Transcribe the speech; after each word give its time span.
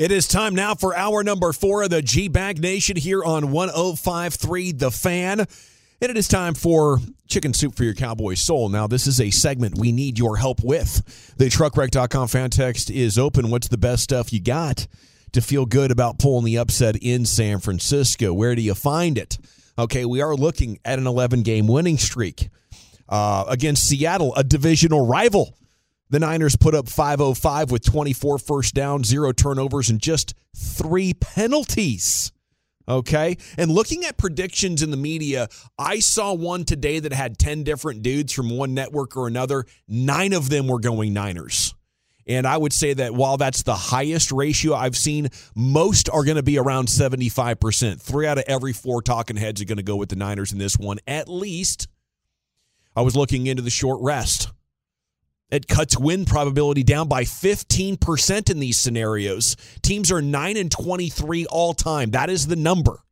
It 0.00 0.10
is 0.10 0.26
time 0.26 0.54
now 0.54 0.74
for 0.74 0.96
hour 0.96 1.22
number 1.22 1.52
four 1.52 1.82
of 1.82 1.90
the 1.90 2.00
G 2.00 2.28
Bag 2.28 2.58
Nation 2.58 2.96
here 2.96 3.22
on 3.22 3.50
1053 3.50 4.72
The 4.72 4.90
Fan. 4.90 5.40
And 5.40 5.46
it 6.00 6.16
is 6.16 6.26
time 6.26 6.54
for 6.54 7.00
Chicken 7.28 7.52
Soup 7.52 7.74
for 7.74 7.84
Your 7.84 7.92
Cowboy 7.92 8.32
Soul. 8.32 8.70
Now, 8.70 8.86
this 8.86 9.06
is 9.06 9.20
a 9.20 9.28
segment 9.28 9.76
we 9.76 9.92
need 9.92 10.18
your 10.18 10.38
help 10.38 10.64
with. 10.64 11.34
The 11.36 11.50
truckwreck.com 11.50 12.28
fan 12.28 12.48
text 12.48 12.90
is 12.90 13.18
open. 13.18 13.50
What's 13.50 13.68
the 13.68 13.76
best 13.76 14.02
stuff 14.02 14.32
you 14.32 14.40
got 14.40 14.86
to 15.32 15.42
feel 15.42 15.66
good 15.66 15.90
about 15.90 16.18
pulling 16.18 16.46
the 16.46 16.56
upset 16.56 16.96
in 16.96 17.26
San 17.26 17.58
Francisco? 17.58 18.32
Where 18.32 18.54
do 18.54 18.62
you 18.62 18.74
find 18.74 19.18
it? 19.18 19.36
Okay, 19.78 20.06
we 20.06 20.22
are 20.22 20.34
looking 20.34 20.78
at 20.82 20.98
an 20.98 21.06
11 21.06 21.42
game 21.42 21.66
winning 21.66 21.98
streak 21.98 22.48
uh, 23.10 23.44
against 23.48 23.86
Seattle, 23.86 24.34
a 24.34 24.44
divisional 24.44 25.06
rival. 25.06 25.54
The 26.10 26.18
Niners 26.18 26.56
put 26.56 26.74
up 26.74 26.88
505 26.88 27.70
with 27.70 27.84
24 27.84 28.38
first 28.38 28.74
downs, 28.74 29.06
zero 29.08 29.32
turnovers, 29.32 29.90
and 29.90 30.00
just 30.00 30.34
three 30.56 31.14
penalties. 31.14 32.32
Okay. 32.88 33.36
And 33.56 33.70
looking 33.70 34.04
at 34.04 34.18
predictions 34.18 34.82
in 34.82 34.90
the 34.90 34.96
media, 34.96 35.48
I 35.78 36.00
saw 36.00 36.34
one 36.34 36.64
today 36.64 36.98
that 36.98 37.12
had 37.12 37.38
10 37.38 37.62
different 37.62 38.02
dudes 38.02 38.32
from 38.32 38.50
one 38.50 38.74
network 38.74 39.16
or 39.16 39.28
another. 39.28 39.64
Nine 39.86 40.32
of 40.32 40.50
them 40.50 40.66
were 40.66 40.80
going 40.80 41.12
Niners. 41.12 41.72
And 42.26 42.46
I 42.46 42.56
would 42.56 42.72
say 42.72 42.92
that 42.94 43.14
while 43.14 43.36
that's 43.36 43.62
the 43.62 43.74
highest 43.74 44.32
ratio 44.32 44.74
I've 44.74 44.96
seen, 44.96 45.28
most 45.54 46.08
are 46.10 46.24
going 46.24 46.36
to 46.36 46.42
be 46.42 46.58
around 46.58 46.88
75%. 46.88 48.00
Three 48.00 48.26
out 48.26 48.38
of 48.38 48.44
every 48.48 48.72
four 48.72 49.02
talking 49.02 49.36
heads 49.36 49.62
are 49.62 49.64
going 49.64 49.78
to 49.78 49.84
go 49.84 49.96
with 49.96 50.08
the 50.08 50.16
Niners 50.16 50.52
in 50.52 50.58
this 50.58 50.76
one, 50.76 50.98
at 51.06 51.28
least. 51.28 51.86
I 52.96 53.02
was 53.02 53.14
looking 53.14 53.46
into 53.46 53.62
the 53.62 53.70
short 53.70 54.00
rest. 54.00 54.48
It 55.50 55.66
cuts 55.66 55.98
win 55.98 56.24
probability 56.24 56.82
down 56.82 57.08
by 57.08 57.24
15% 57.24 58.50
in 58.50 58.60
these 58.60 58.78
scenarios. 58.78 59.56
Teams 59.82 60.12
are 60.12 60.22
9 60.22 60.56
and 60.56 60.70
23 60.70 61.46
all 61.46 61.74
time. 61.74 62.12
That 62.12 62.30
is 62.30 62.46
the 62.46 62.56
number 62.56 63.02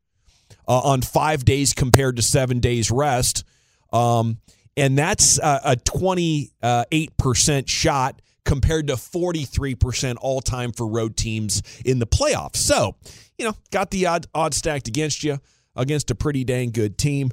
uh, 0.69 0.81
on 0.81 1.03
five 1.03 1.45
days 1.45 1.73
compared 1.73 2.17
to 2.17 2.23
seven 2.23 2.61
days 2.61 2.91
rest. 2.91 3.45
Um, 3.93 4.39
and 4.77 4.97
that's 4.97 5.41
uh, 5.41 5.61
a 5.65 5.77
28% 5.77 7.69
shot 7.69 8.23
compared 8.45 8.87
to 8.87 8.95
43% 8.95 10.17
all 10.21 10.41
time 10.41 10.73
for 10.73 10.87
road 10.87 11.17
teams 11.17 11.63
in 11.85 11.99
the 11.99 12.07
playoffs. 12.07 12.57
So, 12.57 12.95
you 13.37 13.45
know, 13.45 13.55
got 13.73 13.91
the 13.91 14.07
odd, 14.07 14.27
odd 14.35 14.55
stacked 14.55 14.89
against 14.89 15.25
you 15.25 15.39
against 15.75 16.11
a 16.11 16.15
pretty 16.15 16.45
dang 16.45 16.71
good 16.71 16.97
team. 16.97 17.31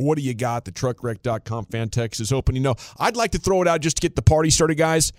What 0.00 0.16
do 0.16 0.22
you 0.22 0.34
got? 0.34 0.64
The 0.64 0.72
truckwreck.com 0.72 1.66
fan 1.66 1.90
text 1.90 2.20
is 2.20 2.32
open. 2.32 2.56
You 2.56 2.62
know, 2.62 2.74
I'd 2.98 3.16
like 3.16 3.32
to 3.32 3.38
throw 3.38 3.60
it 3.62 3.68
out 3.68 3.80
just 3.80 3.96
to 3.96 4.00
get 4.00 4.16
the 4.16 4.22
party 4.22 4.50
started, 4.50 4.76
guys. 4.76 5.12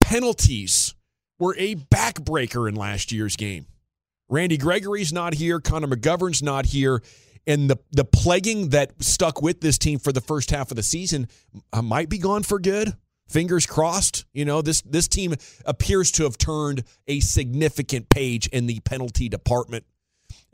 Penalties 0.00 0.94
were 1.38 1.56
a 1.58 1.74
backbreaker 1.74 2.68
in 2.68 2.76
last 2.76 3.10
year's 3.10 3.36
game. 3.36 3.66
Randy 4.28 4.58
Gregory's 4.58 5.12
not 5.12 5.34
here. 5.34 5.60
Connor 5.60 5.88
McGovern's 5.88 6.42
not 6.42 6.66
here. 6.66 7.02
And 7.48 7.70
the, 7.70 7.78
the 7.92 8.04
plaguing 8.04 8.70
that 8.70 9.02
stuck 9.02 9.42
with 9.42 9.60
this 9.60 9.78
team 9.78 9.98
for 9.98 10.12
the 10.12 10.20
first 10.20 10.50
half 10.50 10.70
of 10.70 10.76
the 10.76 10.82
season 10.82 11.28
uh, 11.72 11.82
might 11.82 12.08
be 12.08 12.18
gone 12.18 12.42
for 12.42 12.58
good. 12.58 12.92
Fingers 13.28 13.66
crossed. 13.66 14.24
You 14.32 14.44
know, 14.44 14.62
this 14.62 14.82
this 14.82 15.08
team 15.08 15.34
appears 15.64 16.12
to 16.12 16.24
have 16.24 16.38
turned 16.38 16.84
a 17.08 17.18
significant 17.18 18.08
page 18.08 18.46
in 18.48 18.66
the 18.66 18.78
penalty 18.80 19.28
department. 19.28 19.84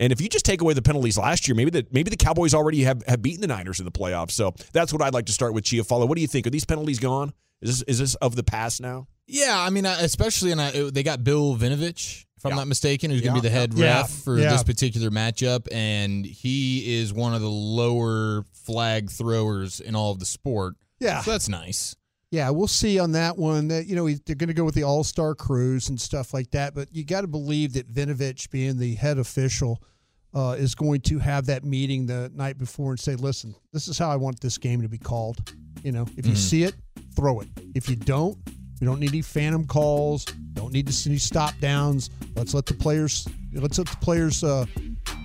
And 0.03 0.13
if 0.13 0.21
you 0.21 0.29
just 0.29 0.45
take 0.45 0.61
away 0.61 0.75
the 0.75 0.83
penalties 0.83 1.17
last 1.17 1.47
year, 1.47 1.55
maybe 1.55 1.71
the 1.71 1.87
maybe 1.93 2.11
the 2.11 2.17
Cowboys 2.17 2.55
already 2.55 2.83
have, 2.83 3.03
have 3.07 3.23
beaten 3.23 3.41
the 3.41 3.47
Niners 3.47 3.79
in 3.79 3.85
the 3.85 3.93
playoffs. 3.93 4.33
So 4.33 4.53
that's 4.73 4.93
what 4.93 5.01
I'd 5.01 5.15
like 5.15 5.27
to 5.27 5.33
start 5.33 5.55
with 5.55 5.63
Chiafalo. 5.65 6.09
What 6.09 6.17
do 6.17 6.21
you 6.23 6.27
think? 6.27 6.47
Are 6.47 6.51
these 6.51 6.65
penalties 6.65 6.99
gone? 6.99 7.33
Is 7.61 7.79
this 7.79 7.83
is 7.89 7.99
this 8.01 8.15
of 8.17 8.35
the 8.35 8.43
past 8.43 8.81
now? 8.81 9.07
Yeah, 9.29 9.57
I 9.59 9.71
mean, 9.71 9.87
especially 9.87 10.51
and 10.51 10.61
they 10.93 11.05
got 11.05 11.23
Bill 11.23 11.57
Vinovich, 11.57 12.25
if 12.37 12.45
I'm 12.45 12.51
Yeah. 12.51 12.57
not 12.57 12.67
mistaken, 12.67 13.13
who's 13.13 13.21
going 13.21 13.37
to 13.37 13.41
be 13.41 13.49
the 13.49 13.55
head 13.55 13.73
Yeah. 13.75 14.01
ref 14.01 14.11
for 14.11 14.37
Yeah. 14.39 14.51
this 14.51 14.65
particular 14.65 15.11
matchup, 15.11 15.69
and 15.71 16.27
he 16.27 16.97
is 16.99 17.13
one 17.13 17.33
of 17.33 17.41
the 17.41 17.49
lower 17.49 18.45
flag 18.53 19.09
throwers 19.09 19.79
in 19.79 19.95
all 19.95 20.11
of 20.11 20.19
the 20.19 20.27
sport. 20.27 20.75
Yeah. 20.99 21.23
so 21.23 21.31
that's 21.31 21.49
nice. 21.49 21.95
Yeah, 22.33 22.49
we'll 22.51 22.67
see 22.67 22.99
on 22.99 23.13
that 23.13 23.37
one. 23.39 23.69
That 23.69 23.87
you 23.87 23.95
know 23.95 24.09
they're 24.09 24.35
going 24.35 24.49
to 24.49 24.55
go 24.55 24.65
with 24.65 24.75
the 24.75 24.83
All 24.85 25.05
Star 25.05 25.35
crews 25.37 25.89
and 25.89 26.01
stuff 26.01 26.35
like 26.35 26.51
that. 26.51 26.75
But 26.75 26.89
you 26.91 27.05
got 27.05 27.21
to 27.21 27.27
believe 27.29 27.75
that 27.75 27.93
Vinovich, 27.93 28.51
being 28.51 28.79
the 28.79 28.95
head 28.97 29.19
official, 29.19 29.81
uh, 30.35 30.57
is 30.59 30.75
going 30.75 31.01
to 31.03 31.19
have 31.19 31.47
that 31.47 31.65
meeting 31.65 32.07
the 32.07 32.31
night 32.35 32.59
before 32.59 32.91
and 32.91 33.01
say, 33.01 33.15
"Listen, 33.15 33.55
this 33.73 33.89
is 33.89 33.99
how 33.99 34.11
I 34.11 34.17
want 34.17 34.41
this 34.41 34.59
game 34.59 34.83
to 34.83 34.89
be 34.89 34.99
called. 34.99 35.55
You 35.83 35.93
know, 35.93 36.07
if 36.17 36.27
you 36.27 36.37
see 36.37 36.63
it, 36.65 36.75
throw 37.17 37.41
it. 37.41 37.49
If 37.75 37.89
you 37.89 37.97
don't, 37.97 38.39
we 38.81 38.87
don't 38.87 39.01
need 39.01 39.11
any 39.11 39.23
phantom 39.23 39.67
calls. 39.67 40.25
Don't 40.55 40.73
need 40.73 40.87
to 40.87 40.93
see 40.93 41.11
any 41.11 41.19
stop 41.19 41.55
downs. 41.61 42.11
Let's 42.37 42.55
let 42.55 42.67
the 42.67 42.75
players. 42.75 43.27
Let's 43.53 43.79
let 43.79 43.89
the 43.89 43.97
players." 43.97 44.43
Uh, 44.45 44.67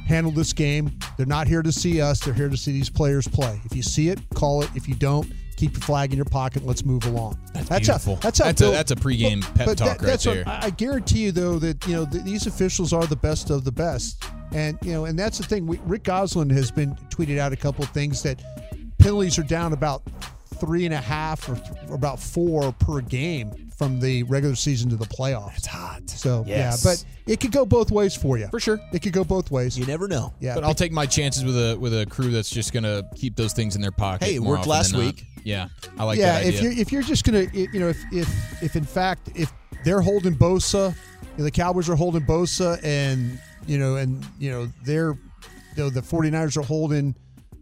Handle 0.08 0.32
this 0.32 0.54
game. 0.54 0.98
They're 1.18 1.26
not 1.26 1.48
here 1.48 1.62
to 1.62 1.72
see 1.72 2.00
us. 2.00 2.22
They're 2.22 2.34
here 2.34 2.48
to 2.48 2.56
see 2.56 2.72
these 2.72 2.90
players 2.90 3.28
play. 3.28 3.60
If 3.66 3.76
you 3.76 3.84
see 3.84 4.08
it, 4.08 4.20
call 4.34 4.62
it. 4.62 4.70
If 4.74 4.88
you 4.88 4.96
don't, 4.96 5.30
keep 5.58 5.74
your 5.74 5.82
flag 5.82 6.12
in 6.14 6.16
your 6.18 6.26
pocket. 6.26 6.66
Let's 6.66 6.86
move 6.86 7.06
along. 7.06 7.38
That's, 7.54 7.68
How, 7.70 7.78
beautiful. 7.80 8.16
that's 8.18 8.40
how. 8.40 8.46
that's, 8.46 8.62
a, 8.62 8.66
that's 8.72 8.92
a 8.92 8.96
pregame 8.96 9.42
but- 9.42 9.56
pep 9.56 9.66
but 9.68 9.78
talk 9.78 9.88
that- 9.88 10.02
right 10.02 10.08
that's 10.08 10.26
what- 10.26 10.48
I 10.48 10.60
I 10.68 10.70
guarantee 10.70 11.20
you, 11.26 11.32
though, 11.34 11.60
that 11.60 11.86
you 11.86 11.96
know 11.96 12.06
th- 12.06 12.24
these 12.24 12.48
officials 12.48 12.94
are 12.94 13.06
the 13.06 13.16
best 13.18 13.50
of 13.50 13.66
the 13.66 13.72
best, 13.72 14.24
and 14.54 14.78
you 14.82 14.94
know, 14.94 15.04
and 15.06 15.20
that's 15.20 15.38
the 15.40 15.44
thing. 15.44 15.68
We, 15.68 15.80
Rick 15.86 16.04
Gosselin 16.04 16.50
has 16.52 16.72
been 16.72 16.96
tweeted 17.10 17.38
out 17.38 17.52
a 17.52 17.58
couple 17.58 17.84
of 17.84 17.90
things 17.92 18.22
that 18.24 18.42
penalties 19.00 19.38
are 19.38 19.44
down 19.44 19.74
about 19.74 20.04
three 20.60 20.86
and 20.86 20.94
a 20.94 20.98
half 21.02 21.48
or, 21.50 21.56
th- 21.56 21.70
or 21.90 21.96
about 21.96 22.20
four 22.20 22.72
per 22.74 23.02
game 23.02 23.52
from 23.78 24.00
the 24.00 24.24
regular 24.24 24.56
season 24.56 24.90
to 24.90 24.96
the 24.96 25.06
playoffs. 25.06 25.58
It's 25.58 25.68
hot. 25.68 26.10
So 26.10 26.44
Yes. 26.48 26.84
yeah, 26.84 26.92
but 26.92 27.06
it 27.32 27.40
could 27.40 27.52
go 27.52 27.66
both 27.66 27.92
ways 27.92 28.16
for 28.16 28.38
you. 28.38 28.48
for 28.48 28.60
sure. 28.60 28.80
It 28.92 29.02
could 29.04 29.14
go 29.14 29.24
both 29.24 29.52
ways. 29.52 29.78
You 29.78 29.86
never 29.86 30.08
know. 30.08 30.34
Yeah, 30.40 30.56
But 30.56 30.64
I'll 30.64 30.74
take 30.74 30.92
my 30.92 31.06
chances 31.06 31.44
with 31.46 31.56
a 31.56 31.78
with 31.78 31.94
a 32.00 32.06
crew 32.08 32.32
that's 32.32 32.50
just 32.50 32.74
going 32.74 32.84
to 32.84 33.06
keep 33.16 33.36
those 33.36 33.54
things 33.54 33.76
in 33.76 33.82
their 33.82 33.92
pocket. 33.92 34.26
Hey, 34.26 34.36
it 34.36 34.42
worked 34.42 34.66
last 34.68 34.96
week. 34.96 35.24
Yeah, 35.44 35.68
I 35.98 36.04
like 36.04 36.18
yeah, 36.20 36.40
that 36.40 36.46
if 36.46 36.62
you're 36.62 36.72
if 36.74 36.92
you're 36.92 37.02
just 37.04 37.24
gonna 37.24 37.46
you 37.54 37.80
know 37.80 37.88
if 37.88 37.98
if 38.12 38.64
if 38.64 38.76
in 38.76 38.84
fact 38.84 39.30
if 39.36 39.54
they're 39.86 40.02
holding 40.02 40.36
Bosa, 40.36 40.94
you 40.94 41.38
know, 41.38 41.44
the 41.46 41.52
Cowboys 41.52 41.88
are 41.90 41.96
holding 41.96 42.24
Bosa, 42.24 42.84
and 42.84 43.40
you 43.66 43.78
know 43.78 43.96
and 43.96 44.26
you 44.40 44.52
know 44.52 44.68
they're 44.84 45.12
you 45.14 45.84
know 45.84 45.90
the 45.90 46.02
49ers 46.02 46.58
are 46.58 46.64
holding 46.64 47.16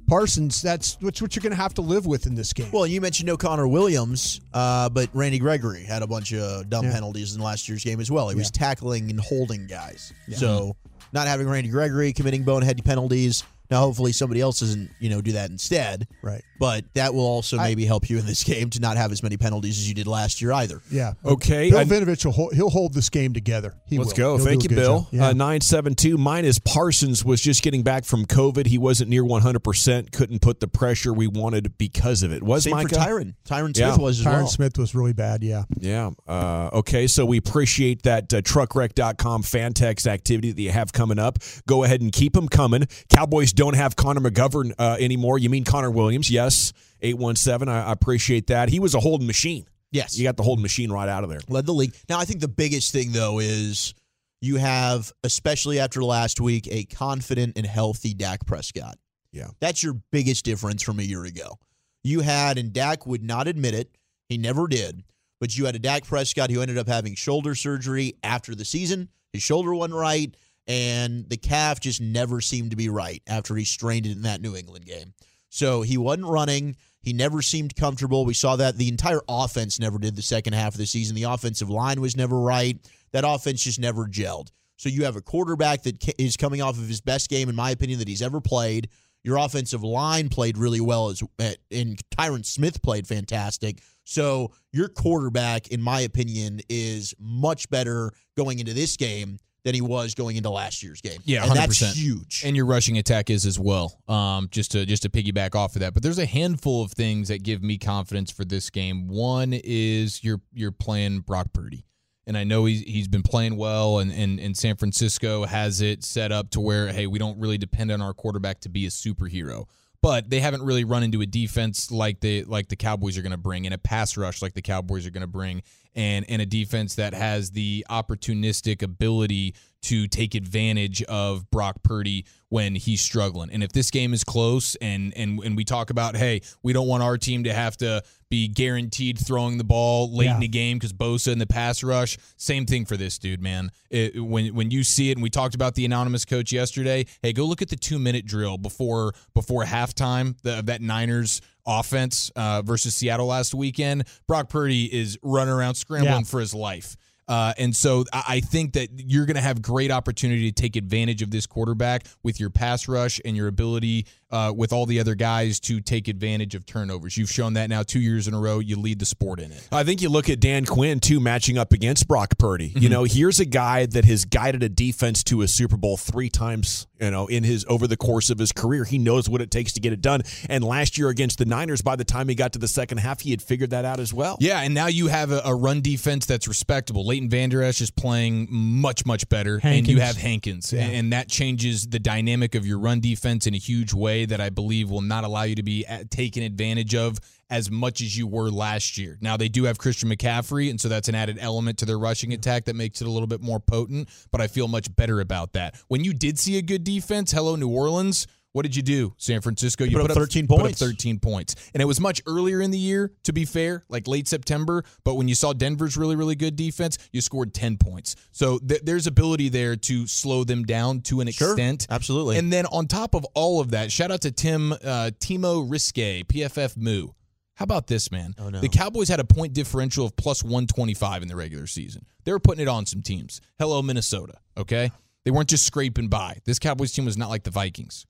Parsons, 0.07 0.61
that's 0.61 0.97
what's 1.01 1.21
what 1.21 1.35
you're 1.35 1.41
going 1.41 1.51
to 1.51 1.57
have 1.61 1.73
to 1.75 1.81
live 1.81 2.05
with 2.05 2.27
in 2.27 2.35
this 2.35 2.53
game. 2.53 2.69
Well, 2.71 2.85
you 2.85 3.01
mentioned 3.01 3.27
no 3.27 3.37
Connor 3.37 3.67
Williams, 3.67 4.41
uh, 4.53 4.89
but 4.89 5.09
Randy 5.13 5.39
Gregory 5.39 5.83
had 5.83 6.01
a 6.03 6.07
bunch 6.07 6.33
of 6.33 6.69
dumb 6.69 6.85
Yeah. 6.85 6.93
penalties 6.93 7.35
in 7.35 7.41
last 7.41 7.67
year's 7.67 7.83
game 7.83 7.99
as 7.99 8.11
well. 8.11 8.29
He 8.29 8.35
was 8.35 8.51
tackling 8.51 9.09
and 9.09 9.19
holding 9.19 9.67
guys. 9.67 10.13
So 10.31 10.75
not 11.13 11.27
having 11.27 11.47
Randy 11.47 11.69
Gregory 11.69 12.13
committing 12.13 12.43
bonehead 12.43 12.83
penalties. 12.85 13.43
Now, 13.71 13.79
hopefully, 13.81 14.12
somebody 14.12 14.41
else 14.41 14.59
doesn't, 14.59 14.89
you 15.00 15.09
know, 15.09 15.21
do 15.21 15.33
that 15.33 15.50
instead. 15.50 16.07
Right. 16.21 16.41
But 16.59 16.85
that 16.94 17.13
will 17.13 17.25
also 17.25 17.57
I- 17.57 17.67
maybe 17.67 17.85
help 17.85 18.09
you 18.09 18.17
in 18.17 18.25
this 18.25 18.44
game 18.44 18.69
to 18.71 18.79
not 18.79 18.97
have 18.97 19.12
as 19.12 19.21
many 19.23 19.38
penalties 19.38 19.77
as 19.79 19.88
you 19.88 19.94
did 19.95 20.07
last 20.07 20.41
year 20.41 20.51
either. 20.53 20.81
yeah. 20.91 21.13
Okay, 21.25 21.69
Bill 21.69 21.79
I- 21.79 21.83
Vinovich 21.85 22.23
will 22.25 22.31
hold, 22.31 22.53
he'll 22.53 22.69
hold 22.69 22.94
this 22.94 23.09
game 23.09 23.33
together. 23.33 23.73
He 23.88 23.97
Let's 23.97 24.12
will. 24.12 24.17
go. 24.17 24.38
He'll 24.38 24.45
Thank 24.45 24.63
you, 24.63 24.69
Bill. 24.69 25.00
job. 25.01 25.07
Yeah. 25.12 25.27
Uh, 25.29 25.33
972. 25.33 26.17
Mine 26.17 26.45
is 26.45 26.59
Parsons 26.59 27.25
was 27.25 27.41
just 27.41 27.62
getting 27.63 27.83
back 27.83 28.06
from 28.06 28.25
COVID. 28.25 28.67
He 28.67 28.77
wasn't 28.77 29.09
near 29.09 29.23
100%, 29.23 30.12
couldn't 30.12 30.39
put 30.41 30.59
the 30.59 30.67
pressure 30.67 31.13
we 31.13 31.27
wanted 31.27 31.77
because 31.77 32.23
of 32.23 32.31
it. 32.31 32.44
Was 32.44 32.63
Same 32.63 32.71
Micah? 32.75 32.89
for 32.89 32.95
Tyron. 32.95 33.33
Tyron 33.47 33.75
Smith 33.75 33.77
Yeah. 33.77 33.97
was 33.97 34.19
as 34.21 34.25
Tyron 34.25 34.31
well. 34.33 34.47
Smith 34.47 34.77
was 34.77 34.95
really 34.95 35.13
bad. 35.13 35.44
Yeah. 35.44 35.63
Yeah. 35.79 36.12
Uh, 36.27 36.69
okay. 36.73 37.07
So 37.07 37.25
we 37.25 37.38
appreciate 37.38 38.03
that 38.03 38.33
uh, 38.33 38.41
truckwreck.com 38.41 39.44
fan 39.44 39.73
text 39.73 40.07
activity 40.07 40.51
that 40.51 40.62
you 40.62 40.71
have 40.71 40.94
coming 40.94 41.19
up. 41.19 41.39
Go 41.67 41.83
ahead 41.83 42.01
and 42.01 42.12
keep 42.12 42.33
them 42.33 42.47
coming. 42.47 42.88
Cowboys 43.09 43.53
don't 43.55 43.75
have 43.75 43.95
Connor 43.95 44.21
McGovern 44.21 44.73
uh, 44.77 44.97
anymore. 44.99 45.39
You 45.39 45.49
mean 45.49 45.63
Connor 45.63 45.91
Williams? 45.91 46.29
Yes. 46.29 46.73
817. 47.01 47.67
I, 47.67 47.85
I 47.85 47.91
appreciate 47.91 48.47
that. 48.47 48.69
He 48.69 48.79
was 48.79 48.93
a 48.93 48.99
holding 48.99 49.27
machine. 49.27 49.65
Yes. 49.91 50.17
You 50.17 50.23
got 50.23 50.37
the 50.37 50.43
holding 50.43 50.61
machine 50.61 50.91
right 50.91 51.07
out 51.07 51.23
of 51.23 51.29
there. 51.29 51.39
led 51.47 51.65
the 51.65 51.73
league. 51.73 51.95
Now, 52.09 52.19
I 52.19 52.25
think 52.25 52.41
the 52.41 52.47
biggest 52.47 52.91
thing 52.91 53.11
though 53.11 53.39
is 53.39 53.93
you 54.41 54.57
have, 54.57 55.11
especially 55.23 55.79
after 55.79 56.03
last 56.03 56.39
week, 56.41 56.67
a 56.69 56.83
confident 56.85 57.57
and 57.57 57.65
healthy 57.65 58.13
Dak 58.13 58.45
Prescott. 58.45 58.97
Yeah. 59.31 59.47
That's 59.59 59.83
your 59.83 59.93
biggest 60.11 60.45
difference 60.45 60.83
from 60.83 60.99
a 60.99 61.03
year 61.03 61.25
ago. 61.25 61.57
You 62.03 62.21
had, 62.21 62.57
and 62.57 62.71
Dak 62.71 63.07
would 63.07 63.23
not 63.23 63.47
admit 63.47 63.73
it, 63.73 63.97
he 64.29 64.37
never 64.37 64.67
did, 64.67 65.03
but 65.39 65.57
you 65.57 65.65
had 65.65 65.75
a 65.75 65.79
Dak 65.79 66.05
Prescott 66.05 66.51
who 66.51 66.61
ended 66.61 66.77
up 66.77 66.87
having 66.87 67.15
shoulder 67.15 67.55
surgery 67.55 68.13
after 68.23 68.53
the 68.53 68.65
season. 68.65 69.09
His 69.33 69.43
shoulder 69.43 69.73
wasn't 69.73 69.95
right, 69.99 70.35
and 70.67 71.29
the 71.29 71.38
calf 71.38 71.79
just 71.79 72.01
never 72.01 72.41
seemed 72.41 72.71
to 72.71 72.77
be 72.77 72.89
right 72.89 73.21
after 73.27 73.56
he 73.56 73.65
strained 73.65 74.06
it 74.06 74.13
in 74.13 74.23
that 74.23 74.41
New 74.41 74.56
England 74.56 74.85
game. 74.85 75.13
So 75.50 75.83
he 75.83 75.97
wasn't 75.97 76.27
running. 76.27 76.75
He 77.01 77.13
never 77.13 77.41
seemed 77.41 77.75
comfortable. 77.75 78.25
We 78.25 78.33
saw 78.33 78.56
that 78.56 78.77
the 78.77 78.88
entire 78.88 79.21
offense 79.29 79.79
never 79.79 80.00
did 80.00 80.15
the 80.15 80.21
second 80.21 80.53
half 80.53 80.73
of 80.73 80.79
the 80.79 80.88
season. 80.88 81.15
The 81.15 81.23
offensive 81.23 81.69
line 81.69 82.01
was 82.01 82.17
never 82.17 82.39
right. 82.39 82.77
That 83.12 83.23
offense 83.25 83.63
just 83.63 83.79
never 83.79 84.06
gelled. 84.06 84.50
So 84.77 84.89
you 84.89 85.06
have 85.06 85.15
a 85.15 85.21
quarterback 85.21 85.83
that 85.83 86.19
is 86.19 86.35
coming 86.35 86.62
off 86.62 86.77
of 86.77 86.88
his 86.88 87.01
best 87.01 87.29
game, 87.29 87.47
in 87.47 87.56
my 87.56 87.71
opinion, 87.71 88.00
that 88.00 88.07
he's 88.07 88.21
ever 88.21 88.41
played. 88.41 88.89
Your 89.23 89.38
offensive 89.38 89.83
line 89.83 90.29
played 90.29 90.57
really 90.57 90.81
well, 90.81 91.09
as 91.09 91.23
eh, 91.39 91.56
and 91.71 92.00
Tyron 92.09 92.45
Smith 92.45 92.81
played 92.81 93.07
fantastic. 93.07 93.81
So 94.03 94.51
your 94.71 94.88
quarterback, 94.88 95.69
in 95.69 95.81
my 95.81 96.01
opinion, 96.01 96.62
is 96.69 97.15
much 97.19 97.69
better 97.69 98.12
going 98.35 98.59
into 98.59 98.73
this 98.73 98.97
game 98.97 99.39
than 99.65 99.73
he 99.73 99.81
was 99.81 100.13
going 100.13 100.38
into 100.38 100.51
last 100.51 100.83
year's 100.83 101.01
game. 101.01 101.19
Yeah, 101.25 101.44
and 101.44 101.56
that's 101.56 101.81
100%. 101.81 101.94
huge. 101.95 102.44
and 102.45 102.56
your 102.56 102.67
rushing 102.67 103.00
attack 103.00 103.31
is 103.31 103.47
as 103.47 103.59
well. 103.59 104.00
Um, 104.07 104.47
just 104.51 104.71
to 104.71 104.85
just 104.85 105.03
to 105.03 105.09
piggyback 105.09 105.56
off 105.56 105.75
of 105.75 105.81
that, 105.81 105.94
but 105.94 106.03
there's 106.03 106.19
a 106.19 106.25
handful 106.25 106.83
of 106.83 106.91
things 106.91 107.27
that 107.27 107.44
give 107.44 107.63
me 107.63 107.77
confidence 107.79 108.31
for 108.31 108.45
this 108.45 108.69
game. 108.69 109.07
One 109.07 109.51
is 109.53 110.23
you're 110.23 110.39
you're 110.53 110.71
playing 110.71 111.21
Brock 111.21 111.47
Purdy, 111.51 111.83
and 112.27 112.38
I 112.38 112.44
know 112.44 112.65
he's 112.65 112.81
he's 112.81 113.07
been 113.07 113.23
playing 113.23 113.57
well, 113.57 113.97
and 113.97 114.12
and, 114.12 114.39
and 114.39 114.56
San 114.56 114.77
Francisco 114.77 115.45
has 115.45 115.81
it 115.81 116.03
set 116.03 116.31
up 116.31 116.51
to 116.51 116.62
where 116.62 116.94
hey, 116.94 117.07
we 117.07 117.17
don't 117.17 117.39
really 117.39 117.57
depend 117.57 117.91
on 117.91 118.01
our 118.01 118.13
quarterback 118.13 118.62
to 118.62 118.69
be 118.69 118.85
a 118.85 118.89
superhero. 118.89 119.65
But 120.03 120.29
they 120.29 120.39
haven't 120.39 120.62
really 120.62 120.83
run 120.83 121.01
into 121.01 121.21
a 121.21 121.25
defense 121.25 121.89
like 121.89 122.19
the 122.19 122.44
like 122.44 122.67
the 122.67 122.75
Cowboys 122.75 123.17
are 123.17 123.23
going 123.23 123.31
to 123.31 123.38
bring, 123.38 123.65
and 123.65 123.73
a 123.73 123.79
pass 123.79 124.15
rush 124.15 124.44
like 124.44 124.53
the 124.53 124.62
Cowboys 124.62 125.07
are 125.07 125.09
going 125.09 125.21
to 125.21 125.27
bring, 125.27 125.63
and 125.95 126.25
and 126.27 126.42
a 126.42 126.45
defense 126.45 126.95
that 126.95 127.13
has 127.13 127.51
the 127.51 127.86
opportunistic 127.89 128.81
ability 128.81 129.56
to 129.86 130.07
take 130.07 130.33
advantage 130.33 131.03
of 131.03 131.50
Brock 131.51 131.83
Purdy 131.83 132.25
when 132.50 132.74
he's 132.74 133.01
struggling. 133.01 133.51
And 133.51 133.63
if 133.63 133.71
this 133.71 133.92
game 133.92 134.13
is 134.13 134.24
close 134.24 134.75
and 134.75 135.13
and 135.15 135.39
and 135.44 135.56
we 135.56 135.63
talk 135.63 135.89
about, 135.92 136.15
hey, 136.15 136.42
we 136.63 136.74
don't 136.74 136.88
want 136.88 137.03
our 137.03 137.18
team 137.18 137.44
to 137.44 137.53
have 137.53 137.77
to 137.77 138.01
be 138.30 138.47
guaranteed 138.47 139.19
throwing 139.19 139.57
the 139.57 139.63
ball 139.63 140.12
late 140.12 140.31
in 140.31 140.39
the 140.39 140.47
game 140.47 140.77
because 140.77 140.92
Bosa 140.92 141.31
in 141.31 141.38
the 141.38 141.45
pass 141.45 141.83
rush. 141.83 142.18
Same 142.38 142.65
thing 142.65 142.86
for 142.86 142.98
this 142.98 143.19
dude, 143.19 143.41
man. 143.41 143.71
It, 143.91 144.19
when 144.19 144.56
when 144.56 144.71
you 144.71 144.83
see 144.83 145.12
it, 145.12 145.13
and 145.13 145.24
we 145.24 145.30
talked 145.30 145.53
about 145.53 145.75
the 145.75 145.86
anonymous 145.86 146.25
coach 146.25 146.51
yesterday. 146.51 147.06
Hey, 147.21 147.31
go 147.31 147.45
look 147.45 147.62
at 147.62 147.69
the 147.69 147.75
two 147.75 148.00
minute 148.00 148.25
drill 148.25 148.57
before 148.57 149.13
before 149.36 149.63
halftime 149.65 150.36
the, 150.41 150.59
of 150.59 150.65
that 150.65 150.81
Niners 150.81 151.41
offense 151.65 152.31
uh, 152.35 152.62
versus 152.62 152.95
Seattle 152.95 153.27
last 153.27 153.53
weekend. 153.53 154.06
Brock 154.27 154.50
Purdy 154.50 154.85
is 154.94 155.17
running 155.21 155.53
around 155.53 155.75
scrambling 155.75 156.13
Yeah. 156.13 156.23
for 156.23 156.39
his 156.39 156.53
life. 156.53 156.95
Uh, 157.27 157.53
and 157.57 157.75
so 157.75 158.06
I 158.13 158.23
I 158.27 158.39
think 158.39 158.73
that 158.73 158.89
you're 158.97 159.25
going 159.25 159.35
to 159.35 159.41
have 159.41 159.62
great 159.62 159.89
opportunity 159.89 160.51
to 160.51 160.62
take 160.62 160.75
advantage 160.75 161.21
of 161.23 161.31
this 161.31 161.47
quarterback 161.47 162.06
with 162.21 162.39
your 162.39 162.51
pass 162.51 162.88
rush 162.88 163.19
and 163.25 163.35
your 163.35 163.47
ability 163.47 164.06
uh, 164.31 164.51
with 164.56 164.74
all 164.74 164.86
the 164.86 165.00
other 165.00 165.16
guys 165.16 165.60
to 165.62 165.80
take 165.80 166.07
advantage 166.07 166.56
of 166.56 166.66
turnovers. 166.66 167.16
You've 167.18 167.30
shown 167.30 167.54
that 167.54 167.69
now 167.69 167.83
two 167.83 168.00
years 168.00 168.27
in 168.27 168.33
a 168.33 168.39
row. 168.39 168.60
You 168.60 168.75
lead 168.77 169.00
the 169.00 169.06
sport 169.06 169.39
in 169.39 169.51
it. 169.51 169.68
I 169.72 169.83
think 169.83 170.01
you 170.01 170.10
look 170.10 170.30
at 170.30 170.39
Dan 170.39 170.66
Quinn 170.66 171.00
too, 171.00 171.19
matching 171.19 171.57
up 171.57 171.72
against 171.74 172.07
Brock 172.07 172.38
Purdy. 172.38 172.69
Mm-hmm. 172.69 172.80
You 172.80 172.89
know, 172.89 173.04
here's 173.04 173.39
a 173.39 173.45
guy 173.45 173.86
that 173.86 174.06
has 174.06 174.25
guided 174.25 174.63
a 174.63 174.69
defense 174.69 175.24
to 175.25 175.42
a 175.42 175.48
Super 175.48 175.77
Bowl 175.77 175.98
three 175.98 176.30
times. 176.30 176.88
You 177.00 177.12
know, 177.12 177.27
in 177.27 177.44
his 177.44 177.66
over 177.68 177.88
the 177.88 177.98
course 177.98 178.30
of 178.30 178.39
his 178.39 178.54
career, 178.54 178.86
he 178.86 178.98
knows 178.98 179.27
what 179.27 179.42
it 179.42 179.51
takes 179.51 179.74
to 179.74 179.81
get 179.81 179.92
it 179.92 180.00
done. 180.01 180.22
And 180.48 180.63
last 180.63 180.98
year 180.98 181.10
against 181.10 181.38
the 181.39 181.45
Niners, 181.45 181.81
by 181.81 181.98
the 181.98 182.06
time 182.06 182.30
he 182.30 182.36
got 182.36 182.54
to 182.54 182.60
the 182.60 182.69
second 182.69 183.00
half, 183.00 183.19
he 183.19 183.31
had 183.31 183.42
figured 183.42 183.72
that 183.72 183.83
out 183.83 184.00
as 184.00 184.13
well. 184.13 184.38
Yeah, 184.39 184.62
and 184.62 184.74
now 184.74 184.88
you 184.88 185.07
have 185.07 185.30
a, 185.31 185.42
a 185.44 185.54
run 185.54 185.81
defense 185.81 186.25
that's 186.25 186.48
respectable. 186.48 187.06
Leighton 187.06 187.30
Vander 187.30 187.62
Esch 187.62 187.81
is 187.81 187.92
playing 187.92 188.48
much, 188.50 189.06
much 189.06 189.27
better, 189.27 189.60
and 189.62 189.86
you 189.86 190.00
have 190.00 190.16
Hankins, 190.16 190.72
Yeah. 190.72 190.83
and, 190.86 190.95
and 190.95 191.13
that 191.13 191.27
changes 191.27 191.86
the 191.86 192.00
dynamic 192.00 192.56
of 192.56 192.66
your 192.66 192.80
run 192.80 193.01
defense 193.01 193.45
in 193.45 193.54
a 193.54 193.57
huge 193.57 193.94
way 193.94 194.24
that 194.25 194.42
I 194.42 194.50
believe 194.50 194.89
will 194.89 195.01
not 195.01 195.24
allow 195.24 195.44
you 195.44 195.56
to 195.56 195.63
be 195.63 195.86
uh, 195.88 196.04
taken 196.10 196.44
advantage 196.44 196.95
of 196.95 197.19
as 197.50 197.69
much 197.69 198.01
as 198.01 198.18
you 198.18 198.27
were 198.27 198.50
last 198.50 198.98
year. 198.98 199.18
Now 199.22 199.38
they 199.38 199.50
do 199.50 199.66
have 199.66 199.77
Christian 199.77 200.10
McCaffrey, 200.10 200.69
and 200.69 200.81
so 200.81 200.89
that's 200.89 201.07
an 201.07 201.16
added 201.16 201.38
element 201.39 201.77
to 201.80 201.86
their 201.86 202.00
rushing 202.00 202.33
attack 202.33 202.66
that 202.66 202.75
makes 202.75 203.01
it 203.01 203.07
a 203.07 203.12
little 203.12 203.27
bit 203.27 203.42
more 203.42 203.60
potent. 203.60 204.10
But 204.31 204.42
I 204.42 204.48
feel 204.48 204.68
much 204.68 204.94
better 204.95 205.19
about 205.22 205.54
that. 205.54 205.75
When 205.88 206.04
you 206.04 206.13
did 206.13 206.39
see 206.39 206.57
a 206.57 206.62
good 206.62 206.83
defense, 206.83 207.31
hello 207.31 207.56
New 207.56 207.69
Orleans. 207.69 208.27
What 208.55 208.63
did 208.63 208.73
you 208.73 208.83
do, 208.83 209.13
San 209.17 209.41
Francisco? 209.41 209.83
You 209.83 209.97
put 209.97 210.11
up 210.11 210.15
13 210.15 210.47
put 210.47 210.53
up 210.55 210.61
points. 210.61 210.79
13 210.79 211.19
points. 211.19 211.55
And 211.73 211.81
it 211.81 211.85
was 211.85 211.99
much 211.99 212.21
earlier 212.25 212.61
in 212.61 212.71
the 212.71 212.77
year, 212.77 213.11
to 213.25 213.33
be 213.33 213.43
fair, 213.43 213.83
like 213.89 214.07
late 214.07 214.29
September. 214.29 214.85
But 215.03 215.15
when 215.15 215.27
you 215.27 215.35
saw 215.35 215.51
Denver's 215.51 215.97
really, 215.97 216.15
really 216.15 216.35
good 216.35 216.55
defense, 216.55 216.97
you 217.11 217.19
scored 217.19 217.53
10 217.53 217.75
points. 217.75 218.15
So 218.31 218.57
th- 218.59 218.79
there's 218.85 219.07
ability 219.07 219.49
there 219.49 219.75
to 219.75 220.07
slow 220.07 220.45
them 220.45 220.63
down 220.63 221.01
to 221.01 221.19
an 221.19 221.29
Sure, 221.31 221.50
extent. 221.51 221.85
absolutely. 221.89 222.38
And 222.38 222.50
then 222.53 222.65
on 222.67 222.88
top 222.88 223.13
of 223.13 223.25
all 223.33 223.59
of 223.59 223.71
that, 223.71 223.91
shout 223.91 224.09
out 224.09 224.21
to 224.21 224.31
Tim 224.31 224.71
uh, 224.71 224.77
Timo 225.19 225.69
Riske, 225.69 226.24
PFF 226.24 226.77
Moo. 226.77 227.09
How 227.55 227.63
about 227.63 227.88
this, 227.88 228.09
man? 228.09 228.35
Oh, 228.39 228.47
no. 228.47 228.62
The 228.62 228.69
Cowboys 228.69 229.09
had 229.09 229.19
a 229.19 229.25
point 229.25 229.51
differential 229.51 230.05
of 230.05 230.15
plus 230.15 230.45
125 230.45 231.24
in 231.24 231.27
the 231.27 231.35
regular 231.35 231.67
season. 231.67 232.05
They 232.24 232.31
were 232.31 232.39
putting 232.39 232.62
it 232.62 232.69
on 232.69 232.85
some 232.85 233.01
teams. 233.01 233.41
Hello, 233.59 233.81
Minnesota. 233.81 234.35
Okay? 234.57 234.91
They 235.25 235.31
weren't 235.31 235.50
just 235.50 235.65
scraping 235.65 236.07
by. 236.07 236.38
This 236.45 236.57
Cowboys 236.57 236.93
team 236.93 237.03
was 237.03 237.17
not 237.17 237.27
like 237.29 237.43
the 237.43 237.51
Vikings. 237.51 238.05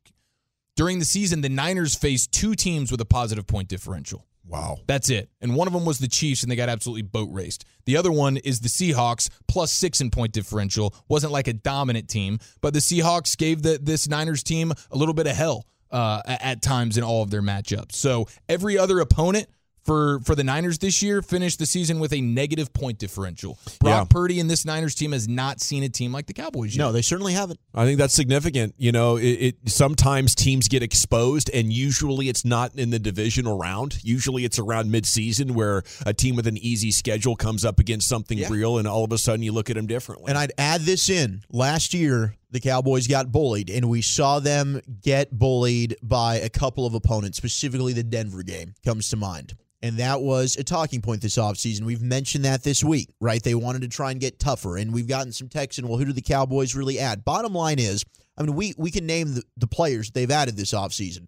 During 0.76 1.00
the 1.00 1.06
season, 1.06 1.42
the 1.42 1.50
Niners 1.50 1.96
faced 1.96 2.34
two 2.34 2.54
teams 2.54 2.92
with 2.92 3.00
a 3.00 3.06
positive 3.06 3.48
point 3.48 3.70
differential. 3.70 4.26
Wow. 4.48 4.80
That's 4.88 5.10
it. 5.10 5.30
And 5.42 5.56
one 5.56 5.68
of 5.68 5.74
them 5.74 5.86
was 5.86 6.00
the 6.00 6.08
Chiefs, 6.08 6.44
and 6.44 6.52
they 6.52 6.56
got 6.56 6.70
absolutely 6.70 7.02
boat 7.02 7.30
raced. 7.32 7.66
The 7.86 7.98
other 7.98 8.12
one 8.12 8.38
is 8.38 8.60
the 8.60 8.68
Seahawks, 8.68 9.30
plus 9.48 9.72
six 9.72 10.02
in 10.02 10.12
point 10.12 10.34
differential. 10.34 10.94
Wasn't 11.08 11.32
like 11.32 11.48
a 11.48 11.54
dominant 11.54 12.10
team, 12.10 12.40
but 12.62 12.74
the 12.74 12.80
Seahawks 12.80 13.38
gave 13.38 13.62
the, 13.62 13.80
this 13.82 14.08
Niners 14.08 14.44
team 14.44 14.74
a 14.92 14.98
little 14.98 15.14
bit 15.14 15.28
of 15.28 15.36
hell 15.36 15.66
uh, 15.92 16.22
at 16.28 16.62
times 16.62 16.98
in 16.98 17.04
all 17.04 17.24
of 17.24 17.32
their 17.32 17.42
matchups. 17.42 17.94
So 17.94 18.28
every 18.50 18.78
other 18.78 19.00
opponent 19.00 19.48
for 19.86 20.20
for 20.22 20.36
the 20.36 20.44
Niners 20.44 20.80
this 20.80 21.02
year 21.02 21.22
finished 21.22 21.60
the 21.60 21.66
season 21.66 22.00
with 22.00 22.12
a 22.12 22.20
negative 22.22 22.74
point 22.74 22.98
differential. 22.98 23.58
Brock 23.80 24.02
Yeah. 24.02 24.04
Purdy 24.10 24.40
and 24.40 24.50
this 24.50 24.66
Niners 24.66 24.96
team 24.96 25.12
has 25.12 25.28
not 25.28 25.62
seen 25.62 25.84
a 25.84 25.90
team 25.90 26.12
like 26.12 26.26
the 26.26 26.34
Cowboys 26.34 26.76
yet. 26.76 26.84
no, 26.84 26.92
they 26.92 27.02
certainly 27.02 27.34
haven't. 27.34 27.60
I 27.74 27.86
think 27.86 27.98
that's 28.00 28.14
significant. 28.14 28.74
You 28.78 28.92
know, 28.92 29.18
it, 29.18 29.24
it 29.24 29.56
sometimes 29.68 30.34
teams 30.36 30.68
get 30.68 30.82
exposed, 30.84 31.50
and 31.54 31.72
usually 31.72 32.30
it's 32.30 32.44
not 32.44 32.76
in 32.76 32.90
the 32.90 33.00
divisional 33.00 33.58
round. 33.58 34.00
Usually 34.04 34.44
it's 34.44 34.60
around 34.60 34.92
midseason 34.92 35.52
where 35.52 35.84
a 36.06 36.14
team 36.14 36.36
with 36.36 36.48
an 36.48 36.58
easy 36.58 36.92
schedule 36.92 37.36
comes 37.36 37.64
up 37.64 37.80
against 37.80 38.08
something 38.08 38.38
Yeah. 38.38 38.50
real, 38.50 38.78
and 38.78 38.88
all 38.88 39.04
of 39.04 39.12
a 39.12 39.18
sudden 39.18 39.44
you 39.44 39.52
look 39.52 39.70
at 39.70 39.76
them 39.76 39.88
differently. 39.88 40.26
And 40.30 40.38
I'd 40.38 40.52
add 40.58 40.82
this 40.82 41.10
in. 41.10 41.44
Last 41.52 41.94
year, 41.94 42.36
the 42.52 42.60
Cowboys 42.60 43.08
got 43.08 43.32
bullied, 43.32 43.70
and 43.70 43.90
we 43.90 44.02
saw 44.02 44.40
them 44.40 44.82
get 45.02 45.38
bullied 45.38 45.96
by 46.02 46.36
a 46.38 46.50
couple 46.50 46.86
of 46.86 46.94
opponents, 46.94 47.38
specifically 47.38 47.94
the 47.94 48.04
Denver 48.04 48.44
game 48.44 48.74
comes 48.84 49.10
to 49.10 49.18
mind. 49.18 49.54
And 49.86 49.98
that 49.98 50.20
was 50.20 50.58
a 50.58 50.64
talking 50.64 51.00
point 51.00 51.22
this 51.22 51.38
offseason. 51.38 51.84
We've 51.84 52.02
mentioned 52.02 52.44
that 52.44 52.64
this 52.64 52.84
week, 52.84 53.14
right? 53.22 53.44
They 53.44 53.54
wanted 53.54 53.84
to 53.84 53.88
try 53.88 54.10
and 54.10 54.20
get 54.20 54.40
tougher, 54.40 54.78
and 54.78 54.92
we've 54.92 55.08
gotten 55.08 55.32
some 55.32 55.48
texts 55.48 55.78
and 55.78 55.88
well, 55.88 56.00
who 56.00 56.06
do 56.06 56.12
the 56.12 56.24
Cowboys 56.24 56.74
really 56.74 56.98
add? 56.98 57.24
Bottom 57.24 57.54
line 57.54 57.78
is, 57.78 58.04
I 58.36 58.42
mean, 58.42 58.56
we, 58.56 58.74
we 58.80 58.90
can 58.90 59.06
name 59.06 59.36
the, 59.36 59.44
the 59.58 59.68
players 59.68 60.10
they've 60.10 60.32
added 60.32 60.58
this 60.58 60.74
offseason. 60.74 61.28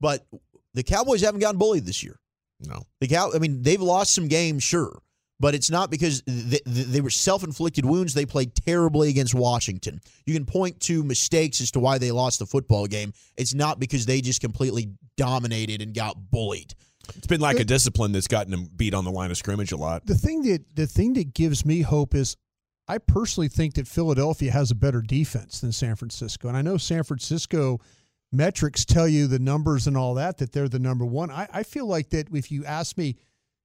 But 0.00 0.24
the 0.72 0.84
Cowboys 0.84 1.20
haven't 1.20 1.40
gotten 1.40 1.58
bullied 1.58 1.84
this 1.84 2.04
year. 2.04 2.20
No. 2.60 2.84
The 3.00 3.08
Cow, 3.08 3.32
I 3.34 3.40
mean, 3.40 3.62
they've 3.62 3.82
lost 3.82 4.14
some 4.14 4.28
games, 4.28 4.62
sure, 4.62 5.02
but 5.40 5.56
it's 5.56 5.68
not 5.68 5.90
because 5.90 6.22
they, 6.28 6.60
they 6.64 7.00
were 7.00 7.10
self-inflicted 7.10 7.84
wounds. 7.84 8.14
They 8.14 8.24
played 8.24 8.54
terribly 8.54 9.08
against 9.08 9.34
Washington. 9.34 10.00
You 10.26 10.34
can 10.34 10.46
point 10.46 10.78
to 10.82 11.02
mistakes 11.02 11.60
as 11.60 11.72
to 11.72 11.80
why 11.80 11.98
they 11.98 12.12
lost 12.12 12.38
the 12.38 12.46
football 12.46 12.86
game. 12.86 13.12
It's 13.36 13.52
not 13.52 13.80
because 13.80 14.06
they 14.06 14.20
just 14.20 14.40
completely 14.40 14.90
dominated 15.16 15.82
and 15.82 15.92
got 15.92 16.30
bullied. 16.30 16.72
It's 17.14 17.26
been 17.26 17.40
like 17.40 17.60
a 17.60 17.64
discipline 17.64 18.12
that's 18.12 18.28
gotten 18.28 18.50
them 18.50 18.68
beat 18.74 18.94
on 18.94 19.04
the 19.04 19.10
line 19.10 19.30
of 19.30 19.36
scrimmage 19.36 19.72
a 19.72 19.76
lot. 19.76 20.06
The 20.06 20.14
thing 20.14 20.42
that 20.42 20.74
the 20.74 20.86
thing 20.86 21.14
that 21.14 21.34
gives 21.34 21.64
me 21.64 21.82
hope 21.82 22.14
is 22.14 22.36
I 22.88 22.98
personally 22.98 23.48
think 23.48 23.74
that 23.74 23.88
Philadelphia 23.88 24.52
has 24.52 24.70
a 24.70 24.74
better 24.74 25.00
defense 25.00 25.60
than 25.60 25.72
San 25.72 25.96
Francisco. 25.96 26.48
And 26.48 26.56
I 26.56 26.62
know 26.62 26.76
San 26.76 27.02
Francisco 27.02 27.80
metrics 28.32 28.84
tell 28.84 29.08
you 29.08 29.26
the 29.26 29.38
numbers 29.38 29.86
and 29.86 29.96
all 29.96 30.14
that, 30.14 30.38
that 30.38 30.52
they're 30.52 30.68
the 30.68 30.78
number 30.78 31.04
one. 31.04 31.30
I, 31.30 31.48
I 31.52 31.62
feel 31.62 31.86
like 31.86 32.10
that 32.10 32.28
if 32.32 32.50
you 32.50 32.64
ask 32.64 32.96
me, 32.96 33.16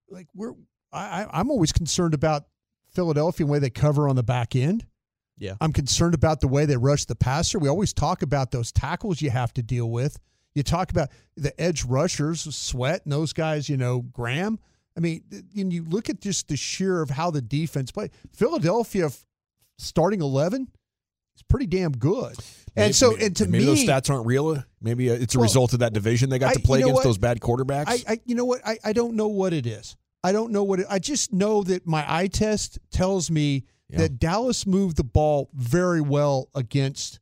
like 0.10 0.27
we're 0.33 0.53
I, 0.91 1.25
I'm 1.31 1.50
always 1.50 1.71
concerned 1.71 2.13
about 2.13 2.45
Philadelphia 2.93 3.45
and 3.45 3.50
the 3.50 3.53
way 3.53 3.60
they 3.60 3.69
cover 3.69 4.10
on 4.10 4.15
the 4.15 4.24
back 4.24 4.55
end. 4.55 4.86
Yeah. 5.38 5.55
I'm 5.62 5.74
concerned 5.74 6.13
about 6.13 6.41
the 6.41 6.48
way 6.48 6.65
they 6.65 6.77
rush 6.77 7.05
the 7.05 7.15
passer. 7.15 7.57
We 7.57 7.69
always 7.69 7.93
talk 7.93 8.21
about 8.21 8.51
those 8.51 8.71
tackles 8.71 9.21
you 9.21 9.29
have 9.29 9.53
to 9.53 9.63
deal 9.63 9.89
with. 9.89 10.19
You 10.55 10.63
talk 10.63 10.91
about 10.91 11.10
the 11.38 11.60
edge 11.60 11.86
rushers, 11.86 12.41
Sweat, 12.55 13.01
and 13.05 13.12
those 13.13 13.34
guys, 13.34 13.70
you 13.70 13.77
know, 13.77 14.01
Graham. 14.01 14.60
I 14.98 15.00
mean, 15.00 15.24
and 15.55 15.72
you 15.72 15.84
look 15.86 16.10
at 16.10 16.20
just 16.20 16.50
the 16.50 16.58
sheer 16.58 17.01
of 17.01 17.10
how 17.10 17.31
the 17.31 17.41
defense 17.41 17.91
played. 17.91 18.12
Philadelphia 18.34 19.10
starting 19.77 20.22
11 20.22 20.67
is 21.36 21.41
pretty 21.43 21.65
damn 21.67 21.93
good. 21.93 22.36
And 22.75 22.86
Maybe- 22.88 22.93
so, 22.93 23.15
and 23.15 23.36
to 23.38 23.46
maybe 23.48 23.60
me, 23.60 23.65
those 23.65 23.84
stats 23.84 24.10
aren't 24.10 24.25
real. 24.25 24.62
Maybe 24.81 25.10
uh, 25.10 25.13
it's 25.13 25.36
a 25.36 25.38
Well, 25.38 25.43
result 25.43 25.74
of 25.74 25.79
that 25.79 25.93
division 25.93 26.29
they 26.29 26.39
got 26.39 26.51
I- 26.51 26.53
to 26.55 26.60
play 26.60 26.79
you 26.79 26.86
know 26.86 26.89
against 26.89 26.96
what? 26.98 27.03
those 27.10 27.17
bad 27.17 27.39
quarterbacks. 27.39 27.88
I, 28.08 28.13
I 28.13 28.20
you 28.25 28.36
know 28.36 28.46
what? 28.46 28.62
I, 28.65 28.77
I 28.84 28.93
don't 28.93 29.15
know 29.15 29.27
what 29.29 29.53
it 29.53 29.65
is. 29.65 29.96
I 30.24 30.31
don't 30.34 30.51
know 30.51 30.63
what 30.63 30.81
it 30.81 30.86
I 30.89 31.00
just 31.00 31.31
know 31.34 31.63
that 31.63 31.88
my 31.88 32.05
eye 32.08 32.27
test 32.27 32.77
tells 32.91 33.31
me 33.31 33.63
Yeah. 33.89 34.00
that 34.00 34.20
Dallas 34.20 34.67
moved 34.67 34.98
the 34.98 35.03
ball 35.03 35.50
very 35.53 36.01
well 36.01 36.50
against 36.53 37.20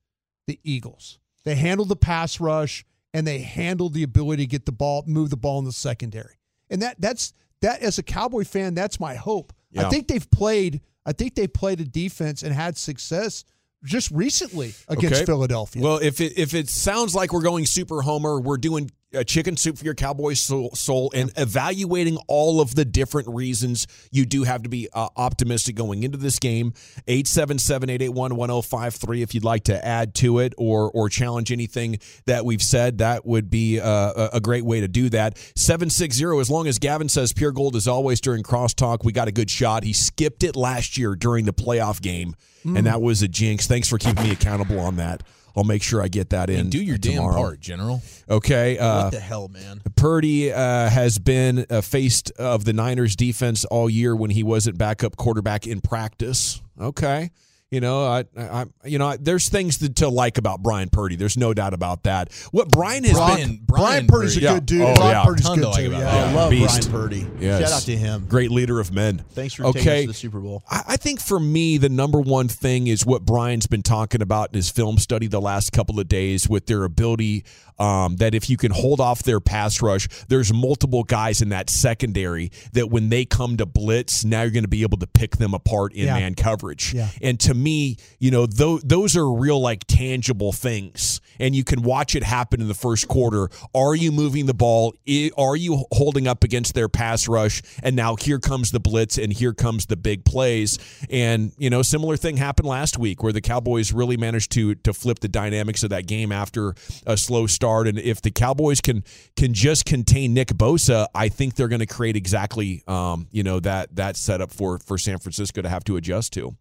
the 0.48 0.60
Eagles. 0.64 1.20
They 1.46 1.56
handled 1.56 1.90
the 1.90 1.96
pass 1.96 2.40
rush 2.40 2.84
and 3.14 3.26
they 3.26 3.40
handled 3.40 3.94
the 3.94 4.04
ability 4.04 4.44
to 4.44 4.48
get 4.48 4.66
the 4.66 4.72
ball, 4.72 5.04
move 5.08 5.30
the 5.30 5.38
ball 5.38 5.60
in 5.60 5.66
the 5.66 5.72
secondary. 5.72 6.36
And 6.70 6.82
that 6.82 7.00
that's 7.00 7.34
that 7.62 7.82
as 7.82 7.98
a 7.98 8.04
Cowboy 8.04 8.44
fan, 8.44 8.74
that's 8.74 9.00
my 9.00 9.16
hope. 9.16 9.54
Yeah. 9.72 9.88
I 9.88 9.90
think 9.90 10.08
they've 10.08 10.30
played 10.30 10.82
I 11.06 11.14
think 11.14 11.36
they 11.36 11.48
played 11.48 11.80
a 11.80 11.86
defense 11.86 12.44
and 12.44 12.54
had 12.54 12.78
success 12.78 13.44
just 13.84 14.12
recently 14.12 14.74
against 14.88 15.16
Okay. 15.18 15.26
Philadelphia. 15.26 15.82
Well, 15.82 15.98
if 15.98 16.22
it 16.22 16.38
if 16.38 16.54
it 16.54 16.70
sounds 16.70 17.16
like 17.16 17.34
we're 17.34 17.42
going 17.42 17.66
super 17.66 18.02
homer, 18.02 18.40
we're 18.40 18.58
doing 18.58 18.92
a 19.14 19.26
chicken 19.26 19.58
soup 19.58 19.78
for 19.78 19.86
your 19.86 19.96
cowboy 19.96 20.34
soul, 20.34 20.72
soul 20.76 21.12
and 21.16 21.32
evaluating 21.38 22.18
all 22.28 22.62
of 22.62 22.76
the 22.76 22.86
different 22.86 23.28
reasons 23.28 23.88
you 24.12 24.24
do 24.26 24.44
have 24.44 24.64
to 24.64 24.70
be 24.70 24.88
uh, 24.94 25.10
optimistic 25.18 25.76
going 25.76 26.04
into 26.04 26.18
this 26.18 26.40
game. 26.40 26.74
877-881-1053 27.08 29.24
if 29.24 29.34
you'd 29.34 29.44
like 29.44 29.66
to 29.66 29.86
add 29.86 30.16
to 30.16 30.40
it 30.40 30.54
or 30.58 30.90
or 30.92 31.10
challenge 31.10 31.52
anything 31.52 32.00
that 32.26 32.46
we've 32.46 32.62
said, 32.62 33.00
that 33.00 33.26
would 33.26 33.50
be 33.50 33.80
uh, 33.80 34.14
a, 34.16 34.30
a 34.34 34.40
great 34.40 34.64
way 34.66 34.82
to 34.82 34.88
do 34.88 35.10
that. 35.10 35.38
760 35.56 36.20
as 36.40 36.50
long 36.50 36.68
as 36.68 36.80
Gavin 36.80 37.10
says 37.10 37.34
pure 37.34 37.52
gold 37.52 37.76
is 37.76 37.88
always 37.88 38.22
during 38.22 38.44
crosstalk, 38.44 39.04
we 39.04 39.12
got 39.12 39.28
a 39.28 39.32
good 39.32 39.50
shot. 39.50 39.84
He 39.84 39.94
skipped 39.94 40.44
it 40.44 40.56
last 40.56 40.98
year 40.98 41.16
during 41.16 41.46
the 41.46 41.54
playoff 41.54 42.02
game 42.02 42.36
and 42.64 42.86
that 42.86 43.02
was 43.02 43.22
a 43.22 43.28
jinx. 43.28 43.68
Thanks 43.68 43.88
for 43.88 43.98
keeping 43.98 44.24
me 44.24 44.32
accountable 44.32 44.80
on 44.80 44.98
that. 44.98 45.24
I'll 45.56 45.64
make 45.64 45.84
sure 45.84 46.02
I 46.02 46.08
get 46.08 46.30
that 46.30 46.50
in. 46.50 46.60
And 46.60 46.72
do 46.72 46.82
your 46.82 46.98
damn 46.98 47.24
part, 47.24 47.60
General. 47.60 48.02
Okay. 48.30 48.78
Uh, 48.78 49.04
what 49.06 49.14
the 49.14 49.20
hell, 49.20 49.48
man? 49.48 49.82
Purdy 49.96 50.52
uh, 50.52 50.90
has 50.90 51.20
been 51.20 51.66
uh, 51.70 51.82
faced 51.82 52.32
of 52.32 52.66
the 52.66 52.74
Niners 52.74 53.16
defense 53.16 53.66
all 53.66 53.90
year 53.90 54.16
when 54.16 54.30
he 54.30 54.44
wasn't 54.44 54.78
backup 54.78 55.18
quarterback 55.18 55.68
in 55.68 55.82
practice. 55.82 56.62
Okay. 56.80 57.32
You 57.72 57.82
know, 57.82 58.04
I, 58.04 58.26
I, 58.36 58.66
you 58.84 58.98
know, 58.98 59.16
there's 59.16 59.48
things 59.48 59.78
to, 59.78 59.94
to 59.94 60.10
like 60.10 60.40
about 60.40 60.64
Brian 60.64 60.90
Purdy. 60.90 61.16
There's 61.16 61.38
no 61.38 61.54
doubt 61.54 61.76
about 61.76 62.02
that. 62.04 62.34
What 62.52 62.70
Brian 62.70 63.04
has 63.04 63.14
Brian, 63.14 63.48
been, 63.58 63.60
Brian 63.68 64.08
Purdy's 64.08 64.38
a 64.38 64.40
good 64.40 64.66
dude. 64.66 64.82
Oh, 64.82 64.96
Brian 64.96 65.12
yeah. 65.12 65.24
Purdy's 65.24 65.48
good 65.50 65.62
to 65.62 65.68
like 65.70 65.80
too. 65.82 65.88
about 65.90 66.00
Yeah. 66.00 66.12
that. 66.12 66.28
I 66.30 66.34
love 66.34 66.50
Beast. 66.50 66.90
Brian 66.92 67.02
Purdy. 67.04 67.28
Yes. 67.40 67.62
Shout 67.62 67.72
out 67.74 67.84
to 67.84 67.96
him. 67.96 68.26
great 68.28 68.50
leader 68.50 68.80
of 68.80 68.92
men. 68.92 69.24
Thanks 69.34 69.54
for 69.54 69.72
taking 69.72 69.88
us 69.88 70.02
to 70.02 70.08
the 70.08 70.14
Super 70.16 70.40
Bowl. 70.40 70.64
I 70.68 70.82
I 70.88 70.98
think 70.98 71.22
for 71.22 71.40
me, 71.40 71.78
the 71.78 71.90
number 71.90 72.20
one 72.20 72.48
thing 72.48 72.88
is 72.88 73.06
what 73.06 73.24
Brian's 73.24 73.68
been 73.68 73.84
talking 73.84 74.24
about 74.24 74.50
in 74.50 74.56
his 74.56 74.72
film 74.72 74.98
study 74.98 75.28
the 75.28 75.40
last 75.40 75.72
couple 75.72 76.00
of 76.00 76.08
days 76.08 76.50
with 76.50 76.66
their 76.66 76.84
ability 76.86 77.46
um, 77.80 78.18
that 78.18 78.36
if 78.36 78.50
you 78.50 78.58
can 78.58 78.72
hold 78.72 79.00
off 79.00 79.24
their 79.24 79.40
pass 79.40 79.82
rush, 79.82 80.08
there's 80.28 80.54
multiple 80.54 81.04
guys 81.04 81.42
in 81.42 81.50
that 81.50 81.70
secondary 81.70 82.52
that 82.74 82.90
when 82.90 83.10
they 83.10 83.26
come 83.26 83.58
to 83.58 83.66
blitz, 83.66 84.26
now 84.26 84.42
you're 84.42 84.52
going 84.52 84.64
to 84.64 84.68
be 84.70 84.82
able 84.84 84.98
to 84.98 85.08
pick 85.08 85.38
them 85.38 85.54
apart 85.54 85.94
in 85.94 86.06
Yeah. 86.06 86.16
man 86.16 86.36
coverage. 86.36 86.94
Yeah. 86.94 87.10
And 87.22 87.40
to 87.42 87.54
me, 87.54 87.98
you 88.20 88.32
know, 88.32 88.46
those, 88.46 88.82
those 88.84 89.16
are 89.16 89.32
real, 89.32 89.62
like, 89.62 89.86
tangible 89.88 90.52
things. 90.52 91.22
And 91.40 91.56
you 91.56 91.64
can 91.64 91.82
watch 91.82 92.16
it 92.16 92.24
happen 92.24 92.62
in 92.62 92.68
the 92.68 92.74
first 92.74 93.08
quarter. 93.08 93.50
Are 93.74 93.96
you 93.96 94.12
moving 94.12 94.46
the 94.46 94.54
ball? 94.54 94.94
Are 95.38 95.56
you 95.56 95.86
holding 95.92 96.28
up 96.28 96.44
against 96.44 96.74
their 96.74 96.90
pass 96.90 97.28
rush? 97.28 97.62
And 97.82 97.96
now 97.96 98.16
here 98.16 98.40
comes 98.40 98.72
the 98.72 98.80
blitz 98.80 99.18
and 99.18 99.32
here 99.32 99.54
comes 99.54 99.86
the 99.86 99.98
big 99.98 100.26
plays. 100.26 100.78
And, 101.10 101.54
you 101.58 101.70
know, 101.70 101.82
similar 101.82 102.18
thing 102.18 102.38
happened 102.38 102.68
last 102.68 102.98
week 102.98 103.24
where 103.24 103.34
the 103.34 103.42
Cowboys 103.42 103.94
really 103.94 104.18
managed 104.18 104.52
to 104.54 104.76
to 104.76 104.94
flip 104.94 105.20
the 105.20 105.28
dynamics 105.28 105.84
of 105.84 105.90
that 105.90 106.08
game 106.08 106.32
after 106.32 106.74
a 107.06 107.18
slow 107.18 107.48
start. 107.48 107.88
And 107.88 107.98
if 107.98 108.22
the 108.22 108.32
Cowboys 108.32 108.82
can 108.82 109.04
can 109.36 109.54
just 109.54 109.86
contain 109.86 110.34
Nick 110.34 110.50
Bosa, 110.50 111.08
I 111.16 111.30
think 111.30 111.56
they're 111.56 111.68
going 111.68 111.80
to 111.80 111.86
create 111.86 112.16
exactly 112.16 112.84
um, 112.88 113.28
you 113.32 113.44
know, 113.44 113.60
that 113.60 113.96
that 113.96 114.18
setup 114.18 114.52
for 114.52 114.80
for 114.80 114.98
San 114.98 115.20
Francisco 115.20 115.62
to 115.62 115.70
have 115.70 115.84
to 115.86 115.98
adjust 115.98 116.34
to. 116.34 116.56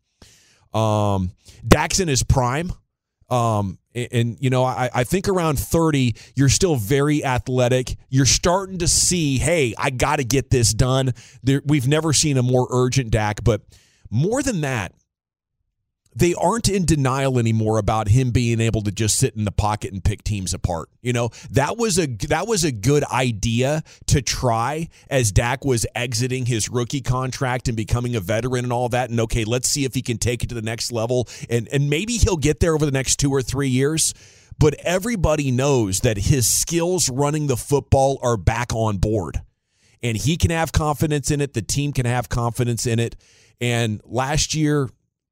Um, 0.78 1.32
Dax 1.66 2.00
in 2.00 2.08
his 2.08 2.22
prime. 2.22 2.72
Um, 3.30 3.78
and, 4.06 4.36
you 4.40 4.50
know, 4.50 4.64
I, 4.64 4.90
I 4.94 5.04
think 5.04 5.28
around 5.28 5.58
30, 5.58 6.14
you're 6.34 6.48
still 6.48 6.76
very 6.76 7.24
athletic. 7.24 7.96
You're 8.08 8.26
starting 8.26 8.78
to 8.78 8.88
see, 8.88 9.38
hey, 9.38 9.74
I 9.78 9.90
got 9.90 10.16
to 10.16 10.24
get 10.24 10.50
this 10.50 10.72
done. 10.72 11.14
There, 11.42 11.62
we've 11.64 11.88
never 11.88 12.12
seen 12.12 12.36
a 12.36 12.42
more 12.42 12.66
urgent 12.70 13.10
Dak, 13.10 13.42
but 13.44 13.62
more 14.10 14.42
than 14.42 14.60
that, 14.62 14.92
they 16.18 16.34
aren't 16.34 16.68
in 16.68 16.84
denial 16.84 17.38
anymore 17.38 17.78
about 17.78 18.08
him 18.08 18.32
being 18.32 18.60
able 18.60 18.82
to 18.82 18.90
just 18.90 19.18
sit 19.18 19.36
in 19.36 19.44
the 19.44 19.52
pocket 19.52 19.92
and 19.92 20.02
pick 20.02 20.24
teams 20.24 20.52
apart. 20.52 20.88
You 21.00 21.12
know, 21.12 21.30
that 21.52 21.76
was 21.76 21.96
a 21.98 22.06
that 22.06 22.48
was 22.48 22.64
a 22.64 22.72
good 22.72 23.04
idea 23.04 23.84
to 24.06 24.20
try 24.20 24.88
as 25.08 25.30
Dak 25.30 25.64
was 25.64 25.86
exiting 25.94 26.46
his 26.46 26.68
rookie 26.68 27.02
contract 27.02 27.68
and 27.68 27.76
becoming 27.76 28.16
a 28.16 28.20
veteran 28.20 28.64
and 28.64 28.72
all 28.72 28.88
that. 28.88 29.10
And 29.10 29.20
okay, 29.20 29.44
let's 29.44 29.68
see 29.68 29.84
if 29.84 29.94
he 29.94 30.02
can 30.02 30.18
take 30.18 30.42
it 30.42 30.48
to 30.48 30.56
the 30.56 30.62
next 30.62 30.90
level 30.90 31.28
and 31.48 31.68
and 31.68 31.88
maybe 31.88 32.14
he'll 32.14 32.36
get 32.36 32.58
there 32.58 32.74
over 32.74 32.84
the 32.84 32.92
next 32.92 33.16
2 33.16 33.30
or 33.30 33.42
3 33.42 33.68
years. 33.68 34.12
But 34.58 34.74
everybody 34.82 35.52
knows 35.52 36.00
that 36.00 36.16
his 36.16 36.48
skills 36.48 37.08
running 37.08 37.46
the 37.46 37.56
football 37.56 38.18
are 38.22 38.36
back 38.36 38.72
on 38.74 38.96
board 38.96 39.40
and 40.02 40.16
he 40.16 40.36
can 40.36 40.50
have 40.50 40.72
confidence 40.72 41.30
in 41.30 41.40
it. 41.40 41.54
The 41.54 41.62
team 41.62 41.92
can 41.92 42.06
have 42.06 42.28
confidence 42.28 42.86
in 42.86 42.98
it. 42.98 43.14
And 43.60 44.00
last 44.04 44.54
year, 44.54 44.88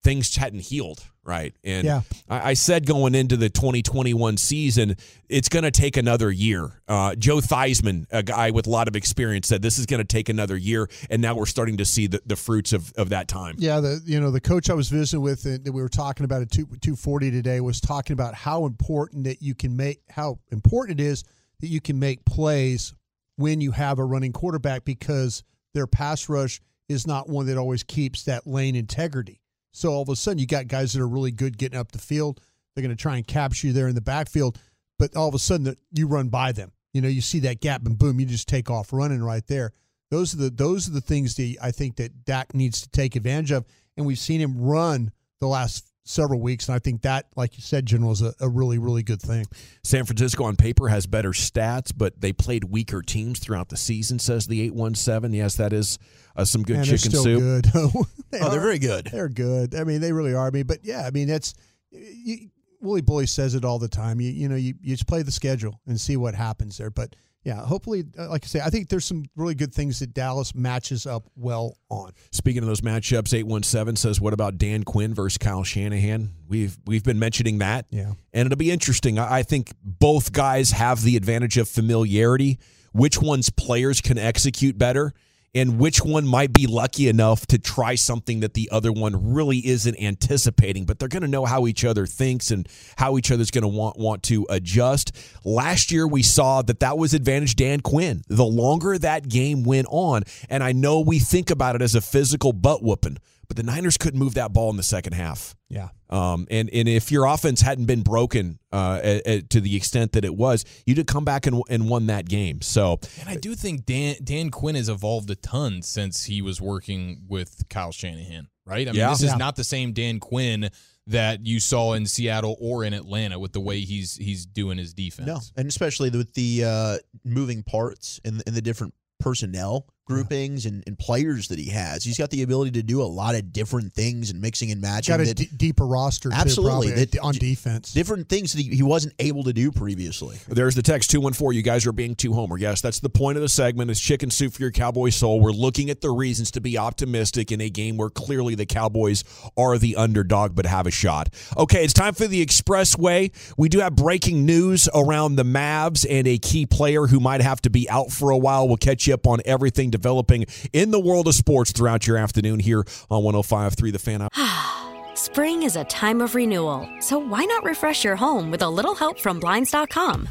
things 0.07 0.37
hadn't 0.37 0.61
healed, 0.61 1.05
right? 1.25 1.53
And 1.65 1.85
Yeah. 1.85 2.03
I, 2.29 2.51
I 2.51 2.55
said 2.55 2.87
going 2.87 3.17
into 3.17 3.37
the 3.37 3.51
2021 3.51 4.37
season, 4.37 4.97
it's 5.29 5.49
going 5.49 5.65
to 5.65 5.73
take 5.73 5.97
another 5.97 6.31
year. 6.31 6.81
Uh, 6.87 7.17
Joe 7.17 7.39
Theismann, 7.39 8.07
a 8.13 8.23
guy 8.23 8.53
with 8.53 8.69
a 8.69 8.71
lot 8.71 8.87
of 8.87 8.95
experience, 8.95 9.49
said 9.49 9.63
this 9.63 9.79
is 9.79 9.87
going 9.87 9.99
to 9.99 10.05
take 10.05 10.29
another 10.29 10.57
year. 10.57 10.89
And 11.11 11.21
now 11.21 11.35
we're 11.35 11.47
starting 11.47 11.79
to 11.79 11.85
see 11.85 12.07
the, 12.07 12.23
the 12.25 12.37
fruits 12.37 12.73
of, 12.73 12.93
of 12.97 13.09
that 13.09 13.27
time. 13.27 13.57
Yeah, 13.59 13.81
the 13.81 14.01
you 14.05 14.21
know 14.21 14.31
the 14.31 14.41
coach 14.41 14.71
I 14.71 14.75
was 14.75 14.89
visiting 14.89 15.23
with 15.23 15.45
uh, 15.45 15.59
that 15.65 15.73
we 15.73 15.83
were 15.83 15.89
talking 15.89 16.25
about 16.25 16.43
at 16.43 16.51
two 16.53 16.69
two 16.81 16.95
forty 16.95 17.33
today 17.33 17.61
was 17.61 17.81
talking 17.81 18.15
about 18.15 18.35
how 18.35 18.65
important 18.65 19.25
that 19.25 19.43
you 19.43 19.55
can 19.55 19.77
make 19.77 20.03
how 20.09 20.39
important 20.53 21.01
it 21.01 21.05
is 21.05 21.25
that 21.61 21.69
you 21.69 21.81
can 21.81 21.99
make 21.99 22.25
plays 22.25 22.95
when 23.37 23.61
you 23.61 23.73
have 23.73 23.99
a 23.99 24.05
running 24.05 24.33
quarterback 24.33 24.85
because 24.85 25.43
their 25.75 25.87
pass 25.87 26.29
rush 26.29 26.61
is 26.89 27.07
not 27.07 27.29
one 27.29 27.47
that 27.47 27.59
always 27.59 27.83
keeps 27.83 28.25
that 28.25 28.47
lane 28.47 28.77
integrity. 28.77 29.41
So 29.77 29.93
all 29.93 30.01
of 30.01 30.09
a 30.09 30.17
sudden 30.17 30.39
you 30.39 30.47
got 30.47 30.69
guys 30.69 30.95
that 30.95 31.03
are 31.03 31.09
really 31.09 31.31
good 31.31 31.59
getting 31.59 31.79
up 31.79 31.93
the 31.93 31.99
field. 31.99 32.41
They're 32.75 32.83
going 32.83 32.97
to 32.97 33.01
try 33.01 33.17
and 33.17 33.27
capture 33.27 33.67
you 33.67 33.73
there 33.75 33.89
in 33.89 33.95
the 33.95 34.01
backfield, 34.01 34.59
but 34.99 35.15
all 35.15 35.29
of 35.29 35.35
a 35.35 35.39
sudden 35.39 35.77
you 35.93 36.07
run 36.07 36.29
by 36.29 36.53
them. 36.53 36.73
You 36.95 37.03
know, 37.03 37.09
you 37.09 37.21
see 37.21 37.41
that 37.41 37.61
gap 37.61 37.85
and 37.85 37.99
boom, 37.99 38.19
you 38.19 38.25
just 38.25 38.49
take 38.49 38.71
off 38.71 38.91
running 38.91 39.23
right 39.23 39.47
there. 39.47 39.73
Those 40.11 40.33
are 40.33 40.39
the 40.39 40.51
those 40.51 40.89
are 40.89 40.93
the 40.93 41.03
things 41.03 41.35
that 41.35 41.57
I 41.61 41.73
think 41.73 41.97
that 41.97 42.25
Dak 42.25 42.55
needs 42.55 42.81
to 42.83 42.89
take 42.89 43.17
advantage 43.17 43.51
of, 43.51 43.67
and 43.99 44.07
we've 44.07 44.19
seen 44.19 44.41
him 44.41 44.59
run 44.63 45.11
the 45.41 45.47
last 45.47 45.93
several 46.07 46.41
weeks, 46.41 46.69
and 46.69 46.77
I 46.77 46.79
think 46.79 47.03
that, 47.03 47.27
like 47.37 47.57
you 47.57 47.63
said, 47.63 47.85
General, 47.85 48.13
is 48.13 48.23
a, 48.23 48.33
a 48.41 48.49
really 48.49 48.79
really 48.79 49.03
good 49.03 49.21
thing. 49.21 49.45
San 49.83 50.05
Francisco 50.05 50.45
on 50.45 50.57
paper 50.57 50.89
has 50.89 51.07
better 51.07 51.31
stats, 51.31 51.93
but 51.95 52.21
they 52.21 52.33
played 52.33 52.65
weaker 52.65 53.03
teams 53.03 53.39
throughout 53.39 53.69
the 53.69 53.77
season, 53.77 54.19
says 54.19 54.47
the 54.47 54.63
817. 54.63 55.33
Yes, 55.37 55.57
that 55.57 55.73
is 55.73 55.99
uh, 56.37 56.45
some 56.45 56.63
good 56.63 56.77
Man, 56.77 56.85
chicken 56.85 57.11
still 57.11 57.25
soup. 57.25 57.41
good. 57.41 57.65
they 58.31 58.41
Oh, 58.41 58.51
they're 58.51 58.61
very 58.61 58.79
good. 58.79 59.09
They're 59.13 59.29
good. 59.29 59.75
I 59.75 59.85
mean, 59.85 60.01
they 60.01 60.13
really 60.13 60.35
are. 60.35 60.47
I 60.47 60.51
mean, 60.51 60.67
but 60.67 60.79
yeah, 60.85 61.05
I 61.07 61.11
mean 61.11 61.29
that's 61.29 61.55
you, 61.91 62.51
Willie 62.81 63.03
Bully 63.03 63.27
says 63.27 63.55
it 63.55 63.65
all 63.65 63.79
the 63.79 63.89
time. 63.89 64.21
You 64.21 64.31
you 64.31 64.49
know 64.49 64.57
you, 64.57 64.75
you 64.81 64.95
just 64.95 65.07
play 65.09 65.23
the 65.23 65.33
schedule 65.33 65.81
and 65.87 66.01
see 66.01 66.17
what 66.17 66.35
happens 66.35 66.79
there. 66.79 66.91
But 66.91 67.17
yeah, 67.47 67.65
hopefully, 67.65 68.03
uh, 68.19 68.29
like 68.29 68.43
I 68.45 68.49
say, 68.49 68.61
I 68.61 68.71
think 68.71 68.89
there's 68.89 69.05
some 69.05 69.25
really 69.37 69.55
good 69.55 69.73
things 69.73 70.01
that 70.01 70.13
Dallas 70.13 70.53
matches 70.53 71.07
up 71.07 71.29
well 71.37 71.77
on. 71.89 72.11
Speaking 72.33 72.61
of 72.63 72.67
those 72.67 72.81
matchups, 72.81 73.33
eight 73.33 73.47
one 73.47 73.63
seven 73.63 73.95
says, 73.95 74.21
"What 74.21 74.33
about 74.33 74.59
Dan 74.59 74.83
Quinn 74.83 75.15
versus 75.15 75.39
Kyle 75.39 75.63
Shanahan?" 75.63 76.33
We've 76.49 76.77
we've 76.87 77.05
been 77.05 77.21
mentioning 77.21 77.59
that, 77.59 77.87
Yeah. 77.91 78.15
and 78.35 78.47
it'll 78.47 78.57
be 78.59 78.73
interesting. 78.73 79.21
I 79.21 79.37
I 79.37 79.43
think 79.45 79.73
both 79.81 80.33
guys 80.33 80.73
have 80.73 81.03
the 81.03 81.17
advantage 81.17 81.57
of 81.57 81.69
familiarity. 81.69 82.59
Which 82.93 83.21
one's 83.23 83.51
players 83.51 84.01
can 84.01 84.17
execute 84.19 84.77
better, 84.79 85.13
and 85.57 85.79
which 85.79 86.05
one 86.05 86.27
might 86.27 86.53
be 86.53 86.67
lucky 86.67 87.09
enough 87.09 87.47
to 87.47 87.59
try 87.59 87.95
something 87.95 88.41
that 88.41 88.53
the 88.53 88.69
other 88.71 88.93
one 88.93 89.33
really 89.33 89.67
isn't 89.67 89.99
anticipating. 89.99 90.85
But 90.85 90.99
they're 90.99 91.09
going 91.09 91.23
to 91.23 91.29
know 91.29 91.47
how 91.47 91.67
each 91.67 91.83
other 91.83 92.05
thinks 92.07 92.51
and 92.51 92.69
how 92.97 93.17
each 93.17 93.31
other's 93.31 93.51
going 93.51 93.63
to 93.63 93.69
want 93.69 93.99
want 93.99 94.23
to 94.25 94.47
adjust. 94.51 95.17
Last 95.45 95.91
year, 95.91 96.07
we 96.07 96.23
saw 96.23 96.61
that 96.61 96.81
that 96.81 96.99
was 96.99 97.15
advantage 97.15 97.57
Dan 97.57 97.81
Quinn. 97.81 98.23
The 98.29 98.45
longer 98.45 98.99
that 98.99 99.31
game 99.31 99.65
went 99.65 99.87
on, 99.91 100.25
and 100.51 100.63
I 100.63 100.73
know 100.73 101.01
we 101.01 101.19
think 101.19 101.49
about 101.49 101.75
it 101.75 101.81
as 101.81 101.95
a 101.95 102.03
physical 102.03 102.53
butt 102.53 102.83
whooping, 102.83 103.17
but 103.49 103.57
the 103.57 103.63
Niners 103.63 103.97
couldn't 103.97 104.19
move 104.19 104.35
that 104.35 104.53
ball 104.53 104.71
in 104.71 104.77
the 104.77 104.83
second 104.83 105.13
half. 105.15 105.55
Yeah. 105.69 105.89
Um, 106.11 106.47
and 106.51 106.71
and 106.73 106.89
if 106.89 107.11
your 107.11 107.27
offense 107.27 107.61
hadn't 107.61 107.87
been 107.87 108.03
broken 108.03 108.59
uh, 108.73 109.01
a- 109.03 109.23
a- 109.31 109.43
to 109.43 109.61
the 109.61 109.75
extent 109.77 110.13
that 110.13 110.25
it 110.25 110.35
was, 110.35 110.65
you'd 110.87 110.99
have 110.99 111.07
come 111.07 111.25
back 111.25 111.47
and, 111.47 111.63
and 111.69 111.89
won 111.89 112.07
that 112.07 112.29
game. 112.29 112.61
So 112.63 113.01
And 113.21 113.29
I 113.29 113.37
do 113.37 113.55
think 113.55 113.85
Dan 113.87 114.17
Dan 114.23 114.51
Quinn 114.51 114.75
has 114.77 114.89
evolved 114.89 115.31
a 115.31 115.35
ton 115.37 115.83
since 115.83 116.25
he 116.25 116.41
was 116.43 116.61
working 116.61 117.23
with 117.29 117.65
Kyle 117.69 117.91
Shanahan, 117.93 118.49
right? 118.65 118.87
I 118.89 118.93
mean, 118.93 119.01
Yeah. 119.01 119.11
this 119.11 119.23
is 119.23 119.31
Yeah. 119.31 119.37
not 119.37 119.57
the 119.57 119.65
same 119.65 119.93
Dan 119.93 120.21
Quinn 120.21 120.71
that 121.09 121.47
you 121.47 121.61
saw 121.61 121.93
in 121.95 122.07
Seattle 122.07 122.57
or 122.61 122.83
in 122.85 122.93
Atlanta 122.93 123.39
with 123.39 123.53
the 123.53 123.61
way 123.61 123.81
he's 123.81 124.17
he's 124.17 124.45
doing 124.47 124.79
his 124.79 124.93
defense. 124.95 125.27
No, 125.27 125.41
and 125.57 125.69
especially 125.69 126.11
with 126.11 126.35
the 126.35 126.65
uh, 126.65 126.99
moving 127.25 127.63
parts 127.65 128.21
and, 128.25 128.43
and 128.47 128.55
the 128.57 128.63
different 128.63 128.95
personnel 129.19 129.87
groupings 130.07 130.67
and, 130.67 130.85
and 130.87 130.97
players 130.99 131.49
that 131.49 131.59
he 131.59 131.69
has. 131.71 132.05
He's 132.05 132.17
got 132.17 132.31
the 132.31 132.43
ability 132.43 132.71
to 132.73 132.83
do 132.83 133.03
a 133.03 133.05
lot 133.05 133.35
of 133.35 133.53
different 133.53 133.93
things 133.93 134.31
and 134.31 134.41
mixing 134.41 134.71
and 134.71 134.81
matching. 134.81 135.13
Got 135.13 135.21
a 135.21 135.25
that- 135.27 135.35
d- 135.37 135.49
deeper 135.57 135.85
roster, 135.87 136.31
too, 136.31 136.35
Absolutely. 136.37 136.89
probably, 136.89 137.05
That- 137.05 137.19
on 137.21 137.35
defense. 137.35 137.93
different 137.93 138.29
things 138.29 138.53
that 138.53 138.63
he, 138.63 138.77
he 138.77 138.83
wasn't 138.85 139.15
able 139.19 139.43
to 139.45 139.53
do 139.53 139.73
previously. 139.73 140.39
There's 140.49 140.77
the 140.77 140.83
text 140.83 141.11
214. 141.11 141.57
You 141.57 141.63
guys 141.63 141.87
are 141.87 141.93
being 141.93 142.15
too 142.15 142.33
homer. 142.33 142.57
Yes, 142.57 142.81
that's 142.81 143.01
the 143.01 143.09
point 143.11 143.37
of 143.37 143.43
the 143.43 143.49
segment. 143.49 143.91
It's 143.91 144.01
chicken 144.01 144.31
soup 144.31 144.53
for 144.55 144.63
your 144.63 144.71
Cowboy 144.71 145.11
soul. 145.11 145.41
We're 145.41 145.51
looking 145.51 145.91
at 145.91 146.01
the 146.01 146.11
reasons 146.11 146.53
to 146.53 146.61
be 146.61 146.79
optimistic 146.79 147.51
in 147.51 147.61
a 147.61 147.69
game 147.69 147.97
where 147.97 148.09
clearly 148.11 148.55
the 148.55 148.67
Cowboys 148.67 149.25
are 149.57 149.77
the 149.77 149.97
underdog 149.97 150.55
but 150.55 150.67
have 150.67 150.87
a 150.87 150.91
shot. 150.93 151.31
Okay, 151.57 151.83
it's 151.83 151.93
time 151.93 152.15
for 152.15 152.29
the 152.29 152.45
Expressway. 152.47 153.33
We 153.57 153.69
do 153.69 153.81
have 153.81 153.97
breaking 153.97 154.47
news 154.47 154.89
around 154.95 155.35
the 155.35 155.43
Mavs 155.45 156.07
and 156.09 156.29
a 156.29 156.39
key 156.39 156.65
player 156.65 157.09
who 157.09 157.19
might 157.19 157.41
have 157.41 157.61
to 157.63 157.71
be 157.71 157.91
out 157.91 158.13
for 158.13 158.31
a 158.31 158.39
while. 158.39 158.69
We'll 158.69 158.77
catch 158.77 159.07
you 159.09 159.15
up 159.15 159.27
on 159.27 159.41
everything 159.45 159.91
developing 159.97 160.47
in 160.73 160.91
the 160.91 161.01
world 161.01 161.29
of 161.29 161.35
sports 161.35 161.73
throughout 161.73 162.07
your 162.07 162.17
afternoon 162.17 162.61
here 162.61 162.85
on 163.11 163.23
105.3 163.23 163.93
The 163.93 163.99
Fan. 163.99 164.29
Spring 165.17 165.63
is 165.63 165.77
a 165.77 165.85
time 165.85 166.21
of 166.21 166.35
renewal, 166.35 166.89
so 167.01 167.19
why 167.19 167.45
not 167.45 167.65
refresh 167.65 168.05
your 168.05 168.17
home 168.17 168.51
with 168.51 168.63
a 168.63 168.69
little 168.69 168.95
help 168.95 169.19
from 169.19 169.41
Blinds.com? 169.41 170.29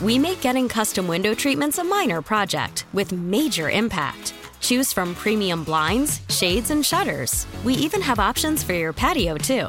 We 0.00 0.18
make 0.18 0.40
getting 0.40 0.68
custom 0.68 1.08
window 1.08 1.34
treatments 1.34 1.78
a 1.78 1.84
minor 1.84 2.22
project 2.22 2.84
with 2.92 3.10
major 3.12 3.70
impact. 3.70 4.34
Choose 4.60 4.92
from 4.92 5.14
premium 5.14 5.64
blinds, 5.64 6.20
shades, 6.28 6.70
and 6.70 6.84
shutters. 6.84 7.46
We 7.64 7.74
even 7.74 8.00
have 8.02 8.18
options 8.18 8.62
for 8.62 8.74
your 8.74 8.92
patio, 8.92 9.36
too. 9.36 9.68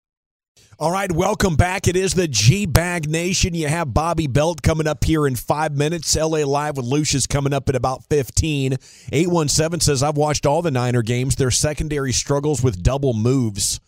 All 0.81 0.91
right, 0.91 1.11
welcome 1.11 1.55
back. 1.57 1.87
It 1.87 1.95
is 1.95 2.15
the 2.15 2.27
G 2.27 2.65
Bag 2.65 3.07
Nation. 3.07 3.53
You 3.53 3.67
have 3.67 3.93
Bobby 3.93 4.25
Belt 4.25 4.63
coming 4.63 4.87
up 4.87 5.03
here 5.03 5.27
in 5.27 5.35
five 5.35 5.77
minutes. 5.77 6.15
LA 6.15 6.39
Live 6.39 6.75
with 6.75 6.87
Lucius 6.87 7.27
coming 7.27 7.53
up 7.53 7.69
at 7.69 7.75
about 7.75 8.03
15. 8.05 8.77
817 9.11 9.79
says, 9.79 10.01
I've 10.01 10.17
watched 10.17 10.47
all 10.47 10.63
the 10.63 10.71
Niner 10.71 11.03
games. 11.03 11.35
Their 11.35 11.51
secondary 11.51 12.11
struggles 12.11 12.63
with 12.63 12.81
double 12.81 13.13
moves. 13.13 13.79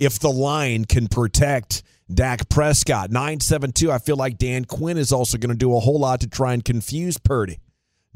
If 0.00 0.18
the 0.18 0.32
line 0.32 0.86
can 0.86 1.06
protect 1.06 1.84
Dak 2.12 2.48
Prescott. 2.48 3.12
972, 3.12 3.92
I 3.92 3.98
feel 3.98 4.16
like 4.16 4.36
Dan 4.36 4.64
Quinn 4.64 4.98
is 4.98 5.12
also 5.12 5.38
going 5.38 5.52
to 5.52 5.56
do 5.56 5.76
a 5.76 5.78
whole 5.78 6.00
lot 6.00 6.20
to 6.22 6.28
try 6.28 6.52
and 6.52 6.64
confuse 6.64 7.16
Purdy. 7.16 7.60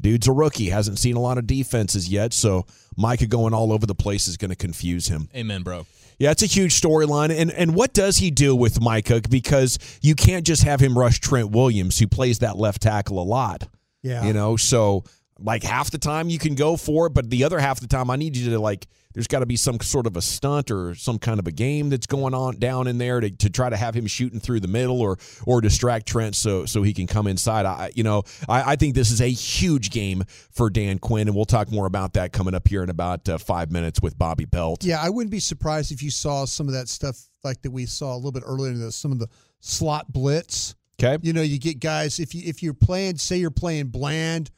Dude's 0.01 0.27
a 0.27 0.33
rookie, 0.33 0.71
hasn't 0.71 0.99
seen 0.99 1.15
a 1.15 1.21
lot 1.21 1.37
of 1.37 1.47
defenses 1.47 2.09
yet, 2.09 2.33
so 2.33 2.65
Micah 2.97 3.27
going 3.27 3.53
all 3.53 3.71
over 3.71 3.85
the 3.85 3.95
place 3.95 4.27
is 4.27 4.35
going 4.35 4.49
to 4.49 4.57
confuse 4.57 5.07
him. 5.07 5.29
Amen, 5.33 5.63
bro. 5.63 5.85
Yeah, 6.19 6.31
it's 6.31 6.43
a 6.43 6.47
huge 6.47 6.79
storyline. 6.79 7.35
And 7.35 7.49
and 7.51 7.73
what 7.73 7.93
does 7.93 8.17
he 8.17 8.29
do 8.29 8.55
with 8.55 8.81
Micah? 8.81 9.21
Because 9.29 9.79
you 10.01 10.15
can't 10.15 10.45
just 10.45 10.63
have 10.63 10.79
him 10.81 10.97
rush 10.97 11.19
Trent 11.19 11.51
Williams, 11.51 11.97
who 11.97 12.07
plays 12.07 12.39
that 12.39 12.57
left 12.57 12.81
tackle 12.81 13.19
a 13.19 13.23
lot. 13.23 13.67
Yeah. 14.03 14.25
You 14.25 14.33
know, 14.33 14.57
so 14.57 15.05
like 15.41 15.63
half 15.63 15.91
the 15.91 15.97
time 15.97 16.29
you 16.29 16.39
can 16.39 16.55
go 16.55 16.77
for 16.77 17.07
it, 17.07 17.13
but 17.13 17.29
the 17.29 17.43
other 17.43 17.59
half 17.59 17.79
the 17.79 17.87
time 17.87 18.09
I 18.09 18.15
need 18.15 18.35
you 18.35 18.49
to 18.51 18.59
like 18.59 18.87
there's 19.13 19.27
got 19.27 19.39
to 19.39 19.45
be 19.45 19.55
some 19.55 19.79
sort 19.79 20.05
of 20.05 20.15
a 20.15 20.21
stunt 20.21 20.69
or 20.69 20.93
some 20.93 21.17
kind 21.17 21.39
of 21.39 21.47
a 21.47 21.51
game 21.51 21.89
that's 21.89 22.05
going 22.05 22.33
on 22.33 22.57
down 22.57 22.87
in 22.87 22.99
there 22.99 23.19
to, 23.19 23.29
to 23.29 23.49
try 23.49 23.69
to 23.69 23.75
have 23.75 23.95
him 23.95 24.05
shooting 24.05 24.39
through 24.39 24.59
the 24.59 24.67
middle 24.67 25.01
or 25.01 25.17
or 25.45 25.61
distract 25.61 26.07
Trent 26.07 26.35
so 26.35 26.65
so 26.65 26.83
he 26.83 26.93
can 26.93 27.07
come 27.07 27.27
inside. 27.27 27.65
I 27.65 27.91
you 27.95 28.03
know 28.03 28.23
I, 28.47 28.73
I 28.73 28.75
think 28.75 28.95
this 28.95 29.11
is 29.11 29.21
a 29.21 29.29
huge 29.29 29.89
game 29.89 30.23
for 30.51 30.69
Dan 30.69 30.99
Quinn, 30.99 31.27
and 31.27 31.35
we'll 31.35 31.45
talk 31.45 31.71
more 31.71 31.85
about 31.85 32.13
that 32.13 32.31
coming 32.31 32.53
up 32.53 32.67
here 32.67 32.83
in 32.83 32.89
about 32.89 33.27
uh, 33.27 33.37
five 33.37 33.71
minutes 33.71 34.01
with 34.01 34.17
Bobby 34.17 34.45
Belt. 34.45 34.83
Yeah, 34.83 35.01
I 35.01 35.09
wouldn't 35.09 35.31
be 35.31 35.39
surprised 35.39 35.91
if 35.91 36.03
you 36.03 36.11
saw 36.11 36.45
some 36.45 36.67
of 36.67 36.73
that 36.73 36.87
stuff 36.87 37.19
like 37.43 37.61
that 37.63 37.71
we 37.71 37.85
saw 37.85 38.13
a 38.13 38.17
little 38.17 38.31
bit 38.31 38.43
earlier 38.45 38.71
in 38.71 38.79
the, 38.79 38.91
some 38.91 39.11
of 39.11 39.19
the 39.19 39.27
slot 39.59 40.11
blitz. 40.11 40.75
Okay. 41.01 41.17
You 41.21 41.31
know, 41.31 41.41
you 41.41 41.59
get 41.59 41.79
guys 41.79 42.19
if 42.19 42.35
you 42.35 42.43
if 42.45 42.61
you're 42.61 42.73
playing, 42.73 43.17
say 43.17 43.37
you're 43.37 43.51
playing 43.51 43.87
Bland 43.87 44.51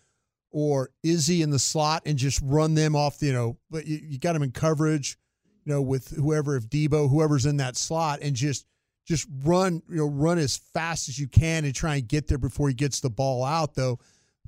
or 0.51 0.89
Izzy 1.03 1.41
in 1.41 1.49
the 1.49 1.59
slot 1.59 2.03
and 2.05 2.17
just 2.17 2.39
run 2.43 2.73
them 2.75 2.95
off. 2.95 3.21
You 3.21 3.33
know, 3.33 3.57
but 3.69 3.85
you, 3.87 3.99
you 4.03 4.19
got 4.19 4.33
them 4.33 4.43
in 4.43 4.51
coverage. 4.51 5.17
You 5.65 5.73
know, 5.73 5.81
with 5.81 6.09
whoever 6.09 6.55
if 6.55 6.67
Deebo, 6.69 7.09
whoever's 7.09 7.45
in 7.45 7.57
that 7.57 7.77
slot, 7.77 8.19
and 8.21 8.35
just 8.35 8.65
just 9.05 9.27
run, 9.43 9.81
you 9.89 9.97
know, 9.97 10.07
run 10.07 10.37
as 10.37 10.57
fast 10.57 11.09
as 11.09 11.19
you 11.19 11.27
can 11.27 11.65
and 11.65 11.73
try 11.75 11.95
and 11.97 12.07
get 12.07 12.27
there 12.27 12.37
before 12.37 12.67
he 12.67 12.73
gets 12.73 12.99
the 12.99 13.09
ball 13.09 13.43
out. 13.43 13.75
Though 13.75 13.99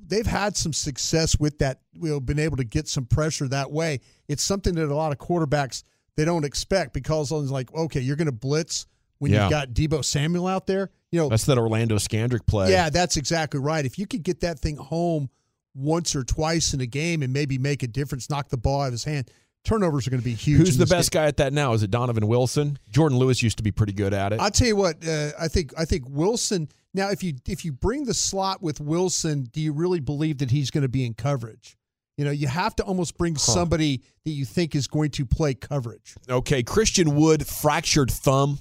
they've 0.05 0.25
had 0.25 0.57
some 0.57 0.73
success 0.73 1.39
with 1.39 1.59
that, 1.59 1.81
you 1.93 2.09
know, 2.09 2.19
been 2.19 2.39
able 2.39 2.57
to 2.57 2.63
get 2.63 2.87
some 2.87 3.05
pressure 3.05 3.47
that 3.47 3.71
way. 3.71 3.99
It's 4.27 4.43
something 4.43 4.73
that 4.75 4.89
a 4.89 4.95
lot 4.95 5.11
of 5.11 5.17
quarterbacks 5.19 5.83
they 6.17 6.25
don't 6.25 6.45
expect 6.45 6.93
because 6.93 7.31
it's 7.31 7.51
like, 7.51 7.73
okay, 7.73 7.99
you're 7.99 8.15
going 8.15 8.25
to 8.27 8.31
blitz 8.31 8.85
when 9.19 9.31
Yeah. 9.31 9.43
you've 9.43 9.51
got 9.51 9.69
Deebo 9.69 10.03
Samuel 10.03 10.47
out 10.47 10.67
there. 10.67 10.89
You 11.11 11.19
know, 11.21 11.29
That's 11.29 11.45
that 11.45 11.57
Orlando 11.57 11.95
Scandrick 11.95 12.45
play. 12.47 12.71
yeah, 12.71 12.89
that's 12.89 13.17
exactly 13.17 13.59
right. 13.59 13.85
If 13.85 13.97
you 13.99 14.05
could 14.07 14.23
get 14.23 14.41
that 14.41 14.59
thing 14.59 14.77
home 14.77 15.29
once 15.75 16.15
or 16.15 16.23
twice 16.23 16.73
in 16.73 16.81
a 16.81 16.85
game 16.85 17.21
and 17.21 17.33
maybe 17.33 17.57
make 17.57 17.83
a 17.83 17.87
difference, 17.87 18.29
knock 18.29 18.49
the 18.49 18.57
ball 18.57 18.81
out 18.81 18.87
of 18.87 18.93
his 18.93 19.03
hand, 19.03 19.29
turnovers 19.63 20.07
are 20.07 20.09
going 20.09 20.21
to 20.21 20.25
be 20.25 20.33
huge. 20.33 20.59
Who's 20.59 20.77
the 20.77 20.85
best 20.85 21.11
game. 21.11 21.21
guy 21.21 21.27
at 21.27 21.37
that 21.37 21.53
now? 21.53 21.73
Is 21.73 21.83
it 21.83 21.91
Donovan 21.91 22.27
Wilson? 22.27 22.77
Jourdan 22.91 23.17
Lewis 23.17 23.41
used 23.41 23.57
to 23.57 23.63
be 23.63 23.71
pretty 23.71 23.93
good 23.93 24.13
at 24.13 24.33
it. 24.33 24.39
I'll 24.39 24.51
tell 24.51 24.67
you 24.67 24.75
what. 24.75 25.05
Uh, 25.07 25.31
I 25.39 25.47
think 25.47 25.73
I 25.77 25.85
think 25.85 26.05
Wilson. 26.07 26.69
Now, 26.93 27.09
if 27.09 27.23
you 27.23 27.33
if 27.47 27.65
you 27.65 27.71
bring 27.71 28.03
the 28.05 28.13
slot 28.13 28.61
with 28.61 28.79
Wilson, 28.79 29.47
do 29.51 29.61
you 29.61 29.73
really 29.73 29.99
believe 29.99 30.39
that 30.39 30.51
he's 30.51 30.69
going 30.69 30.83
to 30.83 30.89
be 30.89 31.05
in 31.05 31.13
coverage? 31.13 31.77
You 32.17 32.25
know, 32.25 32.31
you 32.31 32.47
have 32.47 32.75
to 32.75 32.83
almost 32.83 33.17
bring 33.17 33.35
somebody 33.37 34.03
that 34.23 34.29
you 34.31 34.45
think 34.45 34.75
is 34.75 34.87
going 34.87 35.09
to 35.11 35.25
play 35.25 35.55
coverage. 35.55 36.13
Okay, 36.29 36.61
Christian 36.61 37.15
Wood 37.15 37.47
fractured 37.47 38.11
thumb. 38.11 38.59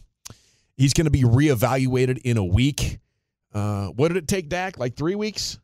He's 0.79 0.94
going 0.94 1.05
to 1.05 1.11
be 1.11 1.22
reevaluated 1.22 2.22
in 2.25 2.38
a 2.38 2.44
week. 2.44 2.98
Uh, 3.53 3.88
what 3.88 4.09
did 4.09 4.16
it 4.16 4.27
take, 4.27 4.48
Dak? 4.48 4.79
Like 4.79 4.96
three 4.96 5.14
weeks? 5.14 5.59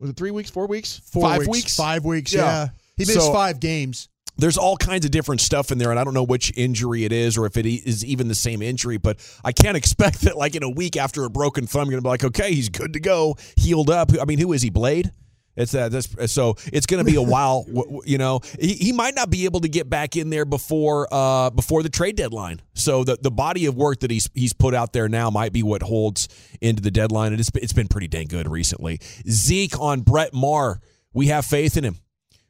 Was 0.00 0.10
it 0.10 0.16
three 0.16 0.30
weeks? 0.30 0.50
Four 0.50 0.66
weeks? 0.66 1.00
Four 1.10 1.22
Five 1.22 1.46
weeks, 1.46 1.76
Five 1.76 2.04
weeks. 2.04 2.32
Yeah, 2.34 2.40
Yeah. 2.44 2.68
he 2.96 3.04
missed 3.04 3.14
So- 3.14 3.32
five 3.32 3.60
games. 3.60 4.08
There's 4.38 4.58
all 4.58 4.76
kinds 4.76 5.06
of 5.06 5.10
different 5.10 5.40
stuff 5.40 5.72
in 5.72 5.78
there, 5.78 5.90
and 5.90 5.98
I 5.98 6.04
don't 6.04 6.12
know 6.12 6.22
which 6.22 6.52
injury 6.56 7.06
it 7.06 7.12
is 7.12 7.38
or 7.38 7.46
if 7.46 7.56
it 7.56 7.64
e- 7.64 7.82
even 8.04 8.28
the 8.28 8.34
same 8.34 8.60
injury. 8.60 8.98
But 8.98 9.16
I 9.42 9.52
can't 9.52 9.76
expect 9.82 10.20
that, 10.22 10.36
like 10.36 10.54
in 10.54 10.62
a 10.62 10.68
week 10.68 10.94
after 10.98 11.24
a 11.24 11.30
broken 11.30 11.66
thumb, 11.66 11.88
you're 11.90 11.98
going 11.98 12.02
to 12.02 12.06
be 12.06 12.08
like, 12.10 12.24
okay, 12.24 12.52
he's 12.52 12.68
good 12.68 12.92
to 12.92 13.00
go, 13.00 13.36
healed 13.56 13.88
up. 13.88 14.12
I 14.20 14.26
mean, 14.26 14.38
who 14.38 14.52
is 14.52 14.60
he? 14.60 14.68
Blade? 14.68 15.10
It's 15.56 15.72
that. 15.72 15.90
That's, 15.90 16.32
so 16.32 16.56
it's 16.72 16.86
going 16.86 17.04
to 17.04 17.10
be 17.10 17.16
a 17.16 17.22
while. 17.22 17.64
You 18.04 18.18
know, 18.18 18.40
he, 18.60 18.74
he 18.74 18.92
might 18.92 19.14
not 19.14 19.30
be 19.30 19.46
able 19.46 19.60
to 19.60 19.68
get 19.68 19.88
back 19.88 20.16
in 20.16 20.30
there 20.30 20.44
before 20.44 21.08
uh, 21.10 21.50
before 21.50 21.82
the 21.82 21.88
trade 21.88 22.16
deadline. 22.16 22.60
So 22.74 23.04
the 23.04 23.18
the 23.20 23.30
body 23.30 23.66
of 23.66 23.74
work 23.74 24.00
that 24.00 24.10
he's 24.10 24.28
he's 24.34 24.52
put 24.52 24.74
out 24.74 24.92
there 24.92 25.08
now 25.08 25.30
might 25.30 25.52
be 25.52 25.62
what 25.62 25.82
holds 25.82 26.28
into 26.60 26.82
the 26.82 26.90
deadline. 26.90 27.32
And 27.32 27.40
it's 27.40 27.50
it's 27.54 27.72
been 27.72 27.88
pretty 27.88 28.08
dang 28.08 28.26
good 28.26 28.48
recently. 28.48 29.00
Zeke 29.28 29.80
on 29.80 30.02
Brett 30.02 30.34
Maher. 30.34 30.80
We 31.12 31.28
have 31.28 31.46
faith 31.46 31.78
in 31.78 31.84
him. 31.84 31.96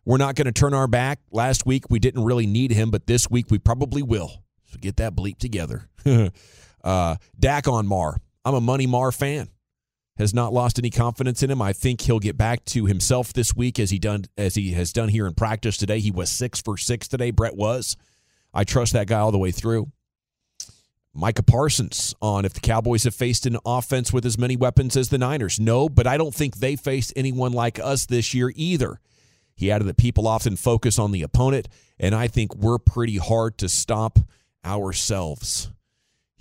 We're 0.04 0.18
not 0.18 0.34
going 0.34 0.46
to 0.46 0.52
turn 0.52 0.74
our 0.74 0.88
back. 0.88 1.20
Last 1.30 1.66
week 1.66 1.84
we 1.88 1.98
didn't 1.98 2.24
really 2.24 2.46
need 2.46 2.72
him, 2.72 2.90
but 2.90 3.06
this 3.06 3.30
week 3.30 3.46
we 3.50 3.58
probably 3.58 4.02
will. 4.02 4.42
So 4.66 4.78
get 4.80 4.96
that 4.96 5.14
bleep 5.14 5.38
together. 5.38 5.88
uh, 6.84 7.16
Dak 7.38 7.68
on 7.68 7.86
Maher. 7.86 8.16
I'm 8.44 8.54
a 8.54 8.60
Money 8.60 8.86
Maher 8.86 9.12
fan. 9.12 9.48
Has 10.18 10.32
not 10.32 10.52
lost 10.52 10.78
any 10.78 10.88
confidence 10.88 11.42
in 11.42 11.50
him. 11.50 11.60
I 11.60 11.74
think 11.74 12.00
he'll 12.00 12.18
get 12.18 12.38
back 12.38 12.64
to 12.66 12.86
himself 12.86 13.34
this 13.34 13.54
week 13.54 13.78
as 13.78 13.90
he 13.90 13.98
done 13.98 14.24
as 14.38 14.54
he 14.54 14.72
has 14.72 14.92
done 14.92 15.10
here 15.10 15.26
in 15.26 15.34
practice 15.34 15.76
today. 15.76 16.00
He 16.00 16.10
was 16.10 16.30
six 16.30 16.60
for 16.60 16.78
six 16.78 17.06
today. 17.06 17.30
Brett 17.30 17.54
was. 17.54 17.96
I 18.54 18.64
trust 18.64 18.94
that 18.94 19.08
guy 19.08 19.18
all 19.18 19.32
the 19.32 19.38
way 19.38 19.50
through. 19.50 19.92
Micah 21.12 21.42
Parsons 21.42 22.14
on 22.20 22.44
if 22.44 22.52
the 22.52 22.60
Cowboys 22.60 23.04
have 23.04 23.14
faced 23.14 23.46
an 23.46 23.56
offense 23.64 24.12
with 24.12 24.26
as 24.26 24.38
many 24.38 24.56
weapons 24.56 24.96
as 24.96 25.08
the 25.08 25.18
Niners. 25.18 25.58
No, 25.58 25.88
but 25.88 26.06
I 26.06 26.16
don't 26.16 26.34
think 26.34 26.56
they 26.56 26.76
faced 26.76 27.12
anyone 27.16 27.52
like 27.52 27.78
us 27.78 28.06
this 28.06 28.34
year 28.34 28.52
either. 28.54 29.00
He 29.54 29.70
added 29.70 29.88
that 29.88 29.96
people 29.96 30.28
often 30.28 30.56
focus 30.56 30.98
on 30.98 31.12
the 31.12 31.22
opponent, 31.22 31.68
and 31.98 32.14
I 32.14 32.28
think 32.28 32.54
we're 32.54 32.78
pretty 32.78 33.16
hard 33.16 33.56
to 33.58 33.68
stop 33.68 34.18
ourselves. 34.62 35.70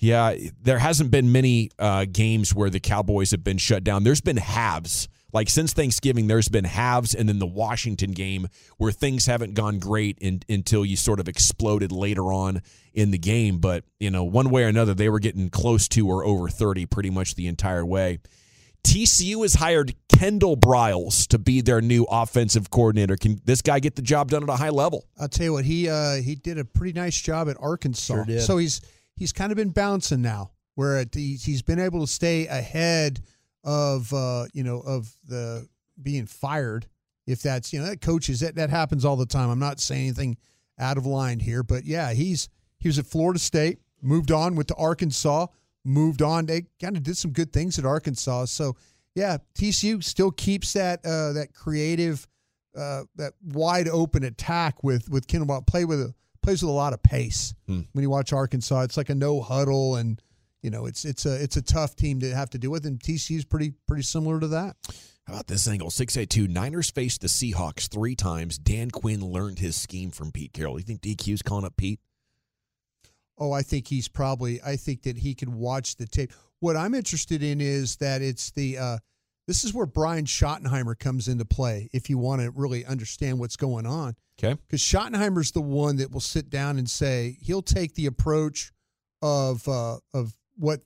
Yeah, 0.06 0.36
there 0.62 0.78
hasn't 0.78 1.10
been 1.10 1.32
many 1.32 1.72
uh, 1.80 2.06
games 2.06 2.54
where 2.54 2.70
the 2.70 2.80
Cowboys 2.80 3.32
have 3.32 3.44
been 3.44 3.58
shut 3.58 3.84
down. 3.84 4.04
There's 4.04 4.22
been 4.22 4.38
halves. 4.38 5.08
Like 5.34 5.50
since 5.50 5.74
Thanksgiving, 5.74 6.28
there's 6.28 6.48
been 6.48 6.64
halves, 6.64 7.16
and 7.16 7.28
then 7.28 7.40
the 7.40 7.48
Washington 7.48 8.12
game 8.12 8.48
where 8.78 8.92
things 8.92 9.26
haven't 9.26 9.56
gone 9.56 9.80
great 9.80 10.20
in, 10.22 10.44
until 10.48 10.86
you 10.86 10.96
sort 10.96 11.20
of 11.20 11.28
exploded 11.28 11.92
later 11.92 12.32
on 12.32 12.62
in 12.94 13.10
the 13.10 13.18
game. 13.18 13.58
But, 13.58 13.84
you 14.00 14.12
know, 14.12 14.24
one 14.24 14.52
way 14.52 14.64
or 14.64 14.68
another, 14.68 14.94
they 14.94 15.10
were 15.10 15.20
getting 15.20 15.50
close 15.50 15.88
to 15.90 16.08
or 16.08 16.24
over 16.24 16.50
30 16.50 16.86
pretty 16.86 17.10
much 17.10 17.34
the 17.34 17.48
entire 17.48 17.86
way. 17.86 18.20
TCU 18.86 19.42
has 19.42 19.56
hired 19.56 19.96
Kendall 20.08 20.56
Briles 20.56 21.28
to 21.30 21.40
be 21.40 21.62
their 21.62 21.82
new 21.82 22.06
offensive 22.10 22.70
coordinator. 22.70 23.18
Can 23.18 23.42
this 23.44 23.64
guy 23.64 23.80
get 23.80 23.96
the 23.96 24.04
job 24.04 24.30
done 24.30 24.44
at 24.44 24.50
a 24.50 24.56
high 24.56 24.70
level? 24.70 25.06
I'll 25.20 25.28
tell 25.28 25.46
you 25.46 25.54
what 25.54 25.66
he 25.66 25.90
uh, 25.90 26.18
he 26.18 26.36
did 26.36 26.60
a 26.60 26.64
pretty 26.64 26.94
nice 26.94 27.20
job 27.20 27.50
at 27.50 27.58
Arkansas. 27.60 28.14
Sure 28.14 28.26
did. 28.26 28.42
So 28.44 28.58
he's 28.58 28.82
he's 29.16 29.32
kind 29.32 29.52
of 29.52 29.56
been 29.56 29.70
bouncing 29.70 30.22
now, 30.22 30.52
where 30.76 31.04
he's, 31.14 31.62
been 31.62 31.80
able 31.80 32.02
to 32.02 32.12
stay 32.12 32.48
ahead 32.48 33.22
of 33.64 34.14
uh, 34.14 34.46
you 34.54 34.64
know 34.64 34.80
of 34.80 35.16
the 35.28 35.68
being 36.02 36.26
fired. 36.26 36.88
If 37.28 37.42
that's 37.42 37.74
you 37.74 37.80
know 37.80 37.86
that 37.88 38.02
coaches 38.02 38.42
that 38.42 38.56
that 38.56 38.70
happens 38.70 39.06
all 39.06 39.16
the 39.16 39.26
time. 39.26 39.50
I'm 39.50 39.60
not 39.60 39.80
saying 39.80 40.04
anything 40.08 40.38
out 40.78 40.98
of 40.98 41.06
line 41.06 41.40
here, 41.40 41.64
but 41.64 41.86
yeah, 41.86 42.14
he's 42.14 42.50
he 42.80 42.88
was 42.88 43.00
at 43.00 43.08
Florida 43.08 43.40
State, 43.40 43.80
moved 44.02 44.32
on 44.32 44.56
with 44.56 44.68
to 44.68 44.76
Arkansas, 44.76 45.48
moved 45.84 46.22
on. 46.22 46.46
They 46.46 46.66
kind 46.82 46.98
of 46.98 47.04
did 47.04 47.18
some 47.18 47.32
good 47.32 47.52
things 47.52 47.80
at 47.80 47.86
Arkansas. 47.86 48.46
So 48.46 48.76
yeah, 49.16 49.38
TCU 49.56 50.04
still 50.04 50.32
keeps 50.32 50.74
that 50.74 51.04
uh, 51.06 51.34
that 51.34 51.54
creative 51.54 52.28
uh, 52.78 53.04
that 53.16 53.34
wide 53.44 53.88
open 53.88 54.24
attack 54.24 54.84
with 54.84 55.10
with 55.10 55.28
Kendall 55.28 55.62
play 55.62 55.86
with 55.86 56.02
a 56.02 56.14
plays 56.46 56.62
with 56.62 56.70
a 56.70 56.74
lot 56.74 56.94
of 56.94 57.02
pace. 57.02 57.54
Hmm. 57.68 57.82
When 57.94 58.04
you 58.04 58.10
watch 58.10 58.32
Arkansas, 58.32 58.82
it's 58.82 58.98
like 58.98 59.10
a 59.10 59.16
no 59.16 59.42
huddle, 59.42 59.96
and 59.96 60.22
you 60.62 60.70
know 60.70 60.86
it's 60.86 61.04
it's 61.04 61.26
a 61.26 61.42
it's 61.42 61.58
a 61.58 61.62
tough 61.62 61.96
team 61.96 62.20
to 62.22 62.34
have 62.34 62.52
to 62.52 62.58
deal 62.58 62.72
with, 62.72 62.86
and 62.86 63.00
TC 63.00 63.36
is 63.36 63.46
pretty 63.46 63.74
pretty 63.88 64.04
similar 64.04 64.40
to 64.40 64.48
that. 64.50 64.78
How 65.28 65.34
about 65.34 65.48
this 65.48 65.68
angle? 65.68 65.90
682. 65.90 66.48
Niners 66.54 66.92
faced 66.92 67.22
the 67.22 67.28
Seahawks 67.28 67.90
three 67.90 68.16
times. 68.16 68.60
Dan 68.60 68.92
Quinn 68.92 69.22
learned 69.22 69.58
his 69.58 69.76
scheme 69.76 70.12
from 70.12 70.32
Pete 70.32 70.54
Carroll. 70.54 70.78
You 70.78 70.86
think 70.86 71.02
DQ's 71.02 71.42
calling 71.42 71.66
up 71.66 71.76
Pete? 71.78 72.00
Oh, 73.36 73.52
I 73.52 73.64
think 73.64 73.88
he's 73.88 74.08
probably. 74.08 74.62
I 74.62 74.76
think 74.76 75.02
that 75.04 75.18
he 75.18 75.34
can 75.34 75.58
watch 75.58 75.96
the 75.96 76.06
tape. 76.06 76.32
What 76.60 76.78
I'm 76.78 76.94
interested 76.94 77.42
in 77.42 77.60
is 77.60 77.98
that 77.98 78.22
it's 78.22 78.52
the. 78.52 78.78
Uh, 78.78 78.98
this 79.48 79.64
is 79.64 79.74
where 79.74 79.86
Brian 79.86 80.26
Schottenheimer 80.26 80.98
comes 80.98 81.28
into 81.28 81.46
play. 81.46 81.90
If 81.94 82.10
you 82.10 82.18
want 82.18 82.42
to 82.42 82.52
really 82.52 82.86
understand 82.86 83.40
what's 83.40 83.56
going 83.56 83.86
on, 83.86 84.16
Okay. 84.44 84.60
because 84.68 84.82
Schottenheimer's 84.82 85.52
the 85.52 85.62
one 85.62 85.98
that 85.98 86.12
will 86.12 86.20
sit 86.20 86.50
down 86.50 86.78
and 86.78 86.90
say 86.90 87.38
he'll 87.42 87.62
take 87.62 87.94
the 87.96 88.06
approach 88.08 88.72
of 89.22 89.68
uh, 89.68 89.98
of 90.14 90.34
what 90.58 90.82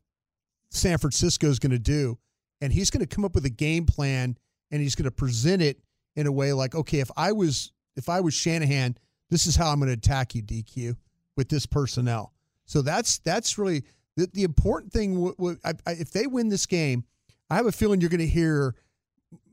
San 0.71 0.97
Francisco 0.97 1.47
is 1.47 1.59
going 1.59 1.71
to 1.71 1.79
do, 1.79 2.17
and 2.61 2.71
he's 2.71 2.89
going 2.89 3.05
to 3.05 3.07
come 3.15 3.25
up 3.25 3.33
with 3.35 3.45
a 3.45 3.49
game 3.49 3.85
plan, 3.85 4.37
and 4.71 4.81
he's 4.81 4.95
going 4.95 5.05
to 5.05 5.11
present 5.11 5.61
it 5.61 5.79
in 6.15 6.27
a 6.27 6.31
way 6.31 6.53
like, 6.53 6.75
okay, 6.75 6.99
if 6.99 7.09
I 7.17 7.31
was 7.31 7.71
if 7.95 8.07
I 8.09 8.19
was 8.21 8.33
Shanahan, 8.33 8.97
this 9.29 9.47
is 9.47 9.55
how 9.55 9.71
I'm 9.71 9.79
going 9.79 9.87
to 9.89 9.93
attack 9.93 10.35
you, 10.35 10.43
DQ, 10.43 10.95
with 11.35 11.49
this 11.49 11.65
personnel. 11.65 12.33
So 12.65 12.81
that's 12.83 13.17
that's 13.19 13.57
really 13.57 13.83
the, 14.15 14.29
the 14.31 14.43
important 14.43 14.93
thing. 14.93 15.15
W- 15.15 15.35
w- 15.35 15.57
I, 15.63 15.73
I, 15.87 15.91
if 15.93 16.11
they 16.11 16.27
win 16.27 16.49
this 16.49 16.65
game, 16.67 17.03
I 17.49 17.55
have 17.55 17.65
a 17.65 17.71
feeling 17.71 18.01
you're 18.01 18.09
going 18.09 18.19
to 18.19 18.27
hear 18.27 18.75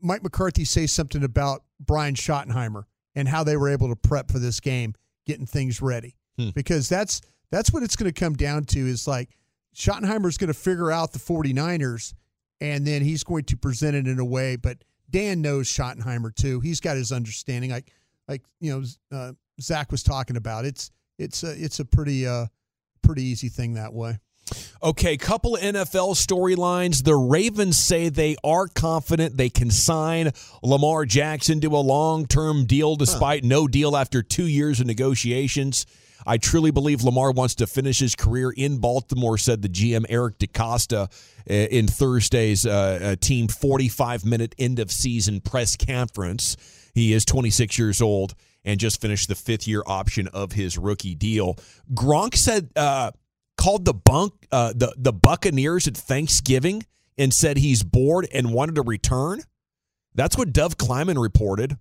Mike 0.01 0.23
McCarthy 0.23 0.65
say 0.65 0.87
something 0.87 1.23
about 1.23 1.63
Brian 1.79 2.15
Schottenheimer 2.15 2.83
and 3.15 3.27
how 3.27 3.43
they 3.43 3.57
were 3.57 3.69
able 3.69 3.89
to 3.89 3.95
prep 3.95 4.31
for 4.31 4.39
this 4.39 4.59
game, 4.59 4.93
getting 5.25 5.45
things 5.45 5.81
ready. 5.81 6.15
Hmm. 6.37 6.49
Because 6.49 6.89
that's 6.89 7.21
that's 7.51 7.71
what 7.71 7.83
it's 7.83 7.95
going 7.95 8.11
to 8.11 8.19
come 8.19 8.33
down 8.33 8.65
to 8.65 8.79
is 8.79 9.07
like 9.07 9.29
Schottenheimer's 9.75 10.37
going 10.37 10.49
to 10.49 10.53
figure 10.53 10.91
out 10.91 11.13
the 11.13 11.19
49ers 11.19 12.13
and 12.59 12.85
then 12.85 13.01
he's 13.01 13.23
going 13.23 13.45
to 13.45 13.57
present 13.57 13.95
it 13.95 14.07
in 14.07 14.19
a 14.19 14.25
way 14.25 14.55
but 14.55 14.83
Dan 15.09 15.41
knows 15.41 15.67
Schottenheimer 15.67 16.33
too. 16.33 16.59
He's 16.59 16.79
got 16.79 16.97
his 16.97 17.11
understanding 17.11 17.71
like 17.71 17.91
like 18.27 18.43
you 18.59 18.71
know 19.11 19.17
uh, 19.17 19.33
Zach 19.61 19.91
was 19.91 20.03
talking 20.03 20.35
about. 20.35 20.65
It's 20.65 20.91
it's 21.17 21.43
a, 21.43 21.51
it's 21.51 21.79
a 21.79 21.85
pretty 21.85 22.27
uh 22.27 22.47
pretty 23.01 23.23
easy 23.23 23.49
thing 23.49 23.73
that 23.75 23.93
way. 23.93 24.19
Okay, 24.81 25.17
couple 25.17 25.57
NFL 25.57 26.15
storylines. 26.15 27.03
The 27.03 27.15
Ravens 27.15 27.77
say 27.77 28.09
they 28.09 28.35
are 28.43 28.67
confident 28.67 29.37
they 29.37 29.49
can 29.49 29.71
sign 29.71 30.31
Lamar 30.61 31.05
Jackson 31.05 31.59
to 31.61 31.75
a 31.75 31.79
long 31.79 32.25
term 32.25 32.65
deal 32.65 32.95
despite 32.95 33.43
no 33.43 33.67
deal 33.67 33.97
after 33.97 34.21
two 34.21 34.47
years 34.47 34.79
of 34.79 34.87
negotiations. 34.87 35.85
I 36.25 36.37
truly 36.37 36.71
believe 36.71 37.03
Lamar 37.03 37.31
wants 37.31 37.55
to 37.55 37.67
finish 37.67 37.99
his 37.99 38.13
career 38.13 38.51
in 38.51 38.79
Baltimore, 38.79 39.37
said 39.37 39.61
the 39.61 39.69
GM 39.69 40.05
Eric 40.09 40.37
DeCosta 40.39 41.07
uh, 41.49 41.53
in 41.53 41.87
Thursday's 41.87 42.65
uh, 42.65 42.99
uh, 43.01 43.15
team 43.15 43.47
45 43.47 44.25
minute 44.25 44.53
end 44.59 44.79
of 44.79 44.91
season 44.91 45.39
press 45.39 45.77
conference. 45.77 46.57
He 46.93 47.13
is 47.13 47.23
26 47.23 47.79
years 47.79 48.01
old 48.01 48.35
and 48.65 48.79
just 48.79 48.99
finished 48.99 49.29
the 49.29 49.35
fifth 49.35 49.67
year 49.67 49.83
option 49.85 50.27
of 50.27 50.51
his 50.51 50.77
rookie 50.77 51.15
deal. 51.15 51.57
Gronk 51.93 52.35
said, 52.35 52.69
uh, 52.75 53.11
called 53.67 53.83
the 53.83 53.93
bunk 53.93 54.47
uh, 54.49 54.71
the 54.73 54.93
the 54.97 55.11
Buccaneers 55.11 55.89
at 55.89 55.97
Thanksgiving 55.97 56.85
and 57.17 57.33
said 57.33 57.57
he's 57.57 57.83
bored 57.83 58.25
and 58.33 58.53
wanted 58.53 58.75
to 58.75 58.81
return. 58.81 59.41
That's 60.15 60.37
what 60.37 60.53
Dov 60.53 60.77
Kleiman 60.77 61.19
reported. 61.19 61.75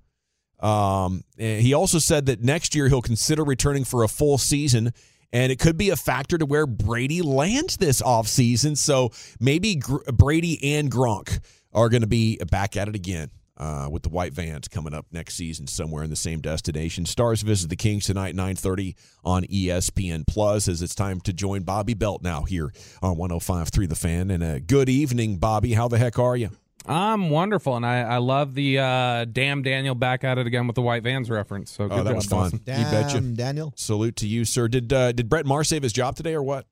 Um, 0.59 1.23
he 1.39 1.75
also 1.75 2.01
said 2.01 2.27
that 2.27 2.43
next 2.43 2.75
year 2.75 2.89
he'll 2.89 3.03
consider 3.03 3.45
returning 3.45 3.85
for 3.85 4.03
a 4.03 4.09
full 4.09 4.37
season 4.37 4.93
And 5.33 5.53
it 5.53 5.59
could 5.59 5.77
be 5.77 5.91
a 5.91 5.97
factor 5.97 6.39
to 6.39 6.47
where 6.47 6.67
Brady 6.67 7.23
lands 7.23 7.77
this 7.77 8.01
offseason. 8.01 8.77
So 8.77 9.13
maybe 9.39 9.77
Gr- 9.77 10.11
Brady 10.13 10.77
and 10.77 10.91
Gronk 10.91 11.41
are 11.73 11.89
going 11.89 12.01
to 12.03 12.09
be 12.09 12.39
back 12.51 12.77
at 12.77 12.89
it 12.89 12.95
again 12.95 13.31
uh, 13.57 13.89
with 13.91 14.03
the 14.03 14.09
white 14.09 14.33
vans 14.33 14.69
coming 14.69 14.95
up 14.95 15.07
next 15.13 15.35
season 15.35 15.67
somewhere 15.67 16.03
in 16.03 16.11
the 16.11 16.17
same 16.17 16.41
destination. 16.41 17.07
Stars 17.07 17.43
visit 17.43 17.71
the 17.71 17.77
Kings 17.77 18.07
tonight, 18.07 18.35
9.30 18.35 18.95
on 19.25 19.45
ESPN 19.45 20.27
Plus 20.27 20.69
as 20.69 20.83
it's 20.83 20.95
time 20.95 21.21
to 21.23 21.33
join 21.33 21.63
Bobby 21.63 21.95
Belt 21.95 22.23
now 22.23 22.43
here 22.43 22.73
on 23.03 23.17
105.3 23.17 23.89
The 23.89 23.95
Fan. 23.95 24.31
And 24.31 24.43
a 24.43 24.61
good 24.61 24.89
evening, 24.89 25.39
Bobby. 25.39 25.73
How 25.73 25.89
the 25.89 25.99
heck 25.99 26.19
are 26.19 26.37
you? 26.37 26.51
I'm 26.89 27.31
wonderful, 27.31 27.75
and 27.75 27.85
I, 27.85 28.03
I 28.03 28.17
love 28.19 28.55
the 28.55 28.79
uh, 28.79 29.25
damn 29.25 29.63
Daniel 29.63 29.97
back 29.97 30.23
at 30.23 30.39
it 30.39 30.47
again 30.47 30.69
with 30.69 30.77
the 30.77 30.83
white 30.83 31.03
vans 31.03 31.29
reference. 31.29 31.73
So 31.73 31.89
good 31.89 31.99
oh, 31.99 32.05
that 32.05 32.11
job, 32.11 32.17
was 32.17 32.27
fun. 32.27 32.61
Dawson. 32.65 32.85
you 32.85 32.85
betcha. 32.91 33.21
Daniel. 33.21 33.73
Salute 33.75 34.17
to 34.17 34.29
you, 34.29 34.45
sir. 34.45 34.69
Did 34.69 34.93
uh, 34.93 35.11
did 35.11 35.29
Brett 35.29 35.47
Maher 35.47 35.65
save 35.65 35.83
his 35.83 35.93
job 35.93 36.15
today 36.15 36.35
or 36.35 36.45
what? 36.45 36.67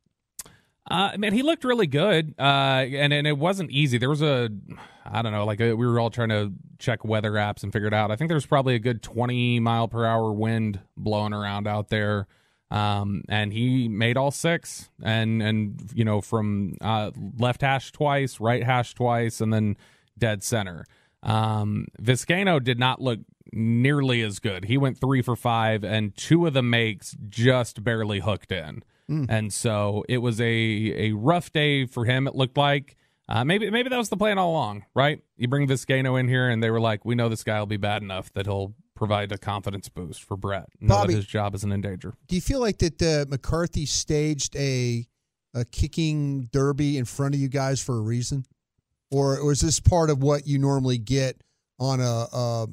Uh, 0.90 1.12
man, 1.16 1.32
he 1.32 1.42
looked 1.42 1.64
really 1.64 1.86
good, 1.86 2.34
uh, 2.38 2.42
and 2.42 3.12
and 3.12 3.26
it 3.26 3.38
wasn't 3.38 3.70
easy. 3.70 3.96
There 3.96 4.10
was 4.10 4.20
a, 4.20 4.50
I 5.06 5.22
don't 5.22 5.32
know, 5.32 5.46
like 5.46 5.60
a, 5.60 5.74
we 5.74 5.86
were 5.86 5.98
all 5.98 6.10
trying 6.10 6.28
to 6.28 6.52
check 6.78 7.04
weather 7.04 7.32
apps 7.32 7.62
and 7.62 7.72
figure 7.72 7.88
it 7.88 7.94
out. 7.94 8.10
I 8.10 8.16
think 8.16 8.28
there 8.28 8.36
was 8.36 8.44
probably 8.44 8.74
a 8.74 8.78
good 8.78 9.02
20 9.02 9.60
mile 9.60 9.88
per 9.88 10.04
hour 10.04 10.30
wind 10.32 10.80
blowing 10.96 11.32
around 11.32 11.66
out 11.66 11.88
there, 11.88 12.26
um, 12.70 13.22
and 13.30 13.50
he 13.52 13.88
made 13.88 14.18
all 14.18 14.30
six, 14.30 14.90
and 15.02 15.42
and 15.42 15.90
you 15.94 16.04
know 16.04 16.20
from 16.20 16.76
uh, 16.82 17.12
left 17.38 17.62
hash 17.62 17.90
twice, 17.90 18.38
right 18.38 18.62
hash 18.62 18.94
twice, 18.94 19.40
and 19.40 19.54
then 19.54 19.78
dead 20.18 20.42
center. 20.42 20.84
Um, 21.22 21.86
Vizcaino 22.00 22.62
did 22.62 22.78
not 22.78 23.00
look 23.00 23.20
nearly 23.54 24.20
as 24.20 24.38
good. 24.38 24.66
He 24.66 24.76
went 24.76 24.98
three 24.98 25.22
for 25.22 25.34
five, 25.34 25.82
and 25.82 26.14
two 26.14 26.46
of 26.46 26.52
the 26.52 26.62
makes 26.62 27.16
just 27.28 27.82
barely 27.82 28.20
hooked 28.20 28.52
in. 28.52 28.82
Mm. 29.10 29.26
And 29.28 29.52
so 29.52 30.04
it 30.08 30.18
was 30.18 30.40
a 30.40 30.44
a 30.44 31.12
rough 31.12 31.52
day 31.52 31.86
for 31.86 32.04
him. 32.04 32.26
It 32.26 32.34
looked 32.34 32.56
like 32.56 32.96
uh, 33.28 33.44
maybe 33.44 33.70
maybe 33.70 33.88
that 33.88 33.96
was 33.96 34.08
the 34.08 34.16
plan 34.16 34.38
all 34.38 34.50
along, 34.50 34.84
right? 34.94 35.20
You 35.36 35.48
bring 35.48 35.66
Vizcaino 35.68 36.18
in 36.18 36.28
here, 36.28 36.48
and 36.48 36.62
they 36.62 36.70
were 36.70 36.80
like, 36.80 37.04
"We 37.04 37.14
know 37.14 37.28
this 37.28 37.44
guy 37.44 37.58
will 37.58 37.66
be 37.66 37.76
bad 37.76 38.02
enough 38.02 38.32
that 38.34 38.46
he'll 38.46 38.74
provide 38.94 39.32
a 39.32 39.38
confidence 39.38 39.88
boost 39.88 40.22
for 40.22 40.36
Brett. 40.36 40.68
Know 40.80 40.94
Bobby- 40.94 41.14
that 41.14 41.20
his 41.20 41.26
job 41.26 41.54
isn't 41.54 41.70
in 41.70 41.80
danger." 41.80 42.14
Do 42.28 42.34
you 42.34 42.42
feel 42.42 42.60
like 42.60 42.78
that 42.78 43.02
uh, 43.02 43.24
McCarthy 43.28 43.86
staged 43.86 44.56
a 44.56 45.06
a 45.54 45.64
kicking 45.64 46.48
derby 46.52 46.98
in 46.98 47.04
front 47.04 47.34
of 47.34 47.40
you 47.40 47.48
guys 47.48 47.80
for 47.80 47.96
a 47.96 48.00
reason, 48.00 48.44
or, 49.10 49.52
is 49.52 49.60
this 49.60 49.78
part 49.78 50.10
of 50.10 50.20
what 50.22 50.46
you 50.48 50.58
normally 50.58 50.98
get 50.98 51.40
on 51.78 52.00
a, 52.00 52.26
a 52.32 52.66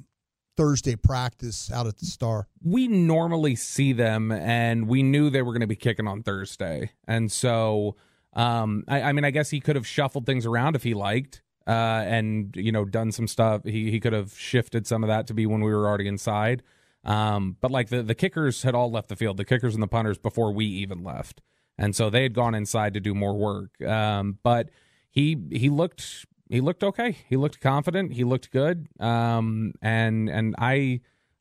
Thursday 0.61 0.95
practice 0.95 1.71
out 1.71 1.87
at 1.87 1.97
the 1.97 2.05
Star? 2.05 2.47
we 2.63 2.87
normally 2.87 3.55
see 3.55 3.93
them 3.93 4.31
and 4.31 4.87
we 4.87 5.03
knew 5.03 5.29
they 5.29 5.41
were 5.41 5.53
going 5.53 5.61
to 5.61 5.67
be 5.67 5.75
kicking 5.75 6.07
on 6.07 6.21
Thursday. 6.21 6.91
And 7.07 7.31
so, 7.31 7.95
um, 8.33 8.83
I, 8.87 9.01
I 9.01 9.11
mean, 9.13 9.25
I 9.25 9.31
guess 9.31 9.49
he 9.49 9.59
could 9.59 9.75
have 9.75 9.87
shuffled 9.87 10.25
things 10.25 10.45
around 10.45 10.75
if 10.75 10.83
he 10.83 10.93
liked, 10.93 11.41
uh, 11.67 12.03
and, 12.05 12.55
you 12.55 12.71
know, 12.71 12.85
done 12.85 13.11
some 13.11 13.27
stuff. 13.27 13.63
He, 13.63 13.89
he 13.91 13.99
could 13.99 14.13
have 14.13 14.37
shifted 14.37 14.85
some 14.85 15.03
of 15.03 15.07
that 15.07 15.27
to 15.27 15.33
be 15.33 15.45
when 15.45 15.61
we 15.61 15.71
were 15.71 15.87
already 15.87 16.07
inside. 16.07 16.63
Um, 17.03 17.57
but 17.59 17.71
like 17.71 17.89
the, 17.89 18.03
the 18.03 18.15
kickers 18.15 18.61
had 18.61 18.75
all 18.75 18.91
left 18.91 19.09
the 19.09 19.15
field, 19.15 19.37
the 19.37 19.45
kickers 19.45 19.73
and 19.73 19.81
the 19.81 19.87
punters 19.87 20.19
before 20.19 20.51
we 20.51 20.65
even 20.65 21.03
left. 21.03 21.41
And 21.77 21.95
so 21.95 22.11
they 22.11 22.23
had 22.23 22.35
gone 22.35 22.53
inside 22.53 22.93
to 22.93 22.99
do 22.99 23.15
more 23.15 23.35
work. 23.35 23.81
Um, 23.81 24.37
but 24.43 24.69
he, 25.09 25.37
he 25.51 25.69
looked, 25.69 26.27
he 26.51 26.61
looked 26.61 26.83
okay. 26.83 27.17
He 27.29 27.37
looked 27.37 27.61
confident. 27.61 28.13
He 28.13 28.23
looked 28.23 28.51
good. 28.51 28.87
Um, 28.99 29.73
and, 29.81 30.29
and 30.29 30.53
I, 30.57 30.99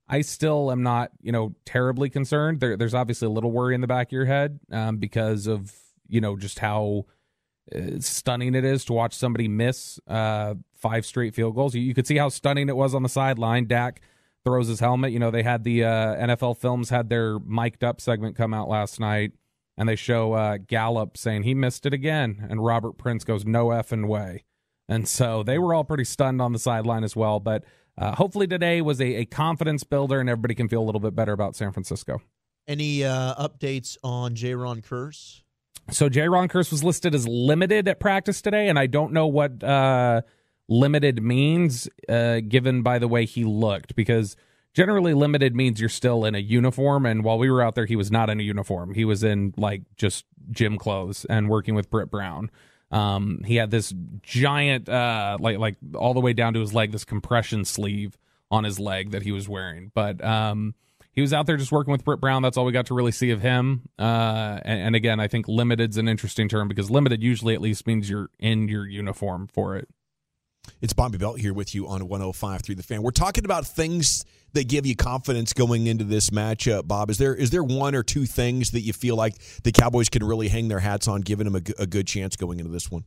I 0.09 0.21
still 0.21 0.71
am 0.71 0.83
not, 0.83 1.11
you 1.21 1.33
know, 1.33 1.55
terribly 1.65 2.11
concerned. 2.11 2.61
There, 2.61 2.77
there's 2.77 2.95
obviously 2.95 3.27
a 3.27 3.31
little 3.31 3.51
worry 3.51 3.75
in 3.75 3.81
the 3.81 3.87
back 3.87 4.09
of 4.09 4.13
your 4.13 4.25
head 4.25 4.61
um, 4.71 4.99
because 4.99 5.47
of, 5.47 5.75
you 6.09 6.21
know, 6.21 6.37
just 6.37 6.61
how 6.61 7.07
uh, 7.75 7.99
stunning 7.99 8.55
it 8.55 8.65
is 8.65 8.85
to 8.85 8.93
watch 8.93 9.15
somebody 9.15 9.49
miss 9.49 9.99
uh, 10.07 10.55
five 10.75 11.05
straight 11.05 11.35
field 11.35 11.55
goals. 11.57 11.75
You, 11.75 11.83
you 11.83 11.95
could 11.95 12.07
see 12.07 12.17
how 12.17 12.29
stunning 12.29 12.69
it 12.69 12.77
was 12.77 12.95
on 12.95 13.03
the 13.03 13.09
sideline. 13.09 13.67
Dak 13.67 14.01
throws 14.45 14.69
his 14.69 14.81
helmet. 14.81 15.13
You 15.13 15.19
know, 15.19 15.31
they 15.31 15.43
had 15.43 15.65
the 15.65 15.85
uh, 15.85 16.15
NFL 16.17 16.59
Films 16.59 16.91
had 16.91 17.09
their 17.09 17.39
mic'd 17.41 17.85
up 17.85 18.01
segment 18.01 18.37
come 18.37 18.55
out 18.55 18.69
last 18.69 19.01
night, 19.01 19.33
and 19.77 19.89
they 19.89 19.97
show 19.97 20.33
uh, 20.35 20.59
Gallup 20.59 21.17
saying 21.17 21.43
he 21.43 21.55
missed 21.55 21.85
it 21.85 21.95
again, 21.95 22.47
and 22.49 22.65
Robert 22.65 22.97
Prince 22.97 23.25
goes, 23.25 23.45
"No 23.45 23.67
effing 23.67 24.07
way." 24.09 24.45
And 24.91 25.09
so 25.09 25.43
they 25.45 25.57
were 25.57 25.73
all 25.73 25.85
pretty 25.85 26.05
stunned 26.05 26.43
on 26.43 26.53
the 26.53 26.59
sideline 26.59 27.05
as 27.05 27.15
well. 27.15 27.39
But 27.39 27.65
uh, 27.97 28.17
hopefully 28.17 28.49
today 28.49 28.83
was 28.83 29.01
a, 29.01 29.21
a 29.21 29.25
confidence 29.25 29.85
builder, 29.85 30.21
and 30.21 30.29
everybody 30.29 30.55
can 30.55 30.69
feel 30.69 30.83
a 30.83 30.85
little 30.85 31.01
bit 31.01 31.15
better 31.15 31.33
about 31.33 31.55
San 31.55 31.73
Francisco. 31.73 32.21
Any 32.67 33.05
uh, 33.05 33.35
updates 33.37 33.97
on 34.03 34.35
Jayron 34.35 34.85
Kearse? 34.85 35.43
So 35.91 36.09
Jayron 36.09 36.51
Kearse 36.51 36.73
was 36.73 36.85
listed 36.85 37.15
as 37.15 37.27
limited 37.27 37.89
at 37.89 38.01
practice 38.01 38.43
today, 38.43 38.69
and 38.69 38.79
I 38.79 38.87
don't 38.87 39.13
know 39.13 39.27
what 39.29 39.63
uh, 39.63 40.23
limited 40.69 41.23
means, 41.23 41.89
uh, 42.09 42.41
given 42.41 42.83
by 42.83 42.99
the 42.99 43.09
way 43.09 43.25
he 43.27 43.45
looked, 43.45 43.95
because 43.95 44.37
generally 44.75 45.15
limited 45.15 45.55
means 45.55 45.81
you're 45.81 45.89
still 45.89 46.25
in 46.25 46.35
a 46.35 46.39
uniform. 46.39 47.07
And 47.07 47.25
while 47.25 47.39
we 47.39 47.51
were 47.51 47.63
out 47.63 47.75
there, 47.77 47.87
he 47.87 47.97
was 47.97 48.11
not 48.11 48.29
in 48.29 48.41
a 48.41 48.43
uniform. 48.43 48.95
He 48.95 49.05
was 49.05 49.23
in 49.23 49.55
like 49.57 49.83
just 49.97 50.25
gym 50.51 50.79
clothes 50.79 51.25
and 51.27 51.49
working 51.49 51.75
with 51.75 51.91
Britt 51.91 52.11
Brown. 52.11 52.51
Um, 52.91 53.43
he 53.45 53.57
had 53.57 53.71
this 53.71 53.95
giant, 54.23 54.89
uh, 54.89 55.39
like 55.41 55.59
like 55.59 55.77
all 55.95 56.15
the 56.15 56.21
way 56.21 56.33
down 56.33 56.55
to 56.55 56.61
his 56.61 56.75
leg, 56.75 56.93
this 56.93 57.05
compression 57.05 57.65
sleeve 57.65 58.17
on 58.51 58.65
his 58.65 58.81
leg 58.81 59.13
that 59.13 59.23
he 59.23 59.33
was 59.33 59.49
wearing. 59.49 59.93
But 59.95 60.23
um, 60.25 60.75
he 61.13 61.21
was 61.21 61.33
out 61.33 61.47
there 61.47 61.57
just 61.57 61.73
working 61.73 61.93
with 61.93 62.05
Britt 62.05 62.21
Brown. 62.21 62.43
That's 62.43 62.57
all 62.57 62.65
we 62.65 62.73
got 62.73 62.87
to 62.87 62.95
really 62.95 63.13
see 63.13 63.31
of 63.31 63.41
him. 63.41 63.83
Uh, 63.99 64.59
and, 64.65 64.81
and 64.81 64.97
again, 64.97 65.21
I 65.21 65.29
think 65.29 65.47
limited's 65.49 65.97
an 65.97 66.09
interesting 66.09 66.49
term 66.49 66.69
because 66.69 66.91
limited 66.91 67.23
usually 67.23 67.55
at 67.55 67.61
least 67.61 67.87
means 67.87 68.11
you're 68.11 68.31
in 68.39 68.69
your 68.69 68.87
uniform 68.87 69.49
for 69.53 69.77
it. 69.77 69.89
It's 70.81 70.93
Bobby 70.93 71.19
Belt 71.19 71.41
here 71.41 71.53
with 71.53 71.75
you 71.75 71.89
on 71.89 72.07
105 72.09 72.63
through 72.63 72.75
the 72.75 72.83
fan. 72.83 73.03
We're 73.03 73.11
talking 73.11 73.45
about 73.45 73.67
things 73.67 74.25
that 74.53 74.69
give 74.69 74.87
you 74.87 74.97
confidence 74.97 75.53
going 75.53 75.87
into 75.87 76.05
this 76.05 76.31
matchup. 76.31 76.89
Bob, 76.89 77.11
is 77.11 77.19
there 77.19 77.35
is 77.35 77.51
there 77.51 77.65
one 77.65 77.95
or 77.95 78.03
two 78.03 78.27
things 78.27 78.71
that 78.73 78.81
you 78.81 78.93
feel 78.93 79.17
like 79.17 79.35
the 79.63 79.73
Cowboys 79.73 80.09
can 80.09 80.25
really 80.25 80.49
hang 80.49 80.69
their 80.69 80.81
hats 80.81 81.09
on, 81.09 81.21
giving 81.21 81.51
them 81.51 81.55
a 81.55 81.87
good 81.87 82.07
chance 82.07 82.37
going 82.37 82.59
into 82.59 82.71
this 82.71 82.91
one? 82.91 83.05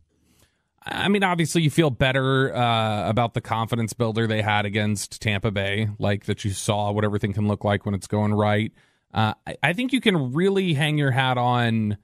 I 0.86 1.08
mean, 1.08 1.24
obviously, 1.24 1.62
you 1.62 1.70
feel 1.70 1.90
better 1.90 2.54
uh, 2.54 3.10
about 3.10 3.34
the 3.34 3.42
confidence 3.42 3.94
builder 3.94 4.28
they 4.28 4.42
had 4.42 4.66
against 4.66 5.22
Tampa 5.22 5.50
Bay, 5.50 5.90
like 5.98 6.26
that 6.26 6.44
you 6.44 6.52
saw 6.52 6.92
what 6.92 7.06
everything 7.06 7.34
can 7.34 7.48
look 7.48 7.64
like 7.64 7.86
when 7.86 7.96
it's 7.96 8.08
going 8.08 8.34
right. 8.34 8.72
Uh, 9.14 9.34
I, 9.48 9.56
I 9.64 9.74
think 9.74 9.94
you 9.94 10.02
can 10.02 10.34
really 10.34 10.74
hang 10.74 10.98
your 10.98 11.12
hat 11.12 11.38
on 11.38 11.98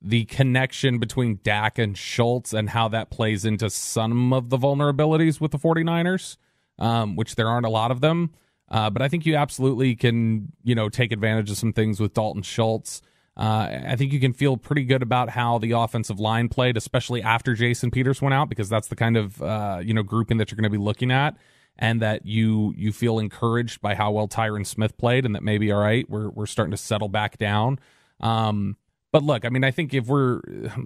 the 0.00 0.24
connection 0.26 0.98
between 0.98 1.40
Dak 1.42 1.78
and 1.78 1.96
Schultz 1.98 2.52
and 2.52 2.70
how 2.70 2.88
that 2.88 3.10
plays 3.10 3.44
into 3.44 3.68
some 3.68 4.32
of 4.32 4.48
the 4.48 4.56
vulnerabilities 4.56 5.40
with 5.40 5.50
the 5.50 5.58
49ers, 5.58 6.36
um, 6.78 7.16
which 7.16 7.34
there 7.34 7.48
aren't 7.48 7.66
a 7.66 7.70
lot 7.70 7.90
of 7.90 8.00
them. 8.00 8.30
Uh, 8.70 8.88
but 8.90 9.02
I 9.02 9.08
think 9.08 9.26
you 9.26 9.36
absolutely 9.36 9.96
can, 9.96 10.52
you 10.62 10.74
know, 10.74 10.88
take 10.88 11.12
advantage 11.12 11.50
of 11.50 11.56
some 11.56 11.72
things 11.72 11.98
with 11.98 12.14
Dalton 12.14 12.42
Schultz. 12.42 13.02
Uh, 13.36 13.80
I 13.86 13.96
think 13.96 14.12
you 14.12 14.20
can 14.20 14.32
feel 14.32 14.56
pretty 14.56 14.84
good 14.84 15.02
about 15.02 15.30
how 15.30 15.58
the 15.58 15.72
offensive 15.72 16.20
line 16.20 16.48
played, 16.48 16.76
especially 16.76 17.22
after 17.22 17.54
Jason 17.54 17.90
Peters 17.90 18.20
went 18.20 18.34
out, 18.34 18.48
because 18.48 18.68
that's 18.68 18.88
the 18.88 18.96
kind 18.96 19.16
of 19.16 19.40
uh, 19.40 19.80
you 19.82 19.94
know 19.94 20.02
grouping 20.02 20.36
that 20.38 20.50
you're 20.50 20.56
going 20.56 20.64
to 20.64 20.70
be 20.70 20.82
looking 20.82 21.10
at, 21.10 21.36
and 21.78 22.02
that 22.02 22.26
you 22.26 22.74
you 22.76 22.92
feel 22.92 23.18
encouraged 23.18 23.80
by 23.80 23.94
how 23.94 24.10
well 24.10 24.28
Tyron 24.28 24.66
Smith 24.66 24.96
played, 24.98 25.24
and 25.24 25.34
that 25.34 25.42
maybe 25.42 25.72
all 25.72 25.80
right, 25.80 26.08
we're 26.10 26.28
we're 26.28 26.46
starting 26.46 26.72
to 26.72 26.76
settle 26.76 27.08
back 27.08 27.38
down. 27.38 27.78
Um, 28.20 28.76
but 29.12 29.22
look, 29.22 29.44
I 29.44 29.48
mean, 29.48 29.64
I 29.64 29.70
think 29.70 29.94
if 29.94 30.06
we're 30.06 30.40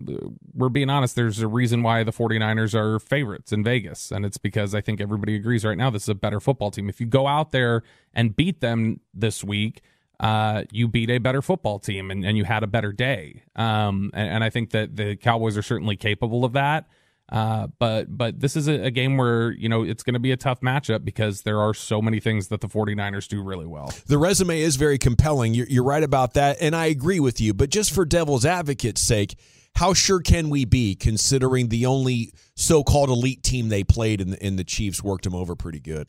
we're 0.55 0.69
being 0.69 0.91
honest, 0.91 1.17
there's 1.17 1.41
a 1.41 1.49
reason 1.49 1.83
why 1.83 2.05
the 2.05 2.13
49ers 2.13 2.75
are 2.75 2.99
favorites 2.99 3.53
in 3.53 3.63
Vegas, 3.65 4.11
and 4.11 4.25
it's 4.25 4.39
because 4.39 4.75
I 4.75 4.81
think 4.81 5.01
everybody 5.01 5.37
agrees 5.37 5.65
right 5.65 5.77
now 5.77 5.91
this 5.91 6.05
is 6.05 6.09
a 6.09 6.15
better 6.15 6.41
football 6.41 6.71
team. 6.71 6.89
If 6.89 7.01
you 7.01 7.07
go 7.07 7.27
out 7.27 7.53
there 7.53 7.83
and 8.15 8.35
beat 8.35 8.61
them 8.61 9.01
this 9.13 9.45
week, 9.45 9.83
uh, 10.21 10.65
you 10.71 10.89
beat 10.89 11.11
a 11.11 11.19
better 11.19 11.43
football 11.43 11.79
team 11.79 12.11
and, 12.11 12.25
and 12.25 12.37
you 12.37 12.45
had 12.45 12.63
a 12.63 12.67
better 12.67 12.93
day. 12.93 13.43
Um, 13.57 14.11
and, 14.15 14.37
and 14.37 14.45
I 14.45 14.51
think 14.51 14.71
that 14.71 14.97
the 14.97 15.17
Cowboys 15.17 15.57
are 15.57 15.63
certainly 15.63 15.97
capable 15.97 16.45
of 16.45 16.53
that. 16.53 16.87
Uh, 17.31 17.69
but 17.79 18.17
but 18.17 18.41
this 18.41 18.55
is 18.55 18.69
a, 18.69 18.85
a 18.85 18.91
game 18.91 19.17
where 19.17 19.51
you 19.51 19.69
know 19.69 19.83
it's 19.83 20.03
going 20.03 20.15
to 20.15 20.21
be 20.21 20.31
a 20.31 20.37
tough 20.37 20.61
matchup 20.61 21.05
because 21.05 21.43
there 21.43 21.59
are 21.61 21.73
so 21.73 22.03
many 22.03 22.21
things 22.21 22.49
that 22.49 22.61
the 22.61 22.69
49ers 22.69 23.27
do 23.29 23.43
really 23.43 23.67
well. 23.67 23.93
The 24.07 24.19
resume 24.19 24.61
is 24.61 24.77
very 24.77 24.99
compelling. 24.99 25.55
You're, 25.55 25.67
you're 25.69 25.85
right 25.85 26.03
about 26.03 26.35
that, 26.35 26.59
and 26.61 26.77
I 26.77 26.87
agree 26.87 27.21
with 27.21 27.41
you. 27.41 27.55
But 27.55 27.71
just 27.71 27.93
for 27.93 28.05
devil's 28.05 28.45
advocate's 28.45 29.01
sake, 29.01 29.37
how 29.77 29.95
sure 29.95 30.21
can 30.21 30.51
we 30.51 30.65
be, 30.67 30.95
considering 30.95 31.69
the 31.69 31.87
only 31.87 32.33
so-called 32.55 33.09
elite 33.09 33.43
team 33.43 33.71
they 33.71 33.85
played 33.85 34.21
in 34.21 34.31
the, 34.31 34.47
in 34.47 34.57
the 34.57 34.65
Chiefs 34.65 35.03
worked 35.03 35.25
them 35.25 35.35
over 35.35 35.57
pretty 35.57 35.81
good? 35.81 36.07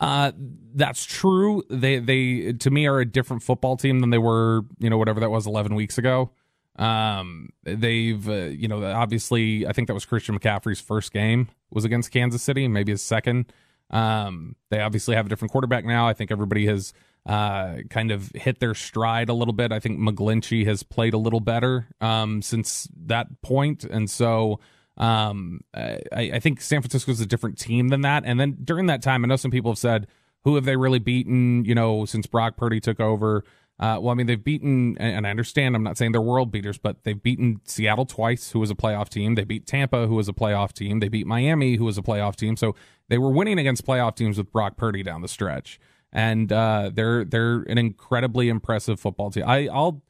Uh, 0.00 0.32
that's 0.74 1.04
true. 1.04 1.62
They 1.70 1.98
they 1.98 2.54
to 2.54 2.70
me 2.70 2.86
are 2.86 2.98
a 2.98 3.06
different 3.06 3.42
football 3.42 3.76
team 3.76 4.00
than 4.00 4.10
they 4.10 4.18
were, 4.18 4.62
you 4.78 4.90
know, 4.90 4.98
whatever 4.98 5.20
that 5.20 5.30
was 5.30 5.46
11 5.46 5.74
weeks 5.74 5.98
ago. 5.98 6.32
Um, 6.76 7.50
they've 7.64 8.26
uh, 8.28 8.46
you 8.46 8.68
know 8.68 8.84
obviously 8.84 9.66
I 9.66 9.72
think 9.72 9.88
that 9.88 9.94
was 9.94 10.04
Christian 10.04 10.38
McCaffrey's 10.38 10.80
first 10.80 11.12
game 11.12 11.48
was 11.70 11.84
against 11.84 12.10
Kansas 12.10 12.42
City, 12.42 12.68
maybe 12.68 12.92
his 12.92 13.02
second. 13.02 13.52
Um, 13.90 14.56
they 14.70 14.80
obviously 14.80 15.16
have 15.16 15.26
a 15.26 15.28
different 15.28 15.52
quarterback 15.52 15.84
now. 15.84 16.08
I 16.08 16.14
think 16.14 16.30
everybody 16.30 16.66
has 16.66 16.94
uh, 17.26 17.76
kind 17.90 18.10
of 18.10 18.30
hit 18.34 18.58
their 18.58 18.74
stride 18.74 19.28
a 19.28 19.34
little 19.34 19.52
bit. 19.52 19.70
I 19.70 19.80
think 19.80 19.98
McGlinchey 19.98 20.66
has 20.66 20.82
played 20.82 21.14
a 21.14 21.18
little 21.18 21.40
better 21.40 21.88
um, 22.00 22.42
since 22.42 22.88
that 23.06 23.42
point, 23.42 23.84
and 23.84 24.08
so 24.10 24.60
um, 24.96 25.60
I, 25.74 26.00
I 26.12 26.38
think 26.40 26.60
San 26.60 26.80
Francisco 26.80 27.12
is 27.12 27.20
a 27.20 27.26
different 27.26 27.58
team 27.58 27.88
than 27.88 28.00
that. 28.02 28.24
And 28.26 28.40
then 28.40 28.58
during 28.64 28.86
that 28.86 29.02
time, 29.02 29.24
I 29.24 29.28
know 29.28 29.36
some 29.36 29.50
people 29.50 29.70
have 29.70 29.78
said, 29.78 30.06
"Who 30.44 30.54
have 30.54 30.64
they 30.64 30.76
really 30.76 30.98
beaten?" 30.98 31.64
You 31.64 31.74
know, 31.74 32.04
since 32.06 32.26
Brock 32.26 32.56
Purdy 32.56 32.80
took 32.80 32.98
over. 32.98 33.44
Uh, 33.82 33.98
well, 33.98 34.12
I 34.12 34.14
mean, 34.14 34.28
they've 34.28 34.42
beaten, 34.42 34.96
and 34.98 35.26
I 35.26 35.30
understand 35.30 35.74
I'm 35.74 35.82
not 35.82 35.98
saying 35.98 36.12
they're 36.12 36.20
world 36.20 36.52
beaters, 36.52 36.78
but 36.78 37.02
they've 37.02 37.20
beaten 37.20 37.60
Seattle 37.64 38.06
twice, 38.06 38.52
who 38.52 38.60
was 38.60 38.70
a 38.70 38.76
playoff 38.76 39.08
team. 39.08 39.34
They 39.34 39.42
beat 39.42 39.66
Tampa, 39.66 40.06
who 40.06 40.14
was 40.14 40.28
a 40.28 40.32
playoff 40.32 40.72
team. 40.72 41.00
They 41.00 41.08
beat 41.08 41.26
Miami, 41.26 41.74
who 41.74 41.84
was 41.84 41.98
a 41.98 42.02
playoff 42.02 42.36
team. 42.36 42.56
So 42.56 42.76
they 43.08 43.18
were 43.18 43.30
winning 43.30 43.58
against 43.58 43.84
playoff 43.84 44.14
teams 44.14 44.38
with 44.38 44.52
Brock 44.52 44.76
Purdy 44.76 45.02
down 45.02 45.20
the 45.20 45.26
stretch, 45.26 45.80
and 46.12 46.52
uh, 46.52 46.92
they're 46.94 47.24
they're 47.24 47.62
an 47.62 47.76
incredibly 47.76 48.48
impressive 48.48 49.00
football 49.00 49.32
team. 49.32 49.42
I, 49.48 49.66
I'll 49.66 50.00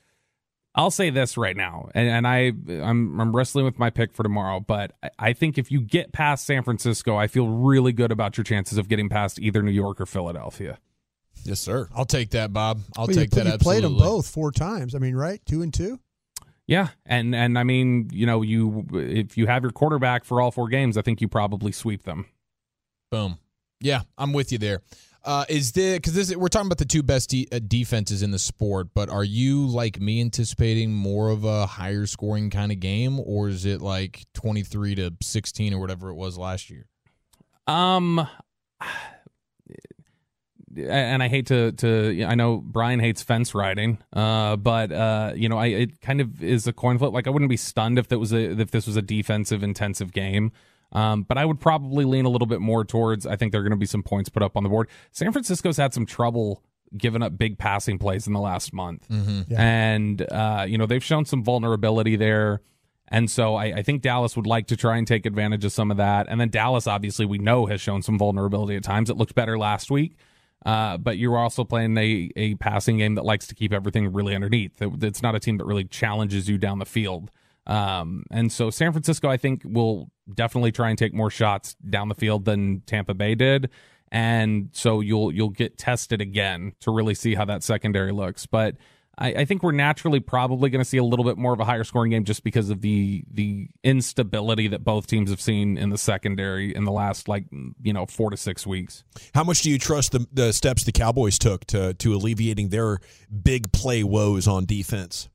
I'll 0.74 0.90
say 0.90 1.08
this 1.08 1.38
right 1.38 1.56
now, 1.56 1.88
and, 1.94 2.10
and 2.10 2.26
I 2.26 2.52
I'm 2.84 3.18
I'm 3.18 3.34
wrestling 3.34 3.64
with 3.64 3.78
my 3.78 3.88
pick 3.88 4.12
for 4.12 4.22
tomorrow, 4.22 4.60
but 4.60 4.92
I 5.18 5.32
think 5.32 5.56
if 5.56 5.72
you 5.72 5.80
get 5.80 6.12
past 6.12 6.44
San 6.44 6.62
Francisco, 6.62 7.16
I 7.16 7.26
feel 7.26 7.48
really 7.48 7.94
good 7.94 8.12
about 8.12 8.36
your 8.36 8.44
chances 8.44 8.76
of 8.76 8.90
getting 8.90 9.08
past 9.08 9.40
either 9.40 9.62
New 9.62 9.70
York 9.70 9.98
or 9.98 10.04
Philadelphia. 10.04 10.78
Yes, 11.44 11.60
sir. 11.60 11.88
I'll 11.94 12.04
take 12.04 12.30
that, 12.30 12.52
Bob. 12.52 12.80
I'll 12.96 13.06
Well, 13.06 13.16
take 13.16 13.34
you, 13.34 13.42
that. 13.42 13.52
You 13.52 13.58
played 13.58 13.84
them 13.84 13.96
both 13.96 14.28
four 14.28 14.52
times. 14.52 14.94
I 14.94 14.98
mean, 14.98 15.16
right? 15.16 15.40
Two 15.46 15.62
and 15.62 15.72
two. 15.74 15.98
Yeah, 16.66 16.88
and 17.04 17.34
and 17.34 17.58
I 17.58 17.64
mean, 17.64 18.08
you 18.12 18.24
know, 18.26 18.42
you 18.42 18.86
if 18.92 19.36
you 19.36 19.46
have 19.46 19.62
your 19.62 19.72
quarterback 19.72 20.24
for 20.24 20.40
all 20.40 20.50
four 20.52 20.68
games, 20.68 20.96
I 20.96 21.02
think 21.02 21.20
you 21.20 21.28
probably 21.28 21.72
sweep 21.72 22.04
them. 22.04 22.26
Boom. 23.10 23.38
Yeah, 23.80 24.02
I'm 24.16 24.32
with 24.32 24.52
you 24.52 24.58
there. 24.58 24.80
Uh, 25.24 25.44
is 25.48 25.72
the 25.72 25.94
because 25.94 26.14
this 26.14 26.34
we're 26.34 26.48
talking 26.48 26.66
about 26.66 26.78
the 26.78 26.84
two 26.84 27.02
best 27.02 27.30
de- 27.30 27.46
uh, 27.52 27.60
defenses 27.66 28.22
in 28.22 28.30
the 28.30 28.38
sport, 28.38 28.88
but 28.94 29.08
are 29.08 29.22
you 29.24 29.66
like 29.66 30.00
me 30.00 30.20
anticipating 30.20 30.92
more 30.92 31.30
of 31.30 31.44
a 31.44 31.66
higher 31.66 32.06
scoring 32.06 32.48
kind 32.50 32.72
of 32.72 32.80
game, 32.80 33.20
or 33.20 33.48
is 33.48 33.64
it 33.64 33.80
like 33.80 34.24
23 34.34 34.94
to 34.96 35.12
16 35.20 35.74
or 35.74 35.80
whatever 35.80 36.10
it 36.10 36.14
was 36.14 36.38
last 36.38 36.70
year? 36.70 36.86
Um, 37.68 38.26
and 40.76 41.22
I 41.22 41.28
hate 41.28 41.46
to 41.46 41.72
to 41.72 42.24
I 42.24 42.34
know 42.34 42.58
Brian 42.58 43.00
hates 43.00 43.22
fence 43.22 43.54
riding, 43.54 43.98
uh, 44.12 44.56
but 44.56 44.92
uh, 44.92 45.32
you 45.34 45.48
know, 45.48 45.58
I 45.58 45.66
it 45.66 46.00
kind 46.00 46.20
of 46.20 46.42
is 46.42 46.66
a 46.66 46.72
coin 46.72 46.98
flip. 46.98 47.12
Like 47.12 47.26
I 47.26 47.30
wouldn't 47.30 47.50
be 47.50 47.56
stunned 47.56 47.98
if 47.98 48.08
that 48.08 48.18
was 48.18 48.32
a 48.32 48.60
if 48.60 48.70
this 48.70 48.86
was 48.86 48.96
a 48.96 49.02
defensive 49.02 49.62
intensive 49.62 50.12
game. 50.12 50.52
Um, 50.92 51.22
but 51.22 51.38
I 51.38 51.44
would 51.44 51.58
probably 51.58 52.04
lean 52.04 52.26
a 52.26 52.28
little 52.28 52.46
bit 52.46 52.60
more 52.60 52.84
towards. 52.84 53.26
I 53.26 53.36
think 53.36 53.52
there 53.52 53.60
are 53.60 53.64
going 53.64 53.70
to 53.70 53.76
be 53.76 53.86
some 53.86 54.02
points 54.02 54.28
put 54.28 54.42
up 54.42 54.56
on 54.56 54.62
the 54.62 54.68
board. 54.68 54.88
San 55.10 55.32
Francisco's 55.32 55.78
had 55.78 55.94
some 55.94 56.04
trouble 56.04 56.62
giving 56.94 57.22
up 57.22 57.38
big 57.38 57.56
passing 57.56 57.98
plays 57.98 58.26
in 58.26 58.34
the 58.34 58.40
last 58.40 58.74
month, 58.74 59.06
and 59.56 60.20
uh, 60.30 60.66
you 60.68 60.76
know 60.78 60.86
they've 60.86 61.04
shown 61.04 61.24
some 61.24 61.42
vulnerability 61.42 62.16
there. 62.16 62.60
And 63.08 63.30
so 63.30 63.56
I, 63.56 63.64
I 63.66 63.82
think 63.82 64.00
Dallas 64.00 64.36
would 64.36 64.46
like 64.46 64.68
to 64.68 64.76
try 64.76 64.96
and 64.96 65.06
take 65.06 65.26
advantage 65.26 65.66
of 65.66 65.72
some 65.72 65.90
of 65.90 65.98
that. 65.98 66.28
And 66.30 66.40
then 66.40 66.48
Dallas, 66.48 66.86
obviously, 66.86 67.26
we 67.26 67.36
know 67.36 67.66
has 67.66 67.78
shown 67.78 68.00
some 68.00 68.18
vulnerability 68.18 68.74
at 68.74 68.84
times. 68.84 69.10
It 69.10 69.18
looked 69.18 69.34
better 69.34 69.58
last 69.58 69.90
week. 69.90 70.16
Uh, 70.64 70.96
but 70.96 71.18
you're 71.18 71.36
also 71.36 71.64
playing 71.64 71.96
a, 71.98 72.30
a 72.36 72.54
passing 72.56 72.98
game 72.98 73.16
that 73.16 73.24
likes 73.24 73.46
to 73.48 73.54
keep 73.54 73.72
everything 73.72 74.12
really 74.12 74.34
underneath. 74.34 74.80
It- 74.80 75.02
It's 75.02 75.22
not 75.22 75.34
a 75.34 75.40
team 75.40 75.56
that 75.58 75.64
really 75.64 75.84
challenges 75.84 76.48
you 76.48 76.56
down 76.58 76.78
the 76.78 76.86
field. 76.86 77.30
Um, 77.66 78.24
and 78.30 78.50
so 78.52 78.70
San 78.70 78.92
Francisco, 78.92 79.28
I 79.28 79.36
think, 79.36 79.62
will 79.64 80.10
definitely 80.32 80.72
try 80.72 80.88
and 80.90 80.98
take 80.98 81.14
more 81.14 81.30
shots 81.30 81.74
down 81.88 82.08
the 82.08 82.14
field 82.14 82.44
than 82.44 82.80
Tampa 82.86 83.14
Bay 83.14 83.34
did. 83.34 83.70
And 84.10 84.68
so 84.72 85.00
you'll 85.00 85.32
you'll 85.32 85.48
get 85.50 85.78
tested 85.78 86.20
again 86.20 86.72
to 86.80 86.90
really 86.92 87.14
see 87.14 87.34
how 87.34 87.44
that 87.46 87.62
secondary 87.62 88.12
looks. 88.12 88.46
But 88.46 88.76
I, 89.18 89.28
I 89.28 89.44
think 89.44 89.62
we're 89.62 89.72
naturally 89.72 90.20
probably 90.20 90.70
going 90.70 90.80
to 90.80 90.88
see 90.88 90.96
a 90.96 91.04
little 91.04 91.24
bit 91.24 91.36
more 91.36 91.52
of 91.52 91.60
a 91.60 91.64
higher 91.64 91.84
scoring 91.84 92.10
game 92.10 92.24
just 92.24 92.44
because 92.44 92.70
of 92.70 92.80
the 92.80 93.24
the 93.30 93.68
instability 93.84 94.68
that 94.68 94.84
both 94.84 95.06
teams 95.06 95.30
have 95.30 95.40
seen 95.40 95.76
in 95.76 95.90
the 95.90 95.98
secondary 95.98 96.74
in 96.74 96.84
the 96.84 96.92
last 96.92 97.28
like 97.28 97.44
you 97.82 97.92
know 97.92 98.06
four 98.06 98.30
to 98.30 98.36
six 98.36 98.66
weeks. 98.66 99.04
How 99.34 99.44
much 99.44 99.62
do 99.62 99.70
you 99.70 99.78
trust 99.78 100.12
the, 100.12 100.26
the 100.32 100.52
steps 100.52 100.84
the 100.84 100.92
Cowboys 100.92 101.38
took 101.38 101.66
to 101.66 101.94
to 101.94 102.14
alleviating 102.14 102.70
their 102.70 102.98
big 103.42 103.72
play 103.72 104.02
woes 104.02 104.48
on 104.48 104.64
defense? 104.64 105.28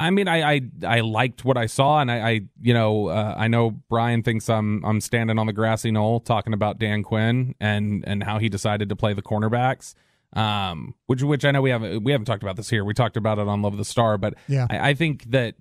I 0.00 0.10
mean, 0.10 0.26
I 0.26 0.54
I, 0.54 0.60
I 0.86 1.00
liked 1.00 1.44
what 1.44 1.56
I 1.56 1.66
saw, 1.66 2.00
and 2.00 2.10
I, 2.10 2.28
I 2.28 2.40
you 2.60 2.74
know 2.74 3.08
uh, 3.08 3.34
I 3.36 3.48
know 3.48 3.70
Brian 3.70 4.22
thinks 4.22 4.48
I'm 4.48 4.84
I'm 4.84 5.00
standing 5.00 5.38
on 5.38 5.46
the 5.46 5.52
grassy 5.52 5.90
knoll 5.90 6.20
talking 6.20 6.54
about 6.54 6.78
Dan 6.78 7.02
Quinn 7.02 7.54
and 7.60 8.02
and 8.06 8.22
how 8.22 8.38
he 8.38 8.48
decided 8.48 8.88
to 8.88 8.96
play 8.96 9.12
the 9.12 9.22
cornerbacks. 9.22 9.94
Um, 10.34 10.94
which 11.06 11.22
which 11.22 11.44
I 11.44 11.52
know 11.52 11.62
we 11.62 11.70
haven't 11.70 12.02
we 12.02 12.12
haven't 12.12 12.24
talked 12.24 12.42
about 12.42 12.56
this 12.56 12.68
here. 12.68 12.84
We 12.84 12.94
talked 12.94 13.16
about 13.16 13.38
it 13.38 13.46
on 13.46 13.62
Love 13.62 13.74
of 13.74 13.78
the 13.78 13.84
Star, 13.84 14.18
but 14.18 14.34
Yeah. 14.48 14.66
I, 14.68 14.90
I 14.90 14.94
think 14.94 15.30
that 15.30 15.54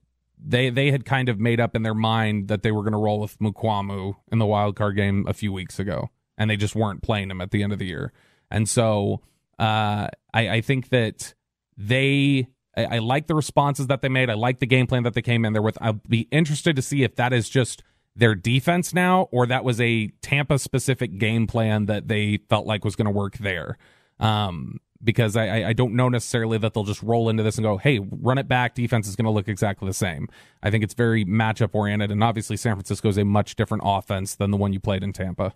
they 0.44 0.70
they 0.70 0.92
had 0.92 1.06
kind 1.06 1.30
of 1.30 1.40
made 1.40 1.60
up 1.60 1.76
in 1.76 1.84
their 1.84 1.94
mind 1.94 2.48
that 2.48 2.64
they 2.64 2.72
were 2.72 2.82
going 2.82 2.94
to 2.94 3.00
roll 3.00 3.20
with 3.20 3.38
Mukuamu 3.40 4.16
in 4.32 4.40
the 4.40 4.46
wild 4.46 4.76
card 4.76 4.96
game 4.96 5.26
a 5.28 5.34
few 5.34 5.54
weeks 5.54 5.80
ago, 5.80 6.10
and 6.38 6.50
they 6.50 6.58
just 6.58 6.76
weren't 6.76 7.02
playing 7.02 7.32
him 7.32 7.40
at 7.40 7.52
the 7.52 7.64
end 7.64 7.72
of 7.72 7.80
the 7.80 7.86
year. 7.86 8.12
And 8.52 8.68
so 8.68 9.22
uh, 9.60 10.08
I, 10.34 10.50
I 10.50 10.62
think 10.62 10.90
that 10.90 11.34
they 11.78 12.48
I, 12.76 12.96
I 12.96 13.00
like 13.00 13.28
the 13.28 13.36
responses 13.36 13.88
that 13.88 14.02
they 14.02 14.10
made. 14.10 14.30
I 14.30 14.34
like 14.34 14.60
the 14.60 14.66
game 14.66 14.88
plan 14.88 15.04
that 15.04 15.14
they 15.14 15.22
came 15.22 15.46
in 15.46 15.54
there 15.54 15.62
with. 15.62 15.78
I'll 15.82 16.02
be 16.08 16.28
interested 16.32 16.76
to 16.76 16.82
see 16.82 17.04
if 17.04 17.16
that 17.16 17.34
is 17.34 17.50
just 17.50 17.84
their 18.16 18.36
defense 18.36 18.94
now 18.94 19.28
or 19.32 19.48
that 19.48 19.64
was 19.64 19.82
a 19.82 20.08
Tampa 20.22 20.60
specific 20.60 21.18
game 21.18 21.48
plan 21.48 21.88
that 21.88 22.08
they 22.08 22.40
felt 22.50 22.68
like 22.68 22.86
was 22.86 22.96
going 22.96 23.06
to 23.06 23.12
work 23.12 23.38
there. 23.38 23.78
Um, 24.20 24.80
because 25.04 25.36
I, 25.36 25.70
I- 25.70 25.74
don't 25.74 25.96
know 25.96 26.08
necessarily 26.08 26.58
that 26.60 26.74
they'll 26.74 26.86
just 26.86 27.04
roll 27.04 27.28
into 27.28 27.44
this 27.44 27.58
and 27.58 27.64
go, 27.64 27.78
hey, 27.78 28.00
run 28.00 28.38
it 28.38 28.48
back. 28.48 28.74
Defense 28.74 29.08
is 29.08 29.18
going 29.18 29.26
to 29.26 29.32
look 29.32 29.50
exactly 29.50 29.86
the 29.86 29.94
same. 29.94 30.30
I 30.62 30.72
think 30.72 30.84
it's 30.84 30.94
very 30.94 31.26
matchup 31.26 31.72
oriented. 31.74 32.10
And 32.10 32.24
obviously, 32.24 32.56
San 32.56 32.76
Francisco 32.76 33.10
is 33.10 33.18
a 33.18 33.26
much 33.26 33.56
different 33.56 33.84
offense 33.86 34.36
than 34.36 34.52
the 34.52 34.58
one 34.58 34.72
you 34.72 34.80
played 34.80 35.04
in 35.04 35.12
Tampa. 35.12 35.56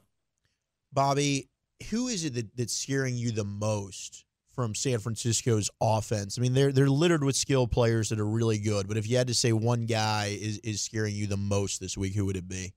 Bobby, 0.92 1.48
who 1.90 2.08
is 2.08 2.26
it 2.26 2.34
that, 2.34 2.58
that's 2.58 2.76
scaring 2.76 3.16
you 3.16 3.32
the 3.32 3.44
most 3.46 4.26
from 4.54 4.74
San 4.76 5.00
Francisco's 5.00 5.70
offense? 5.80 6.38
I 6.38 6.42
mean, 6.42 6.54
they're 6.54 6.72
they're 6.72 6.90
littered 6.90 7.24
with 7.24 7.36
skilled 7.36 7.72
players 7.72 8.10
that 8.10 8.20
are 8.20 8.26
really 8.26 8.58
good, 8.58 8.88
but 8.88 8.98
if 8.98 9.08
you 9.08 9.16
had 9.16 9.28
to 9.28 9.34
say 9.34 9.54
one 9.54 9.86
guy 9.86 10.38
is 10.40 10.58
is 10.60 10.82
scaring 10.82 11.16
you 11.16 11.28
the 11.28 11.38
most 11.38 11.80
this 11.80 11.98
week, 11.98 12.16
who 12.16 12.26
would 12.26 12.36
it 12.36 12.48
be? 12.48 12.74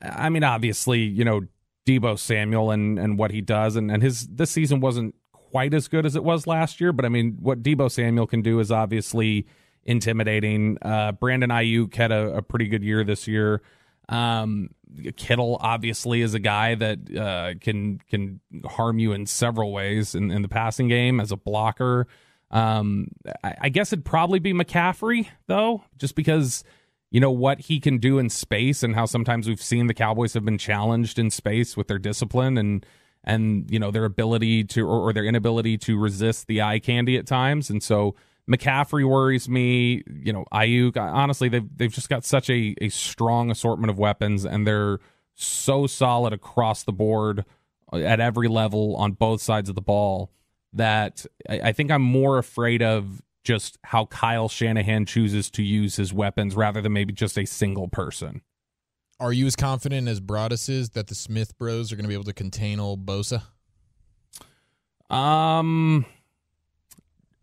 I 0.00 0.28
mean, 0.28 0.44
obviously, 0.44 1.00
you 1.00 1.24
know, 1.24 1.42
Deebo 1.86 2.18
Samuel 2.18 2.70
and, 2.70 2.98
and 2.98 3.18
what 3.18 3.30
he 3.30 3.40
does, 3.40 3.76
and, 3.76 3.90
and 3.90 4.02
his 4.02 4.26
this 4.26 4.50
season 4.50 4.80
wasn't 4.80 5.14
quite 5.32 5.74
as 5.74 5.88
good 5.88 6.06
as 6.06 6.16
it 6.16 6.24
was 6.24 6.46
last 6.46 6.80
year, 6.80 6.92
but 6.92 7.04
I 7.04 7.08
mean, 7.08 7.36
what 7.40 7.62
Deebo 7.62 7.90
Samuel 7.90 8.26
can 8.26 8.40
do 8.42 8.58
is 8.60 8.70
obviously 8.70 9.46
intimidating. 9.84 10.78
Uh, 10.80 11.12
Brandon 11.12 11.50
Aiyuk 11.50 11.94
had 11.94 12.12
a, 12.12 12.36
a 12.36 12.42
pretty 12.42 12.68
good 12.68 12.82
year 12.82 13.04
this 13.04 13.26
year. 13.26 13.62
Um, 14.08 14.70
Kittle 15.16 15.58
obviously 15.60 16.22
is 16.22 16.34
a 16.34 16.38
guy 16.38 16.74
that 16.74 17.16
uh, 17.16 17.58
can 17.60 17.98
can 18.08 18.40
harm 18.64 18.98
you 18.98 19.12
in 19.12 19.26
several 19.26 19.72
ways 19.72 20.14
in, 20.14 20.30
in 20.30 20.42
the 20.42 20.48
passing 20.48 20.88
game 20.88 21.20
as 21.20 21.32
a 21.32 21.36
blocker. 21.36 22.06
Um, 22.50 23.08
I, 23.42 23.54
I 23.62 23.68
guess 23.70 23.92
it'd 23.92 24.04
probably 24.04 24.38
be 24.38 24.52
McCaffrey 24.52 25.28
though, 25.46 25.84
just 25.98 26.14
because 26.14 26.64
you 27.12 27.20
know 27.20 27.30
what 27.30 27.60
he 27.60 27.78
can 27.78 27.98
do 27.98 28.18
in 28.18 28.30
space 28.30 28.82
and 28.82 28.94
how 28.94 29.04
sometimes 29.04 29.46
we've 29.46 29.62
seen 29.62 29.86
the 29.86 29.94
Cowboys 29.94 30.32
have 30.32 30.46
been 30.46 30.58
challenged 30.58 31.18
in 31.18 31.30
space 31.30 31.76
with 31.76 31.86
their 31.86 31.98
discipline 31.98 32.56
and 32.56 32.84
and 33.22 33.70
you 33.70 33.78
know 33.78 33.90
their 33.90 34.06
ability 34.06 34.64
to 34.64 34.80
or, 34.80 35.08
or 35.08 35.12
their 35.12 35.24
inability 35.24 35.76
to 35.76 35.98
resist 35.98 36.46
the 36.46 36.62
eye 36.62 36.78
candy 36.78 37.18
at 37.18 37.26
times. 37.26 37.68
And 37.68 37.82
so 37.82 38.16
McCaffrey 38.50 39.04
worries 39.04 39.46
me 39.46 40.02
you 40.10 40.32
know 40.32 40.46
Aiyuk 40.52 40.96
honestly 40.96 41.50
they've 41.50 41.68
they've 41.76 41.92
just 41.92 42.08
got 42.08 42.24
such 42.24 42.48
a 42.48 42.74
a 42.80 42.88
strong 42.88 43.50
assortment 43.50 43.90
of 43.90 43.98
weapons 43.98 44.46
and 44.46 44.66
they're 44.66 44.98
so 45.34 45.86
solid 45.86 46.32
across 46.32 46.82
the 46.82 46.92
board 46.92 47.44
at 47.92 48.20
every 48.20 48.48
level 48.48 48.96
on 48.96 49.12
both 49.12 49.42
sides 49.42 49.68
of 49.68 49.74
the 49.74 49.82
ball 49.82 50.32
that 50.72 51.26
I, 51.48 51.60
I 51.60 51.72
think 51.72 51.90
I'm 51.90 52.02
more 52.02 52.38
afraid 52.38 52.82
of 52.82 53.20
just 53.44 53.78
how 53.84 54.06
Kyle 54.06 54.48
Shanahan 54.48 55.04
chooses 55.06 55.50
to 55.52 55.62
use 55.62 55.96
his 55.96 56.12
weapons 56.12 56.54
rather 56.54 56.80
than 56.80 56.92
maybe 56.92 57.12
just 57.12 57.38
a 57.38 57.44
single 57.44 57.88
person. 57.88 58.42
Are 59.20 59.32
you 59.32 59.46
as 59.46 59.56
confident 59.56 60.08
as 60.08 60.20
Broaddus 60.20 60.68
is 60.68 60.90
that 60.90 61.06
the 61.06 61.14
Smith 61.14 61.56
Bros 61.58 61.92
are 61.92 61.96
going 61.96 62.04
to 62.04 62.08
be 62.08 62.14
able 62.14 62.24
to 62.24 62.32
contain 62.32 62.80
old 62.80 63.06
Bosa? 63.06 63.42
Um, 65.08 66.04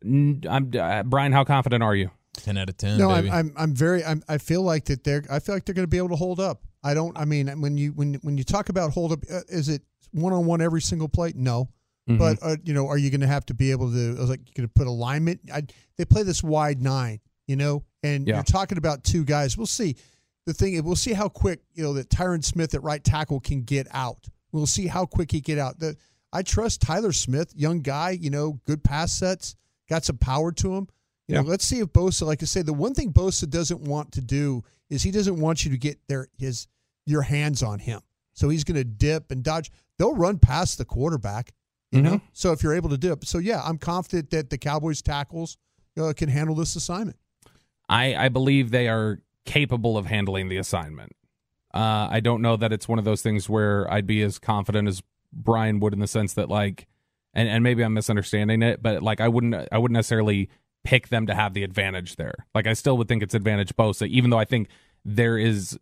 I'm 0.04 0.72
uh, 0.78 1.04
Brian. 1.04 1.32
How 1.32 1.44
confident 1.44 1.84
are 1.84 1.96
you? 1.96 2.12
Ten 2.34 2.58
out 2.58 2.70
of 2.70 2.78
ten. 2.78 2.98
No, 2.98 3.10
baby. 3.10 3.30
I'm, 3.30 3.36
I'm 3.36 3.54
I'm 3.58 3.76
very 3.76 4.04
I'm, 4.04 4.24
I 4.28 4.38
feel 4.40 4.64
like 4.64 4.86
that 4.86 5.04
they're 5.04 5.24
I 5.30 5.40
feel 5.40 5.56
like 5.56 5.66
they're 5.66 5.76
going 5.76 5.84
to 5.84 5.90
be 5.90 5.98
able 5.98 6.10
to 6.10 6.16
hold 6.16 6.40
up. 6.40 6.64
I 6.84 6.94
don't. 6.94 7.18
I 7.18 7.26
mean, 7.26 7.48
when 7.62 7.78
you 7.78 7.92
when 7.92 8.16
when 8.16 8.38
you 8.38 8.44
talk 8.44 8.70
about 8.70 8.92
hold 8.92 9.12
up, 9.12 9.20
uh, 9.32 9.42
is 9.48 9.70
it 9.70 9.82
one 10.12 10.34
on 10.34 10.46
one 10.46 10.62
every 10.62 10.82
single 10.82 11.10
play? 11.10 11.34
No, 11.36 11.70
Mhm. 12.08 12.18
but 12.18 12.40
uh, 12.42 12.56
you 12.64 12.74
know, 12.74 12.88
are 12.88 12.98
you 12.98 13.10
going 13.10 13.22
to 13.22 13.28
have 13.28 13.46
to 13.48 13.54
be 13.54 13.72
able 13.72 13.92
to 13.92 14.16
I 14.18 14.20
was 14.22 14.30
like 14.30 14.42
you 14.48 14.54
going 14.56 14.68
to 14.68 14.74
put 14.74 14.88
alignment? 14.88 15.42
I, 15.54 15.64
they 15.98 16.06
play 16.06 16.24
this 16.24 16.42
wide 16.44 16.82
nine, 16.82 17.20
you 17.48 17.56
know, 17.56 17.84
and 18.04 18.28
Yeah. 18.28 18.36
you're 18.36 18.44
talking 18.44 18.78
about 18.78 19.04
two 19.04 19.24
guys. 19.26 19.58
We'll 19.58 19.68
see. 19.68 19.96
The 20.46 20.54
thing 20.54 20.82
we'll 20.84 20.96
see 20.96 21.14
how 21.14 21.30
quick 21.30 21.62
you 21.74 21.84
know 21.84 21.94
that 21.94 22.10
Tyron 22.10 22.44
Smith 22.44 22.74
at 22.74 22.82
right 22.84 23.04
tackle 23.04 23.40
can 23.40 23.62
get 23.64 23.88
out. 23.92 24.28
We'll 24.52 24.66
see 24.68 24.88
how 24.88 25.06
quick 25.06 25.32
he 25.32 25.42
get 25.42 25.60
out. 25.60 25.80
The 25.80 25.96
I 26.34 26.42
trust 26.44 26.82
Tyler 26.82 27.12
Smith, 27.12 27.52
young 27.56 27.82
guy, 27.82 28.12
you 28.12 28.30
know, 28.30 28.60
good 28.66 28.84
pass 28.84 29.12
sets, 29.12 29.56
got 29.90 30.06
some 30.06 30.18
power 30.18 30.52
to 30.54 30.76
him. 30.76 30.88
You 31.28 31.36
know, 31.36 31.42
let's 31.42 31.66
see 31.66 31.80
if 31.80 31.90
Bosa, 31.90 32.26
like 32.26 32.42
I 32.42 32.46
say, 32.48 32.64
the 32.64 32.74
one 32.74 32.96
thing 32.96 33.14
Bosa 33.14 33.48
doesn't 33.48 33.82
want 33.82 34.12
to 34.14 34.22
do 34.22 34.64
is 34.90 35.04
he 35.04 35.12
doesn't 35.12 35.40
want 35.40 35.64
you 35.64 35.70
to 35.72 35.78
get 35.78 36.00
their 36.08 36.28
his 36.40 36.66
your 37.06 37.22
hands 37.22 37.62
on 37.62 37.78
him. 37.78 38.02
So 38.34 38.50
he's 38.50 38.64
going 38.64 38.78
to 38.78 38.84
dip 38.84 39.30
and 39.30 39.44
dodge. 39.44 39.70
They'll 40.00 40.16
run 40.16 40.40
past 40.40 40.80
the 40.80 40.86
quarterback, 40.86 41.52
you 41.92 42.02
know. 42.02 42.22
So 42.34 42.52
if 42.52 42.64
you're 42.64 42.76
able 42.76 42.90
to 42.90 42.98
do 42.98 43.14
it, 43.14 43.28
so 43.28 43.38
yeah, 43.38 43.62
I'm 43.64 43.78
confident 43.78 44.30
that 44.32 44.50
the 44.50 44.58
Cowboys 44.58 45.02
tackles 45.02 45.58
uh, 46.00 46.14
can 46.16 46.30
handle 46.30 46.56
this 46.56 46.76
assignment. 46.76 47.18
I, 47.88 48.16
I 48.16 48.30
believe 48.30 48.72
they 48.72 48.88
are 48.88 49.22
capable 49.46 49.98
of 49.98 50.06
handling 50.06 50.50
the 50.50 50.58
assignment. 50.58 51.16
Uh, 51.74 52.08
I 52.10 52.20
don't 52.20 52.42
know 52.42 52.56
that 52.56 52.72
it's 52.72 52.88
one 52.88 53.00
of 53.00 53.06
those 53.06 53.22
things 53.22 53.50
where 53.50 53.92
I'd 53.92 54.08
be 54.08 54.22
as 54.22 54.40
confident 54.40 54.88
as 54.88 55.02
Brian 55.32 55.80
would 55.80 55.94
in 55.94 56.00
the 56.00 56.08
sense 56.08 56.34
that 56.34 56.50
like, 56.50 56.88
and, 57.34 57.48
and 57.48 57.64
maybe 57.64 57.84
I'm 57.84 57.94
misunderstanding 57.94 58.62
it, 58.64 58.82
but 58.82 59.04
like 59.04 59.22
I 59.22 59.28
wouldn't 59.28 59.68
I 59.72 59.78
wouldn't 59.78 59.96
necessarily 59.96 60.50
pick 60.84 61.10
them 61.10 61.28
to 61.28 61.36
have 61.36 61.54
the 61.54 61.64
advantage 61.64 62.16
there. 62.16 62.48
Like 62.56 62.66
I 62.66 62.74
still 62.74 62.98
would 62.98 63.08
think 63.08 63.22
it's 63.22 63.36
advantage 63.36 63.76
Bosa, 63.76 64.08
even 64.08 64.30
though 64.30 64.40
I 64.40 64.46
think 64.46 64.70
there 65.06 65.38
is 65.38 65.78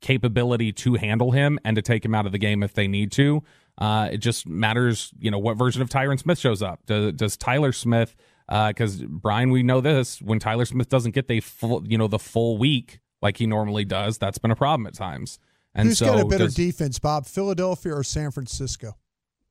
capability 0.00 0.72
to 0.72 0.94
handle 0.94 1.30
him 1.30 1.58
and 1.64 1.76
to 1.76 1.82
take 1.82 2.04
him 2.04 2.14
out 2.14 2.26
of 2.26 2.32
the 2.32 2.38
game 2.38 2.62
if 2.62 2.74
they 2.74 2.88
need 2.88 3.12
to. 3.12 3.42
Uh, 3.80 4.08
it 4.12 4.18
just 4.18 4.46
matters, 4.46 5.10
you 5.18 5.30
know, 5.30 5.38
what 5.38 5.56
version 5.56 5.80
of 5.82 5.88
Tyron 5.88 6.18
Smith 6.18 6.38
shows 6.38 6.62
up. 6.62 6.84
Does, 6.86 7.12
does 7.14 7.36
Tyler 7.36 7.72
Smith? 7.72 8.14
Because 8.48 8.96
Brian, 9.02 9.50
we 9.50 9.62
know 9.62 9.80
this 9.80 10.20
when 10.20 10.38
Tyler 10.38 10.64
Smith 10.64 10.88
doesn't 10.88 11.12
get 11.12 11.28
the 11.28 11.40
full, 11.40 11.86
you 11.86 11.96
know, 11.96 12.08
the 12.08 12.18
full 12.18 12.58
week 12.58 13.00
like 13.22 13.36
he 13.36 13.46
normally 13.46 13.84
does, 13.84 14.18
that's 14.18 14.38
been 14.38 14.50
a 14.50 14.56
problem 14.56 14.86
at 14.86 14.94
times. 14.94 15.38
And 15.74 15.88
Who's 15.88 15.98
so 15.98 16.06
got 16.06 16.20
a 16.20 16.24
better 16.26 16.44
does 16.46 16.54
defense, 16.54 16.98
Bob? 16.98 17.26
Philadelphia 17.26 17.94
or 17.94 18.02
San 18.02 18.30
Francisco? 18.32 18.96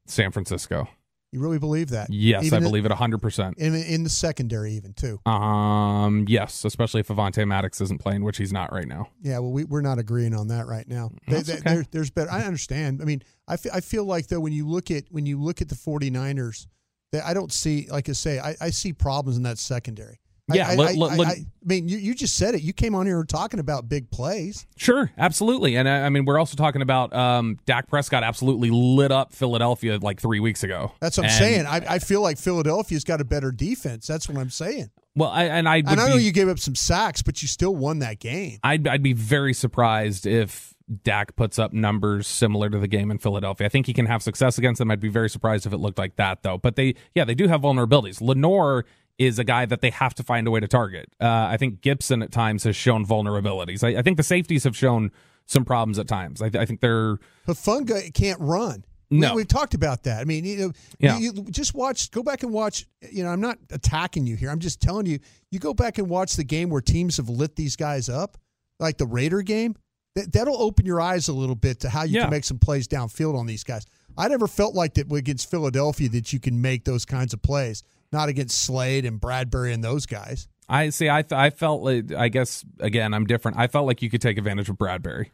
San 0.05 0.31
Francisco. 0.31 0.87
You 1.31 1.39
really 1.39 1.59
believe 1.59 1.89
that? 1.89 2.09
Yes, 2.09 2.43
Even 2.43 2.55
I 2.55 2.57
in- 2.57 2.63
believe 2.63 2.85
it 2.87 2.91
100%. 2.91 3.57
in, 3.59 3.75
in 3.75 4.03
the 4.03 4.09
secondary, 4.09 4.73
even 4.73 4.93
too. 4.93 5.19
Um, 5.29 6.25
yes, 6.27 6.65
especially 6.65 7.01
if 7.01 7.07
Avonte 7.09 7.47
Maddox 7.47 7.79
isn't 7.81 8.01
playing, 8.01 8.23
which 8.23 8.37
he's 8.37 8.51
not 8.51 8.73
right 8.73 8.87
now. 8.87 9.09
Yeah, 9.21 9.37
well, 9.37 9.51
we, 9.51 9.63
we're 9.63 9.81
not 9.81 9.99
agreeing 9.99 10.33
on 10.33 10.47
that 10.47 10.65
right 10.65 10.87
now. 10.87 11.11
They- 11.27 11.41
they- 11.41 11.57
okay. 11.59 11.83
there's 11.91 12.09
better. 12.09 12.31
I 12.31 12.41
understand. 12.45 12.99
I 13.01 13.05
mean, 13.05 13.21
I 13.49 13.57
fe- 13.57 13.71
I 13.73 13.81
feel 13.81 14.05
like 14.05 14.27
though 14.27 14.39
when 14.39 14.53
you 14.53 14.67
look 14.67 14.91
at 14.91 15.03
when 15.09 15.25
you 15.25 15.41
look 15.41 15.61
at 15.61 15.67
the 15.69 15.75
49ers, 15.75 16.67
that 17.11 17.25
I 17.25 17.33
don't 17.33 17.51
see 17.51 17.87
like 17.91 18.07
I 18.07 18.13
say 18.13 18.39
I, 18.39 18.55
I 18.61 18.69
see 18.69 18.93
problems 18.93 19.35
in 19.37 19.43
that 19.43 19.57
secondary. 19.57 20.19
Yeah, 20.51 20.67
I, 20.69 20.75
let- 20.75 20.89
I, 20.89 20.93
let- 20.93 21.11
I- 21.11 21.15
let- 21.15 21.27
I 21.37 21.45
mean, 21.63 21.87
you, 21.87 21.99
you 21.99 22.15
just 22.15 22.35
said 22.35 22.55
it. 22.55 22.63
You 22.63 22.73
came 22.73 22.95
on 22.95 23.05
here 23.05 23.23
talking 23.23 23.59
about 23.59 23.87
big 23.87 24.09
plays. 24.09 24.65
Sure, 24.77 25.11
absolutely. 25.15 25.75
And 25.75 25.87
I, 25.87 26.05
I 26.05 26.09
mean, 26.09 26.25
we're 26.25 26.39
also 26.39 26.55
talking 26.55 26.81
about 26.81 27.13
um, 27.13 27.59
Dak 27.65 27.87
Prescott 27.87 28.23
absolutely 28.23 28.71
lit 28.71 29.11
up 29.11 29.31
Philadelphia 29.31 29.99
like 30.01 30.19
three 30.19 30.39
weeks 30.39 30.63
ago. 30.63 30.91
That's 31.01 31.17
what 31.17 31.25
I'm 31.27 31.31
saying. 31.37 31.65
I, 31.67 31.81
I 31.87 31.99
feel 31.99 32.21
like 32.21 32.39
Philadelphia's 32.39 33.03
got 33.03 33.21
a 33.21 33.25
better 33.25 33.51
defense. 33.51 34.07
That's 34.07 34.27
what 34.27 34.39
I'm 34.39 34.49
saying. 34.49 34.89
Well, 35.15 35.29
I, 35.29 35.43
and 35.43 35.69
I 35.69 35.77
And 35.77 35.89
I 35.89 36.09
know 36.09 36.17
be- 36.17 36.23
you 36.23 36.31
gave 36.31 36.49
up 36.49 36.57
some 36.57 36.73
sacks, 36.75 37.21
but 37.21 37.43
you 37.43 37.47
still 37.47 37.75
won 37.75 37.99
that 37.99 38.17
game. 38.19 38.57
I'd 38.63 38.87
I'd 38.87 39.03
be 39.03 39.13
very 39.13 39.53
surprised 39.53 40.25
if 40.25 40.73
Dak 41.03 41.35
puts 41.35 41.59
up 41.59 41.71
numbers 41.73 42.27
similar 42.27 42.69
to 42.69 42.79
the 42.79 42.87
game 42.87 43.11
in 43.11 43.17
Philadelphia. 43.19 43.67
I 43.67 43.69
think 43.69 43.85
he 43.85 43.93
can 43.93 44.07
have 44.07 44.23
success 44.23 44.57
against 44.57 44.79
them. 44.79 44.89
I'd 44.89 44.99
be 44.99 45.09
very 45.09 45.29
surprised 45.29 45.65
if 45.65 45.73
it 45.73 45.77
looked 45.77 45.97
like 45.99 46.15
that 46.15 46.43
though. 46.43 46.57
But 46.57 46.75
they 46.75 46.95
yeah, 47.13 47.25
they 47.25 47.35
do 47.35 47.47
have 47.47 47.61
vulnerabilities. 47.61 48.21
Lenoir 48.21 48.85
is 49.17 49.37
a 49.37 49.43
guy 49.43 49.65
that 49.65 49.81
they 49.81 49.89
have 49.89 50.15
to 50.15 50.23
find 50.23 50.47
a 50.47 50.51
way 50.51 50.59
to 50.61 50.67
target. 50.67 51.09
Uh, 51.19 51.27
I 51.27 51.57
think 51.57 51.81
Gipson 51.81 52.23
at 52.23 52.31
times 52.31 52.63
has 52.63 52.75
shown 52.75 53.05
vulnerabilities. 53.05 53.83
I, 53.83 53.99
I 53.99 54.01
think 54.01 54.17
the 54.17 54.23
safeties 54.23 54.63
have 54.63 54.75
shown 54.77 55.11
some 55.45 55.65
problems 55.65 55.99
at 55.99 56.07
times. 56.07 56.41
I, 56.41 56.45
I 56.53 56.65
think 56.65 56.79
they're 56.79 57.17
Hufanga 57.47 58.13
can't 58.13 58.39
run. 58.39 58.85
No. 59.11 59.33
we, 59.35 59.41
have 59.41 59.47
talked 59.47 59.73
about 59.73 60.03
that. 60.03 60.21
I 60.21 60.23
mean, 60.23 60.45
you 60.45 60.57
know, 60.57 60.71
Yeah. 60.99 61.17
you, 61.17 61.33
you 61.33 61.43
just 61.45 61.73
watch. 61.73 62.11
Go 62.11 62.21
back 62.21 62.43
and 62.43 62.53
watch. 62.53 62.85
You 63.11 63.23
know, 63.23 63.29
I'm 63.29 63.41
not 63.41 63.57
attacking 63.71 64.27
you 64.27 64.35
here. 64.35 64.51
I'm 64.51 64.59
just 64.59 64.81
telling 64.81 65.07
you. 65.07 65.19
You 65.49 65.57
go 65.59 65.73
back 65.73 65.97
and 65.97 66.07
watch 66.09 66.35
the 66.35 66.43
game 66.43 66.69
where 66.69 66.81
teams 66.81 67.17
have 67.17 67.27
lit 67.27 67.55
these 67.55 67.75
guys 67.75 68.07
up, 68.07 68.37
like 68.79 68.97
the 68.99 69.07
Raider 69.07 69.41
game. 69.41 69.75
That 70.19 70.33
that'll 70.33 70.61
open 70.61 70.85
your 70.85 70.99
eyes 71.01 71.27
a 71.27 71.33
little 71.33 71.55
bit 71.55 71.79
to 71.81 71.89
how 71.89 72.03
you 72.03 72.15
Yeah. 72.15 72.21
can 72.23 72.31
make 72.31 72.43
some 72.43 72.59
plays 72.59 72.87
downfield 72.87 73.35
on 73.37 73.45
these 73.45 73.63
guys. 73.63 73.85
I 74.17 74.27
never 74.27 74.47
felt 74.47 74.75
like 74.75 74.95
that 74.95 75.11
against 75.11 75.49
Philadelphia 75.49 76.09
that 76.09 76.33
you 76.33 76.39
can 76.39 76.61
make 76.61 76.83
those 76.85 77.05
kinds 77.05 77.33
of 77.33 77.41
plays. 77.41 77.83
Not 78.11 78.27
against 78.27 78.61
Slay 78.63 78.99
and 78.99 79.21
Bradberry 79.21 79.73
and 79.73 79.83
those 79.83 80.05
guys. 80.05 80.47
I 80.67 80.89
see. 80.89 81.09
I 81.09 81.23
I 81.31 81.49
felt 81.51 81.81
like 81.83 82.11
I 82.13 82.27
guess 82.29 82.65
again 82.79 83.13
I'm 83.13 83.25
different. 83.25 83.57
I 83.57 83.67
felt 83.67 83.85
like 83.87 84.01
you 84.01 84.09
could 84.09 84.21
take 84.21 84.37
advantage 84.37 84.69
of 84.69 84.77
Bradberry. 84.77 85.27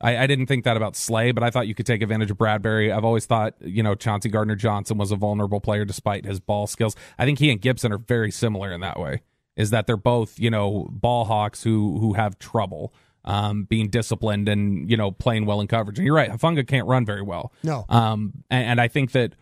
I, 0.00 0.18
I 0.18 0.26
didn't 0.26 0.46
think 0.46 0.64
that 0.64 0.76
about 0.76 0.96
Slay, 0.96 1.30
but 1.30 1.44
I 1.44 1.50
thought 1.50 1.68
you 1.68 1.74
could 1.76 1.86
take 1.86 2.02
advantage 2.02 2.30
of 2.30 2.36
Bradberry. 2.38 2.92
I've 2.92 3.04
always 3.04 3.26
thought 3.26 3.54
you 3.60 3.82
know 3.82 3.94
Chauncey 3.94 4.28
Gardner 4.28 4.56
Johnson 4.56 4.98
was 4.98 5.12
a 5.12 5.16
vulnerable 5.16 5.60
player 5.60 5.84
despite 5.84 6.24
his 6.24 6.40
ball 6.40 6.66
skills. 6.66 6.96
I 7.18 7.24
think 7.24 7.38
he 7.38 7.50
and 7.50 7.60
Gipson 7.60 7.90
are 7.92 7.98
very 7.98 8.30
similar 8.32 8.72
in 8.72 8.80
that 8.80 8.98
way. 8.98 9.22
Is 9.56 9.70
that 9.70 9.86
they're 9.86 9.96
both 9.96 10.38
you 10.40 10.50
know 10.50 10.88
ball 10.90 11.26
hawks 11.26 11.62
who 11.62 11.98
who 12.00 12.14
have 12.14 12.38
trouble 12.38 12.92
um, 13.24 13.64
being 13.64 13.88
disciplined 13.88 14.48
and 14.48 14.90
you 14.90 14.96
know 14.96 15.10
playing 15.10 15.46
well 15.46 15.60
in 15.60 15.66
coverage. 15.66 15.98
And 15.98 16.06
you're 16.06 16.16
right, 16.16 16.30
Hufanga 16.30 16.66
can't 16.66 16.86
run 16.86 17.04
very 17.04 17.22
well. 17.22 17.52
No. 17.62 17.84
Um, 17.88 18.44
and, 18.50 18.64
and 18.72 18.80
I 18.80 18.88
think 18.88 19.12
that 19.12 19.34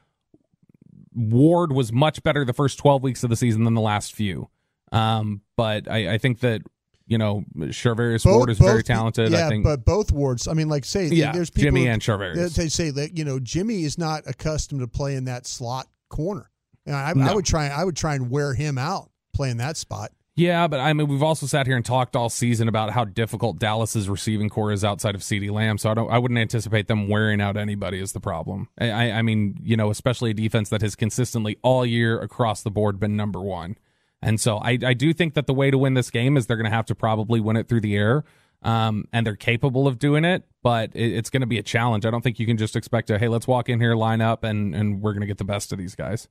Ward 1.14 1.72
was 1.72 1.92
much 1.92 2.22
better 2.22 2.44
the 2.44 2.52
first 2.52 2.78
12 2.78 3.02
weeks 3.02 3.24
of 3.24 3.30
the 3.30 3.36
season 3.36 3.64
than 3.64 3.74
the 3.74 3.80
last 3.80 4.14
few. 4.14 4.48
Um, 4.92 5.42
but 5.56 5.90
I, 5.90 6.14
I 6.14 6.18
think 6.18 6.40
that, 6.40 6.62
you 7.06 7.18
know, 7.18 7.44
Charvarius 7.56 8.24
Ward 8.24 8.50
is 8.50 8.58
very 8.58 8.82
talented. 8.82 9.32
Yeah, 9.32 9.46
I 9.46 9.48
think. 9.48 9.64
but 9.64 9.84
both 9.84 10.12
wards. 10.12 10.46
I 10.46 10.52
mean, 10.52 10.68
like 10.68 10.84
say, 10.84 11.06
Yeah, 11.06 11.32
there's 11.32 11.50
people 11.50 11.66
Jimmy 11.66 11.88
and 11.88 12.00
Charvarius. 12.00 12.54
They 12.54 12.68
say 12.68 12.90
that 12.90 13.16
you 13.16 13.24
know 13.24 13.40
Jimmy 13.40 13.82
is 13.82 13.98
not 13.98 14.22
accustomed 14.26 14.80
to 14.80 14.86
playing 14.86 15.24
that 15.24 15.46
slot 15.46 15.88
corner. 16.08 16.50
And 16.86 16.94
I, 16.94 17.12
I 17.30 17.34
would 17.34 17.44
try. 17.44 17.68
I 17.68 17.84
would 17.84 17.96
try 17.96 18.14
and 18.14 18.30
wear 18.30 18.54
him 18.54 18.78
out 18.78 19.10
playing 19.34 19.56
that 19.58 19.76
spot. 19.76 20.12
Yeah, 20.36 20.68
but 20.68 20.80
I 20.80 20.92
mean, 20.92 21.08
we've 21.08 21.22
also 21.22 21.46
sat 21.46 21.66
here 21.66 21.76
and 21.76 21.84
talked 21.84 22.16
all 22.16 22.30
season 22.30 22.68
about 22.68 22.90
how 22.90 23.04
difficult 23.04 23.58
Dallas's 23.58 24.08
receiving 24.08 24.48
corps 24.48 24.72
is 24.72 24.84
outside 24.84 25.14
of 25.14 25.20
CeeDee 25.20 25.50
Lamb. 25.50 25.76
So 25.76 25.90
I 25.90 25.94
don't, 25.94 26.10
I 26.10 26.18
wouldn't 26.18 26.38
anticipate 26.38 26.88
them 26.88 27.08
wearing 27.08 27.40
out 27.40 27.56
anybody 27.56 27.98
is 27.98 28.12
the 28.12 28.20
problem. 28.20 28.68
I, 28.80 29.10
I, 29.10 29.22
mean, 29.22 29.56
you 29.62 29.76
know, 29.76 29.90
especially 29.90 30.30
a 30.30 30.34
defense 30.34 30.68
that 30.70 30.82
has 30.82 30.94
consistently 30.94 31.58
all 31.62 31.84
year 31.84 32.18
across 32.20 32.62
the 32.62 32.70
board 32.70 32.98
been 33.00 33.16
number 33.16 33.40
one. 33.40 33.76
And 34.22 34.40
so 34.40 34.58
I, 34.58 34.78
I 34.84 34.94
do 34.94 35.12
think 35.12 35.34
that 35.34 35.46
the 35.46 35.54
way 35.54 35.70
to 35.70 35.78
win 35.78 35.94
this 35.94 36.10
game 36.10 36.36
is 36.36 36.46
they're 36.46 36.56
going 36.56 36.70
to 36.70 36.76
have 36.76 36.86
to 36.86 36.94
probably 36.94 37.40
win 37.40 37.56
it 37.56 37.68
through 37.68 37.80
the 37.80 37.96
air. 37.96 38.24
Um, 38.62 39.06
and 39.12 39.26
they're 39.26 39.36
capable 39.36 39.88
of 39.88 39.98
doing 39.98 40.24
it, 40.24 40.44
but 40.62 40.90
it, 40.94 41.14
it's 41.14 41.30
going 41.30 41.40
to 41.40 41.46
be 41.46 41.58
a 41.58 41.62
challenge. 41.62 42.04
I 42.04 42.10
don't 42.10 42.20
think 42.20 42.38
you 42.38 42.46
can 42.46 42.58
just 42.58 42.76
expect 42.76 43.08
to, 43.08 43.18
hey, 43.18 43.28
let's 43.28 43.46
walk 43.46 43.70
in 43.70 43.80
here, 43.80 43.96
line 43.96 44.20
up, 44.20 44.44
and, 44.44 44.74
and 44.74 45.00
we're 45.00 45.12
going 45.12 45.22
to 45.22 45.26
get 45.26 45.38
the 45.38 45.44
best 45.44 45.72
of 45.72 45.78
these 45.78 45.94
guys. 45.94 46.28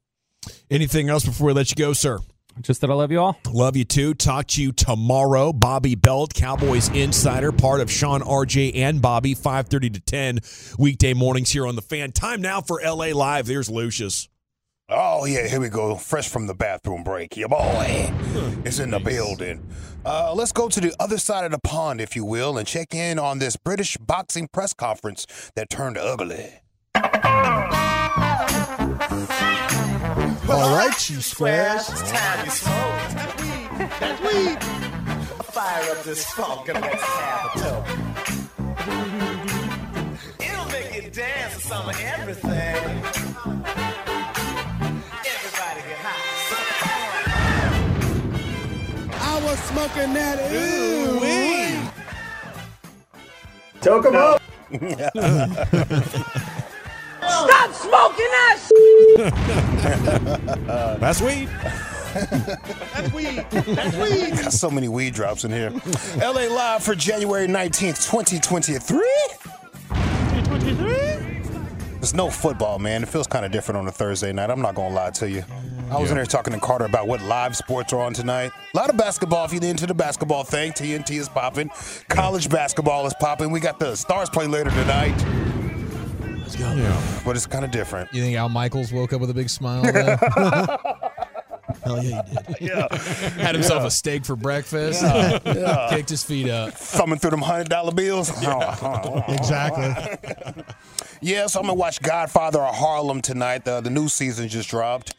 Anything 0.69 1.09
else 1.09 1.25
before 1.25 1.47
we 1.47 1.53
let 1.53 1.71
you 1.71 1.75
go, 1.75 1.91
sir? 1.93 2.19
Just 2.61 2.81
that 2.81 2.89
I 2.89 2.93
love 2.93 3.11
you 3.11 3.19
all. 3.19 3.37
Love 3.51 3.77
you 3.77 3.85
too. 3.85 4.13
Talk 4.13 4.47
to 4.47 4.61
you 4.61 4.71
tomorrow. 4.71 5.53
Bobby 5.53 5.95
Belt, 5.95 6.33
Cowboys 6.33 6.89
Insider, 6.89 7.51
part 7.51 7.79
of 7.79 7.89
Sean, 7.89 8.21
RJ, 8.21 8.75
and 8.75 9.01
Bobby, 9.01 9.33
5.30 9.33 9.93
to 9.93 9.99
10 10.01 10.39
weekday 10.77 11.13
mornings 11.13 11.51
here 11.51 11.65
on 11.65 11.75
The 11.75 11.81
Fan. 11.81 12.11
Time 12.11 12.41
now 12.41 12.61
for 12.61 12.81
LA 12.83 13.07
Live. 13.07 13.47
There's 13.47 13.69
Lucius. 13.69 14.27
Oh 14.91 15.25
yeah, 15.25 15.47
here 15.47 15.59
we 15.59 15.69
go. 15.69 15.95
Fresh 15.95 16.29
from 16.29 16.47
the 16.47 16.55
bathroom 16.55 17.03
break. 17.03 17.37
Your 17.37 17.49
boy 17.49 18.11
is 18.65 18.79
in 18.79 18.89
the 18.89 18.99
building. 18.99 19.63
Uh, 20.03 20.33
let's 20.33 20.51
go 20.51 20.67
to 20.67 20.81
the 20.81 20.95
other 20.99 21.19
side 21.19 21.45
of 21.45 21.51
the 21.51 21.59
pond, 21.59 22.01
if 22.01 22.15
you 22.15 22.25
will, 22.25 22.57
and 22.57 22.67
check 22.67 22.95
in 22.95 23.19
on 23.19 23.37
this 23.37 23.55
British 23.55 23.97
boxing 23.97 24.47
press 24.47 24.73
conference 24.73 25.51
that 25.55 25.69
turned 25.69 25.97
ugly. 25.97 26.61
All 30.51 30.71
right, 30.75 31.09
you 31.09 31.21
squares. 31.21 31.87
It's 31.89 32.11
time 32.11 32.45
you 32.45 32.51
smoke. 32.51 32.73
That 33.13 33.39
weed. 33.39 33.69
That 33.99 34.19
weed. 34.23 34.57
Fire 35.45 35.91
up 35.91 36.03
this 36.03 36.25
funk 36.31 36.69
and 36.69 36.81
let's 36.81 37.03
have 37.03 37.55
a 37.55 37.59
toke. 37.59 37.87
It'll 40.39 40.65
make 40.71 40.95
you 41.03 41.09
dance 41.11 41.53
to 41.55 41.61
some 41.61 41.87
of 41.87 41.99
everything. 42.01 42.75
Everybody 45.33 45.81
get 45.87 45.99
high. 46.01 46.39
I 49.21 49.43
was 49.43 49.59
smoking 49.59 50.13
that 50.13 50.39
ooh 50.51 51.19
wee. 51.21 51.79
Toke 53.81 54.05
'em 54.07 54.15
up. 54.15 54.41
Stop 57.29 57.73
smoking 57.73 58.31
that 58.31 58.59
That's 60.99 61.21
weed. 61.21 61.49
That's 62.13 63.13
weed. 63.13 63.45
That's 63.51 63.95
weed. 63.97 64.31
Got 64.31 64.53
so 64.53 64.69
many 64.71 64.87
weed 64.87 65.13
drops 65.13 65.43
in 65.43 65.51
here. 65.51 65.71
LA 66.17 66.47
Live 66.47 66.83
for 66.83 66.95
January 66.95 67.47
19th, 67.47 68.09
2023. 68.09 68.99
2023? 69.89 71.19
There's 71.99 72.13
no 72.13 72.29
football, 72.29 72.79
man. 72.79 73.03
It 73.03 73.09
feels 73.09 73.27
kind 73.27 73.45
of 73.45 73.51
different 73.51 73.77
on 73.77 73.87
a 73.87 73.91
Thursday 73.91 74.31
night. 74.31 74.49
I'm 74.49 74.61
not 74.61 74.73
going 74.75 74.89
to 74.89 74.95
lie 74.95 75.11
to 75.11 75.29
you. 75.29 75.43
I 75.91 75.99
was 75.99 76.11
in 76.11 76.17
there 76.17 76.25
talking 76.25 76.53
to 76.53 76.59
Carter 76.59 76.85
about 76.85 77.07
what 77.07 77.21
live 77.21 77.57
sports 77.57 77.91
are 77.93 77.99
on 77.99 78.13
tonight. 78.13 78.51
A 78.73 78.77
lot 78.77 78.89
of 78.89 78.97
basketball 78.97 79.43
if 79.45 79.53
you're 79.53 79.63
into 79.63 79.85
the 79.85 79.93
basketball 79.93 80.43
thing. 80.43 80.71
TNT 80.71 81.19
is 81.19 81.27
popping. 81.27 81.69
College 82.07 82.49
basketball 82.49 83.05
is 83.05 83.13
popping. 83.19 83.51
We 83.51 83.59
got 83.59 83.79
the 83.79 83.95
Stars 83.95 84.29
play 84.29 84.47
later 84.47 84.69
tonight. 84.69 85.38
Let's 86.49 86.55
go. 86.55 87.21
But 87.23 87.35
it's 87.35 87.45
kind 87.45 87.63
of 87.63 87.71
different. 87.71 88.11
You 88.13 88.23
think 88.23 88.35
Al 88.35 88.49
Michaels 88.49 88.91
woke 88.91 89.13
up 89.13 89.21
with 89.21 89.29
a 89.29 89.33
big 89.33 89.49
smile? 89.49 89.83
Hell 91.83 92.03
yeah, 92.03 92.23
he 92.25 92.35
did. 92.35 92.55
Yeah. 92.59 92.87
Had 93.41 93.53
himself 93.53 93.83
a 93.83 93.91
steak 93.91 94.25
for 94.25 94.35
breakfast. 94.35 95.03
Yeah. 95.03 95.39
Yeah. 95.59 95.87
Kicked 95.89 96.09
his 96.09 96.23
feet 96.23 96.49
up. 96.49 96.73
Thumbing 96.73 97.19
through 97.19 97.31
them 97.31 97.41
hundred 97.41 97.69
dollar 97.69 97.91
bills. 97.91 98.29
Exactly. 99.29 100.63
Yeah, 101.21 101.47
so 101.47 101.59
I'm 101.59 101.65
gonna 101.67 101.75
watch 101.75 102.01
Godfather 102.01 102.61
of 102.61 102.75
Harlem 102.75 103.21
tonight. 103.21 103.65
The, 103.65 103.81
the 103.81 103.89
new 103.89 104.07
season 104.07 104.47
just 104.47 104.69
dropped, 104.69 105.15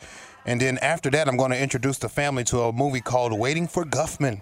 and 0.46 0.60
then 0.60 0.78
after 0.78 1.10
that, 1.10 1.28
I'm 1.28 1.36
going 1.36 1.50
to 1.50 1.60
introduce 1.60 1.98
the 1.98 2.08
family 2.08 2.42
to 2.44 2.60
a 2.62 2.72
movie 2.72 3.02
called 3.02 3.38
Waiting 3.38 3.68
for 3.68 3.84
Guffman. 3.84 4.40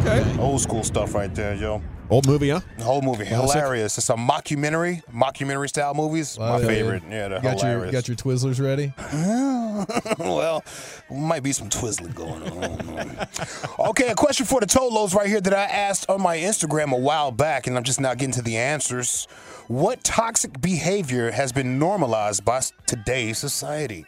Okay. 0.00 0.24
Old 0.38 0.62
school 0.62 0.82
stuff 0.82 1.14
right 1.14 1.32
there, 1.34 1.54
yo. 1.54 1.82
Old 2.10 2.26
movie, 2.26 2.50
huh? 2.50 2.60
The 2.76 2.84
whole 2.84 3.00
movie 3.00 3.24
Classic. 3.24 3.54
hilarious. 3.54 3.96
It's 3.96 4.10
a 4.10 4.14
mockumentary, 4.14 5.02
mockumentary 5.06 5.68
style 5.68 5.94
movies. 5.94 6.38
My 6.38 6.58
it. 6.58 6.66
favorite. 6.66 7.02
Yeah, 7.08 7.28
they're 7.28 7.40
got 7.40 7.62
your 7.62 7.70
hilarious. 7.70 7.92
got 7.92 8.08
your 8.08 8.16
Twizzlers 8.16 8.62
ready. 8.62 8.92
well, 10.24 10.62
might 11.10 11.42
be 11.42 11.52
some 11.52 11.70
twizzling 11.70 12.14
going 12.14 12.42
on. 12.42 13.26
okay, 13.90 14.08
a 14.08 14.14
question 14.14 14.44
for 14.44 14.60
the 14.60 14.66
Tolos 14.66 15.14
right 15.14 15.28
here 15.28 15.40
that 15.40 15.54
I 15.54 15.64
asked 15.64 16.10
on 16.10 16.20
my 16.20 16.36
Instagram 16.36 16.92
a 16.92 16.98
while 16.98 17.30
back, 17.30 17.66
and 17.66 17.76
I'm 17.76 17.84
just 17.84 18.00
now 18.00 18.12
getting 18.14 18.32
to 18.32 18.42
the 18.42 18.58
answers. 18.58 19.26
What 19.68 20.04
toxic 20.04 20.60
behavior 20.60 21.30
has 21.30 21.52
been 21.52 21.78
normalized 21.78 22.44
by 22.44 22.60
today's 22.86 23.38
society? 23.38 24.04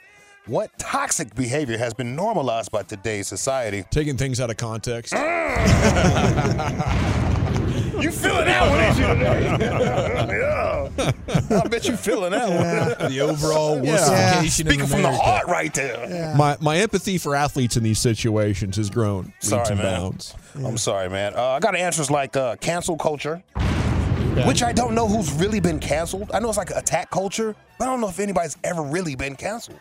What 0.47 0.71
toxic 0.79 1.35
behavior 1.35 1.79
has 1.79 1.95
been 1.95 2.15
normalized 2.15 2.71
by 2.71 2.83
today's 2.83 3.27
society? 3.27 3.85
Taking 3.91 4.17
things 4.17 4.39
out 4.39 4.51
of 4.51 4.59
context. 4.59 5.13
You 8.01 8.11
feeling 8.11 8.45
that 8.45 8.71
one, 8.71 8.81
ain't 8.81 8.99
you? 8.99 9.05
yeah. 10.37 11.61
I 11.63 11.69
bet 11.69 11.87
you 11.89 11.97
feeling 11.97 12.33
that 12.33 12.49
one. 13.01 13.11
The 13.11 13.21
overall 13.21 13.83
Yeah. 13.85 14.43
Speaking 14.43 14.83
of 14.83 14.91
from 14.91 15.03
the 15.03 15.13
heart 15.13 15.47
right 15.47 15.73
there. 15.73 16.35
My 16.37 16.57
my 16.61 16.77
empathy 16.79 17.19
for 17.19 17.35
athletes 17.35 17.77
in 17.77 17.83
these 17.83 17.99
situations 17.99 18.77
has 18.77 18.91
grown 18.91 19.27
leaps 19.27 19.49
Sorry, 19.49 19.69
and 19.71 19.79
man. 19.79 20.01
bounds. 20.01 20.35
I'm 20.57 20.79
sorry, 20.79 21.09
man. 21.11 21.35
Uh, 21.35 21.43
I 21.53 21.61
got 21.61 21.75
answers 21.77 22.11
like 22.11 22.37
uh, 22.37 22.57
cancel 22.57 22.97
culture, 22.97 23.43
which 24.47 24.63
I 24.63 24.73
don't 24.73 24.95
know 24.95 25.07
who's 25.09 25.33
really 25.33 25.61
been 25.61 25.79
canceled. 25.81 26.31
I 26.33 26.41
know 26.41 26.49
it's 26.49 26.59
like 26.59 26.71
attack 26.71 27.11
culture, 27.11 27.55
but 27.79 27.89
I 27.89 27.91
don't 27.91 28.01
know 28.01 28.09
if 28.09 28.21
anybody's 28.21 28.57
ever 28.65 28.83
really 28.83 29.15
been 29.17 29.37
canceled. 29.37 29.81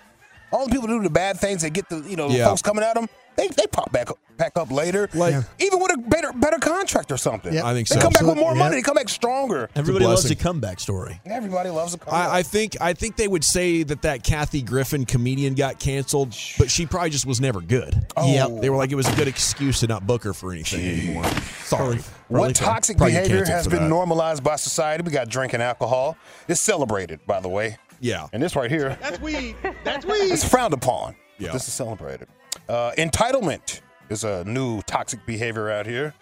All 0.52 0.66
the 0.68 0.72
people 0.72 0.88
who 0.88 1.00
do 1.00 1.04
the 1.04 1.10
bad 1.10 1.38
things, 1.40 1.62
they 1.64 1.70
get 1.70 1.90
the 1.90 2.00
you 2.02 2.16
know 2.16 2.30
Yeah. 2.30 2.46
folks 2.48 2.62
coming 2.62 2.84
at 2.84 2.96
them. 2.96 3.08
They, 3.36 3.48
they 3.50 3.68
pop 3.68 3.92
back 3.92 4.10
back 4.38 4.58
up 4.58 4.70
later, 4.72 5.10
Like- 5.14 5.36
even 5.60 5.80
with 5.80 5.94
a 5.94 5.98
better 5.98 6.32
better 6.34 6.58
contract 6.60 7.12
or 7.12 7.18
something. 7.18 7.54
Yeah. 7.54 7.66
I 7.66 7.74
think 7.74 7.88
They 7.88 7.96
so. 7.96 8.02
come 8.02 8.12
back 8.14 8.24
with 8.24 8.38
more 8.38 8.52
yeah. 8.54 8.60
money. 8.60 8.76
They 8.78 8.82
come 8.82 8.96
back 8.96 9.08
stronger. 9.10 9.70
Everybody 9.76 10.06
loves 10.06 10.30
a 10.30 10.36
comeback 10.36 10.80
story. 10.80 11.20
Everybody 11.26 11.70
loves 11.70 11.94
a 11.94 11.98
comeback. 11.98 12.30
I, 12.30 12.40
I 12.40 12.44
think 12.44 12.76
I 12.82 12.94
think 12.94 13.16
they 13.16 13.28
would 13.28 13.44
say 13.44 13.84
that 13.84 14.02
that 14.02 14.24
Kathy 14.24 14.62
Griffin 14.62 15.06
comedian 15.06 15.54
got 15.56 15.80
canceled, 15.80 16.36
but 16.58 16.70
she 16.70 16.86
probably 16.86 17.10
just 17.12 17.26
was 17.26 17.40
never 17.40 17.62
good. 17.62 17.96
Oh. 18.18 18.32
Yep. 18.32 18.62
They 18.62 18.70
were 18.70 18.78
like 18.78 18.92
it 18.92 18.96
was 18.96 19.08
a 19.12 19.16
good 19.16 19.28
excuse 19.28 19.80
to 19.82 19.88
not 19.88 20.06
book 20.06 20.24
her 20.24 20.34
for 20.34 20.52
anything 20.52 20.86
anymore. 20.86 21.26
Sorry. 21.64 22.00
What 22.28 22.56
toxic 22.56 22.98
Probably 22.98 23.14
behavior 23.14 23.46
has 23.46 23.68
been 23.68 23.84
that. 23.84 23.90
normalized 23.90 24.44
by 24.44 24.56
society? 24.56 25.04
We 25.04 25.12
got 25.12 25.30
drinking 25.30 25.62
alcohol. 25.62 26.18
It's 26.48 26.60
celebrated, 26.62 27.20
by 27.28 27.40
the 27.40 27.50
way. 27.50 27.78
Yeah. 28.02 28.28
And 28.34 28.42
this 28.44 28.56
right 28.56 28.70
here, 28.70 28.98
That's 29.02 29.20
weed. 29.22 29.56
That's 29.84 30.06
weed. 30.08 30.32
it's 30.32 30.48
frowned 30.48 30.74
upon. 30.74 31.16
Yeah. 31.38 31.52
This 31.54 31.68
is 31.68 31.74
celebrated. 31.74 32.28
Uh, 32.70 32.92
entitlement 32.98 33.82
is 34.10 34.24
a 34.24 34.44
new 34.46 34.82
toxic 34.84 35.26
behavior 35.26 35.70
out 35.70 35.86
here. 35.86 36.14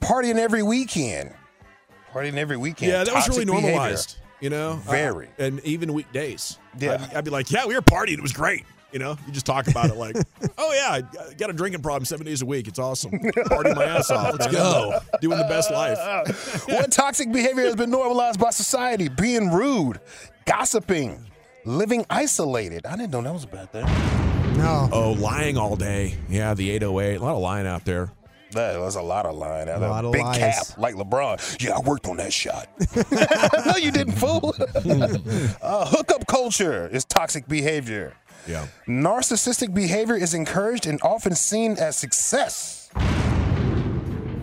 Partying 0.00 0.36
every 0.36 0.62
weekend. 0.62 1.32
Partying 2.12 2.36
every 2.36 2.56
weekend. 2.56 2.90
Yeah, 2.90 3.04
that 3.04 3.14
was 3.14 3.28
really 3.28 3.44
Toxic 3.44 3.46
behavior. 3.46 3.70
normalized. 3.70 4.16
You 4.40 4.48
know, 4.50 4.80
Very. 4.86 5.26
Uh, 5.38 5.44
and 5.44 5.60
even 5.64 5.92
weekdays. 5.92 6.58
Yeah. 6.78 6.94
I'd, 6.94 7.16
I'd 7.18 7.24
be 7.24 7.30
like, 7.30 7.50
yeah, 7.50 7.66
we 7.66 7.74
were 7.74 7.82
partying. 7.82 8.14
It 8.14 8.22
was 8.22 8.32
great. 8.32 8.64
You 8.90 8.98
know, 8.98 9.16
you 9.26 9.32
just 9.32 9.46
talk 9.46 9.68
about 9.68 9.90
it 9.90 9.96
like, 9.96 10.16
oh 10.58 10.72
yeah, 10.72 11.06
I 11.06 11.34
got 11.34 11.50
a 11.50 11.52
drinking 11.52 11.82
problem 11.82 12.04
seven 12.06 12.26
days 12.26 12.42
a 12.42 12.46
week. 12.46 12.66
It's 12.66 12.78
awesome. 12.78 13.10
Party 13.46 13.72
my 13.74 13.84
ass 13.84 14.10
off. 14.10 14.32
Let's 14.32 14.48
go. 14.52 14.98
Doing 15.20 15.38
the 15.38 15.44
best 15.44 15.70
life. 15.70 15.98
what 16.68 16.90
toxic 16.90 17.30
behavior 17.30 17.64
has 17.64 17.76
been 17.76 17.90
normalized 17.90 18.40
by 18.40 18.50
society? 18.50 19.08
Being 19.08 19.50
rude, 19.52 20.00
gossiping, 20.46 21.24
living 21.64 22.04
isolated. 22.10 22.84
I 22.86 22.96
didn't 22.96 23.12
know 23.12 23.22
that 23.22 23.32
was 23.32 23.44
a 23.44 23.46
bad 23.46 23.70
thing. 23.70 23.86
No. 24.60 24.90
Oh, 24.92 25.12
lying 25.12 25.56
all 25.56 25.74
day. 25.74 26.18
Yeah, 26.28 26.52
the 26.52 26.70
808. 26.72 27.16
A 27.16 27.24
lot 27.24 27.34
of 27.34 27.40
lying 27.40 27.66
out 27.66 27.86
there. 27.86 28.12
That 28.52 28.78
was 28.78 28.96
a 28.96 29.00
lot 29.00 29.24
of 29.24 29.34
lying. 29.34 29.70
A 29.70 29.78
lot 29.78 30.04
of 30.04 30.12
big 30.12 30.22
lies. 30.22 30.36
cap 30.36 30.78
like 30.78 30.96
LeBron. 30.96 31.62
Yeah, 31.64 31.76
I 31.76 31.80
worked 31.80 32.06
on 32.06 32.18
that 32.18 32.30
shot. 32.30 32.68
no, 33.66 33.76
you 33.76 33.90
didn't, 33.90 34.12
fool. 34.12 34.54
uh, 35.62 35.86
hookup 35.86 36.26
culture 36.26 36.88
is 36.88 37.06
toxic 37.06 37.48
behavior. 37.48 38.14
Yeah. 38.46 38.66
Narcissistic 38.86 39.72
behavior 39.72 40.16
is 40.16 40.34
encouraged 40.34 40.86
and 40.86 41.00
often 41.02 41.34
seen 41.34 41.78
as 41.78 41.96
success. 41.96 42.90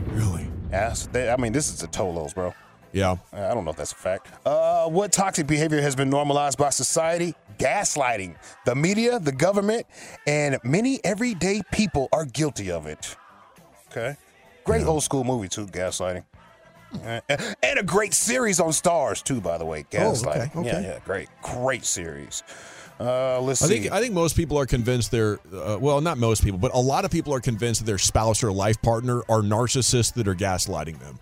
Really? 0.07 0.47
Yes, 0.71 1.07
they, 1.11 1.29
I 1.29 1.37
mean, 1.37 1.53
this 1.53 1.69
is 1.69 1.79
the 1.79 1.87
Tolos, 1.87 2.33
bro. 2.33 2.55
Yeah. 2.91 3.17
I 3.31 3.53
don't 3.53 3.65
know 3.65 3.71
if 3.71 3.77
that's 3.77 3.91
a 3.91 3.95
fact. 3.95 4.29
Uh, 4.47 4.87
what 4.87 5.11
toxic 5.11 5.45
behavior 5.45 5.81
has 5.81 5.95
been 5.95 6.09
normalized 6.09 6.57
by 6.57 6.69
society? 6.71 7.35
Gaslighting. 7.57 8.35
The 8.65 8.75
media, 8.75 9.19
the 9.19 9.31
government, 9.31 9.85
and 10.25 10.57
many 10.63 10.99
everyday 11.03 11.61
people 11.71 12.09
are 12.11 12.25
guilty 12.25 12.71
of 12.71 12.85
it. 12.85 13.15
Okay. 13.91 14.15
Great 14.63 14.85
old 14.85 15.03
school 15.03 15.23
movie, 15.23 15.47
too, 15.47 15.67
Gaslighting. 15.67 16.23
And 17.63 17.79
a 17.79 17.83
great 17.83 18.13
series 18.13 18.59
on 18.61 18.71
Stars, 18.71 19.21
too, 19.21 19.41
by 19.41 19.57
the 19.57 19.65
way. 19.65 19.85
Oh, 19.93 19.95
gaslighting. 19.97 20.55
okay, 20.55 20.67
Yeah, 20.67 20.79
yeah, 20.79 20.99
great. 21.03 21.27
Great 21.41 21.83
series. 21.83 22.43
Uh, 22.99 23.39
let's 23.41 23.61
I 23.61 23.67
see. 23.67 23.79
think 23.81 23.91
I 23.93 24.01
think 24.01 24.13
most 24.15 24.35
people 24.35 24.57
are 24.57 24.65
convinced 24.65 25.11
they're 25.11 25.37
uh, 25.53 25.77
well, 25.79 26.01
not 26.01 26.17
most 26.17 26.43
people, 26.43 26.57
but 26.57 26.73
a 26.73 26.79
lot 26.79 27.05
of 27.05 27.11
people 27.11 27.31
are 27.33 27.39
convinced 27.39 27.81
that 27.81 27.85
their 27.85 27.99
spouse 27.99 28.43
or 28.43 28.51
life 28.51 28.81
partner 28.81 29.19
are 29.29 29.41
narcissists 29.41 30.13
that 30.15 30.27
are 30.27 30.33
gaslighting 30.33 30.97
them. 30.99 31.19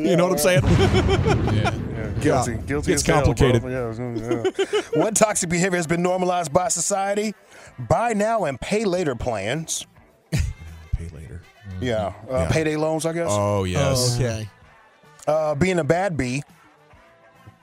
you 0.04 0.14
know 0.16 0.28
what 0.28 0.32
I'm 0.32 0.38
saying? 0.38 0.60
Guilty. 2.20 2.52
Yeah. 2.52 2.56
Guilty 2.66 2.92
Gets 2.92 3.02
as 3.02 3.06
hell, 3.06 3.22
complicated. 3.24 3.62
Yeah, 3.62 3.94
yeah. 3.98 4.82
what 5.00 5.16
toxic 5.16 5.48
behavior 5.48 5.76
has 5.78 5.86
been 5.86 6.02
normalized 6.02 6.52
by 6.52 6.68
society? 6.68 7.34
Buy 7.78 8.12
now 8.12 8.44
and 8.44 8.60
pay 8.60 8.84
later 8.84 9.14
plans. 9.14 9.86
Pay 10.32 11.08
later. 11.14 11.40
Yeah. 11.80 12.12
Uh, 12.28 12.40
Yeah. 12.40 12.48
Payday 12.50 12.76
loans, 12.76 13.06
I 13.06 13.12
guess. 13.14 13.28
Oh 13.30 13.64
yes. 13.64 14.16
Okay. 14.16 14.48
Uh, 15.26 15.54
being 15.54 15.78
a 15.78 15.84
bad 15.84 16.16
bee, 16.16 16.42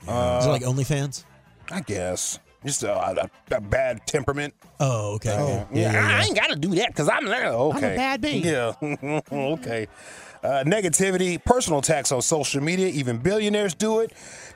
Is 0.01 0.07
it 0.07 0.49
like 0.49 0.63
OnlyFans? 0.63 1.23
I 1.71 1.81
guess. 1.81 2.39
Just 2.65 2.83
a, 2.83 2.93
a, 3.23 3.29
a 3.51 3.61
bad 3.61 4.05
temperament. 4.07 4.53
Oh, 4.79 5.15
okay. 5.15 5.29
Yeah, 5.29 5.65
yeah, 5.73 5.93
yeah, 5.93 6.17
I 6.19 6.23
ain't 6.25 6.35
got 6.35 6.49
to 6.49 6.55
do 6.55 6.69
that 6.75 6.87
because 6.89 7.09
I'm 7.09 7.25
there. 7.25 7.47
Okay. 7.47 7.77
I'm 7.77 7.83
a 7.93 7.95
bad 7.95 8.21
bee. 8.21 8.37
Yeah. 8.43 8.73
okay. 9.31 9.87
Uh, 10.43 10.61
negativity, 10.65 11.41
personal 11.43 11.79
attacks 11.79 12.11
on 12.11 12.21
social 12.21 12.61
media, 12.61 12.87
even 12.87 13.17
billionaires 13.17 13.73
do 13.73 13.99
it. 14.01 14.11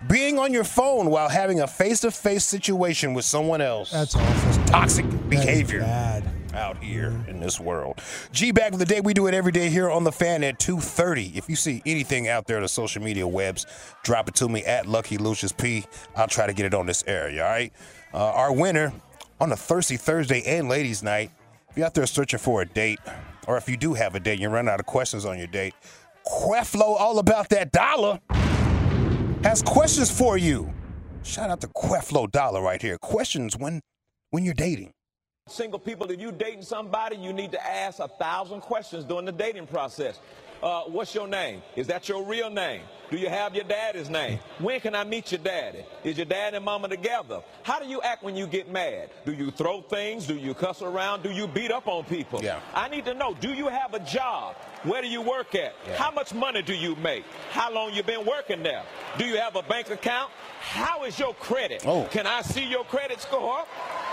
Being 0.09 0.37
on 0.37 0.51
your 0.51 0.65
phone 0.65 1.09
while 1.09 1.29
having 1.29 1.61
a 1.61 1.67
face 1.67 2.01
to 2.01 2.11
face 2.11 2.43
situation 2.43 3.13
with 3.13 3.23
someone 3.23 3.61
else. 3.61 3.91
That's 3.91 4.13
awful. 4.15 4.63
toxic 4.65 5.09
That 5.09 5.29
behavior 5.29 5.79
bad. 5.79 6.25
out 6.53 6.83
here 6.83 7.23
in 7.29 7.39
this 7.39 7.57
world. 7.57 8.01
G 8.33 8.51
back 8.51 8.73
of 8.73 8.79
the 8.79 8.85
day, 8.85 8.99
we 8.99 9.13
do 9.13 9.27
it 9.27 9.33
every 9.33 9.53
day 9.53 9.69
here 9.69 9.89
on 9.89 10.03
the 10.03 10.11
fan 10.11 10.43
at 10.43 10.59
2:30. 10.59 11.37
If 11.37 11.47
you 11.49 11.55
see 11.55 11.81
anything 11.85 12.27
out 12.27 12.47
there 12.47 12.57
on 12.57 12.63
the 12.63 12.69
social 12.69 13.01
media 13.01 13.25
webs, 13.25 13.65
drop 14.03 14.27
it 14.27 14.35
to 14.35 14.49
me 14.49 14.65
at 14.65 14.87
Lucky 14.87 15.17
Lucius 15.17 15.53
P. 15.53 15.85
I'll 16.17 16.27
try 16.27 16.47
to 16.47 16.53
get 16.53 16.65
it 16.65 16.73
on 16.73 16.85
this 16.85 17.01
area. 17.07 17.45
All 17.45 17.49
right. 17.49 17.71
Uh, 18.13 18.17
our 18.17 18.53
winner 18.53 18.93
on 19.39 19.51
a 19.51 19.55
Thirsty 19.55 19.97
Thursday 19.97 20.41
and 20.45 20.69
Ladies 20.69 21.03
Night. 21.03 21.31
If 21.69 21.77
you're 21.77 21.85
out 21.85 21.93
there 21.93 22.05
searching 22.05 22.39
for 22.39 22.61
a 22.61 22.65
date, 22.65 22.99
or 23.47 23.57
if 23.57 23.69
you 23.69 23.77
do 23.77 23.93
have 23.93 24.15
a 24.15 24.19
date, 24.19 24.33
and 24.33 24.41
you 24.41 24.49
run 24.49 24.67
out 24.67 24.79
of 24.79 24.85
questions 24.85 25.25
on 25.25 25.37
your 25.37 25.47
date. 25.47 25.73
Creflo, 26.25 26.81
all 26.99 27.19
about 27.19 27.49
that 27.49 27.71
dollar, 27.71 28.19
has 29.43 29.61
questions 29.61 30.11
for 30.11 30.37
you. 30.37 30.73
Shout 31.23 31.49
out 31.49 31.61
to 31.61 31.67
Creflo 31.67 32.31
Dollar 32.31 32.61
right 32.61 32.81
here. 32.81 32.97
Questions 32.97 33.57
when 33.57 33.81
when 34.29 34.43
you're 34.43 34.53
dating. 34.53 34.93
Single 35.47 35.79
people, 35.79 36.09
if 36.11 36.19
you 36.19 36.31
dating 36.31 36.63
somebody, 36.63 37.15
you 37.15 37.31
need 37.33 37.51
to 37.53 37.67
ask 37.67 37.99
a 37.99 38.07
thousand 38.07 38.61
questions 38.61 39.05
during 39.05 39.25
the 39.25 39.31
dating 39.31 39.67
process. 39.67 40.19
Uh, 40.61 40.81
what's 40.85 41.13
your 41.13 41.27
name? 41.27 41.61
Is 41.75 41.87
that 41.87 42.09
your 42.09 42.23
real 42.23 42.49
name? 42.49 42.81
Do 43.11 43.17
you 43.17 43.29
have 43.29 43.53
your 43.55 43.63
daddy's 43.63 44.09
name? 44.09 44.39
When 44.59 44.79
can 44.79 44.95
I 44.95 45.03
meet 45.03 45.31
your 45.31 45.39
daddy? 45.39 45.85
Is 46.03 46.17
your 46.17 46.25
dad 46.25 46.55
and 46.55 46.65
mama 46.65 46.89
together? 46.89 47.41
How 47.63 47.79
do 47.79 47.85
you 47.87 48.01
act 48.01 48.23
when 48.23 48.35
you 48.35 48.47
get 48.47 48.69
mad? 48.69 49.11
Do 49.23 49.33
you 49.33 49.51
throw 49.51 49.81
things? 49.81 50.25
Do 50.25 50.35
you 50.35 50.53
cuss 50.53 50.81
around? 50.81 51.21
Do 51.23 51.29
you 51.29 51.47
beat 51.47 51.71
up 51.71 51.87
on 51.87 52.03
people? 52.05 52.43
Yeah. 52.43 52.59
I 52.73 52.89
need 52.89 53.05
to 53.05 53.13
know, 53.13 53.35
do 53.35 53.53
you 53.53 53.67
have 53.67 53.93
a 53.93 53.99
job? 53.99 54.55
Where 54.83 55.01
do 55.01 55.07
you 55.07 55.21
work 55.21 55.53
at? 55.55 55.75
How 55.95 56.11
much 56.11 56.33
money 56.33 56.61
do 56.63 56.73
you 56.73 56.95
make? 56.97 57.23
How 57.51 57.71
long 57.71 57.93
you 57.93 58.03
been 58.03 58.25
working 58.25 58.63
there? 58.63 58.83
Do 59.17 59.25
you 59.25 59.37
have 59.37 59.55
a 59.55 59.63
bank 59.63 59.89
account? 59.91 60.31
How 60.59 61.03
is 61.05 61.17
your 61.19 61.33
credit? 61.35 61.83
Oh. 61.85 62.05
Can 62.11 62.25
I 62.25 62.41
see 62.41 62.65
your 62.65 62.83
credit 62.83 63.21
score? 63.21 63.63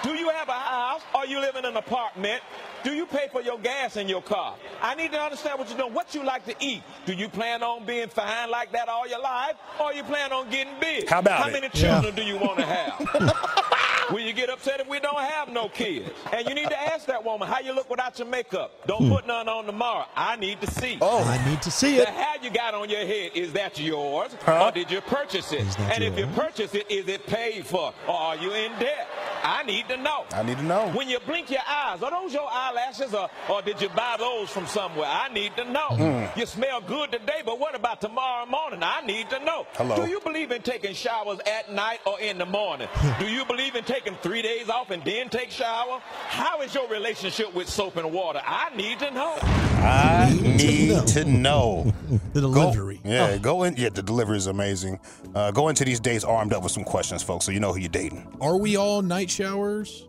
Do 0.04 0.12
you 0.12 0.28
have 0.28 0.50
a 0.50 0.52
house? 0.52 1.00
Are 1.14 1.24
you 1.24 1.40
living 1.40 1.64
in 1.64 1.70
an 1.70 1.76
apartment? 1.78 2.42
Do 2.84 2.92
you 2.92 3.06
pay 3.06 3.28
for 3.32 3.40
your 3.40 3.58
gas 3.58 3.96
in 3.96 4.08
your 4.08 4.20
car? 4.22 4.56
I 4.82 4.94
need 4.94 5.10
to 5.12 5.18
understand 5.20 5.58
what 5.58 5.68
you're 5.70 5.78
doing. 5.78 5.94
What 5.94 6.14
you 6.14 6.22
like 6.22 6.44
to 6.44 6.54
eat? 6.60 6.82
Do 7.06 7.14
you 7.14 7.30
plan 7.30 7.62
on 7.62 7.86
being 7.86 8.08
fine 8.08 8.50
like 8.50 8.72
that 8.72 8.88
all 8.90 9.08
your 9.08 9.20
life, 9.22 9.54
or 9.80 9.94
you 9.94 10.02
plan 10.04 10.32
on 10.32 10.50
getting 10.50 10.74
big? 10.78 11.08
How 11.08 11.20
about 11.20 11.40
How 11.40 11.48
it? 11.48 11.52
many 11.52 11.70
Yeah. 11.72 12.02
children 12.02 12.14
do 12.14 12.22
you 12.22 12.36
want 12.36 12.58
to 12.58 12.66
have? 12.66 14.10
Will 14.12 14.20
you 14.20 14.34
get 14.34 14.50
upset 14.50 14.80
if 14.80 14.86
we 14.88 15.00
don't 15.00 15.18
have 15.18 15.48
no 15.48 15.70
kids? 15.70 16.10
And 16.30 16.46
you 16.46 16.54
need 16.54 16.68
to 16.68 16.78
ask 16.78 17.06
that 17.06 17.24
woman 17.24 17.48
how 17.48 17.60
you 17.60 17.72
look 17.74 17.88
without 17.88 18.18
your 18.18 18.28
makeup. 18.28 18.86
Don't 18.86 19.04
hmm. 19.04 19.14
put 19.14 19.26
none 19.26 19.48
on 19.48 19.64
tomorrow. 19.64 20.04
I 20.14 20.36
need 20.36 20.60
to 20.60 20.70
see. 20.70 20.98
Oh, 21.00 21.24
I 21.24 21.42
need 21.48 21.62
to 21.62 21.70
see 21.70 21.96
The 21.96 22.02
it. 22.02 22.08
hat 22.08 22.44
you 22.44 22.50
got 22.50 22.74
on 22.74 22.90
your 22.90 23.06
head, 23.06 23.30
is 23.34 23.54
that 23.54 23.80
yours? 23.80 24.36
Huh? 24.44 24.66
Or 24.66 24.72
did 24.72 24.90
you 24.90 25.00
purchase 25.00 25.52
it? 25.52 25.80
And 25.80 26.04
if 26.04 26.18
you 26.18 26.26
yours? 26.26 26.36
purchase 26.36 26.74
it, 26.74 26.90
is 26.90 27.08
it 27.08 27.26
paid 27.26 27.64
for? 27.64 27.94
Or 28.06 28.14
are 28.14 28.36
you 28.36 28.52
in 28.52 28.72
debt? 28.78 29.08
I 29.42 29.62
need 29.62 29.88
to 29.88 29.96
know. 29.96 30.24
I 30.32 30.42
need 30.42 30.58
to 30.58 30.64
know. 30.64 30.90
When 30.92 31.08
you 31.08 31.18
blink 31.20 31.50
your 31.50 31.60
eyes, 31.66 32.02
are 32.02 32.10
those 32.10 32.32
your 32.34 32.50
eyelashes 32.74 33.14
or, 33.14 33.28
or 33.48 33.62
did 33.62 33.80
you 33.80 33.88
buy 33.90 34.16
those 34.18 34.50
from 34.50 34.66
somewhere? 34.66 35.06
I 35.08 35.28
need 35.32 35.56
to 35.56 35.64
know. 35.64 35.88
Hmm. 35.88 36.38
You 36.38 36.46
smell 36.46 36.80
good 36.80 37.12
today, 37.12 37.42
but 37.44 37.58
what 37.58 37.74
about 37.74 38.00
tomorrow 38.00 38.46
morning? 38.46 38.80
I 38.82 39.00
need 39.06 39.30
to 39.30 39.38
know. 39.44 39.66
Hello. 39.74 39.96
Do 39.96 40.06
you 40.10 40.20
believe 40.20 40.50
in 40.50 40.62
taking 40.62 40.94
showers 40.94 41.38
at 41.46 41.72
night 41.72 42.00
or 42.06 42.20
in 42.20 42.38
the 42.38 42.46
morning? 42.46 42.88
Do 43.18 43.26
you 43.26 43.44
believe 43.44 43.74
in 43.76 43.84
taking 43.84 44.14
three 44.16 44.42
days 44.42 44.68
off 44.68 44.90
and 44.90 45.04
then 45.04 45.28
take 45.28 45.50
shower? 45.50 46.00
How 46.28 46.60
is 46.62 46.74
your 46.74 46.88
relationship 46.88 47.54
with 47.54 47.68
soap 47.68 47.96
and 47.96 48.12
water? 48.12 48.40
I 48.44 48.74
need 48.76 48.98
to 49.00 49.10
know. 49.10 49.36
I 49.42 50.36
need 50.42 51.06
to 51.08 51.24
know. 51.24 51.92
The 52.34 52.40
Go- 52.40 52.52
delivery. 52.52 53.00
yeah, 53.04 53.36
go 53.38 53.62
in. 53.62 53.76
Yeah, 53.76 53.88
the 53.90 54.02
delivery 54.02 54.36
is 54.36 54.46
amazing. 54.48 54.98
Uh, 55.34 55.50
go 55.52 55.68
into 55.68 55.84
these 55.84 56.00
days 56.00 56.24
armed 56.24 56.52
up 56.52 56.62
with 56.64 56.72
some 56.72 56.82
questions, 56.84 57.22
folks, 57.22 57.44
so 57.44 57.52
you 57.52 57.60
know 57.60 57.72
who 57.72 57.78
you're 57.80 57.88
dating. 57.88 58.26
Are 58.40 58.56
we 58.56 58.76
all 58.76 59.02
night 59.02 59.30
showers? 59.30 60.06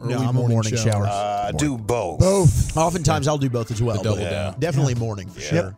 Or 0.00 0.06
No, 0.08 0.18
I'm 0.18 0.36
a 0.36 0.48
morning 0.48 0.76
shower. 0.76 1.06
Uh, 1.06 1.52
do 1.52 1.76
both. 1.76 2.20
Both. 2.20 2.76
Oftentimes 2.76 3.28
I'll 3.28 3.38
do 3.38 3.50
both 3.50 3.70
as 3.70 3.82
well. 3.82 3.96
The 3.98 4.02
double 4.02 4.22
down. 4.22 4.58
Definitely 4.58 4.94
morning 4.94 5.28
for 5.28 5.40
sure. 5.40 5.76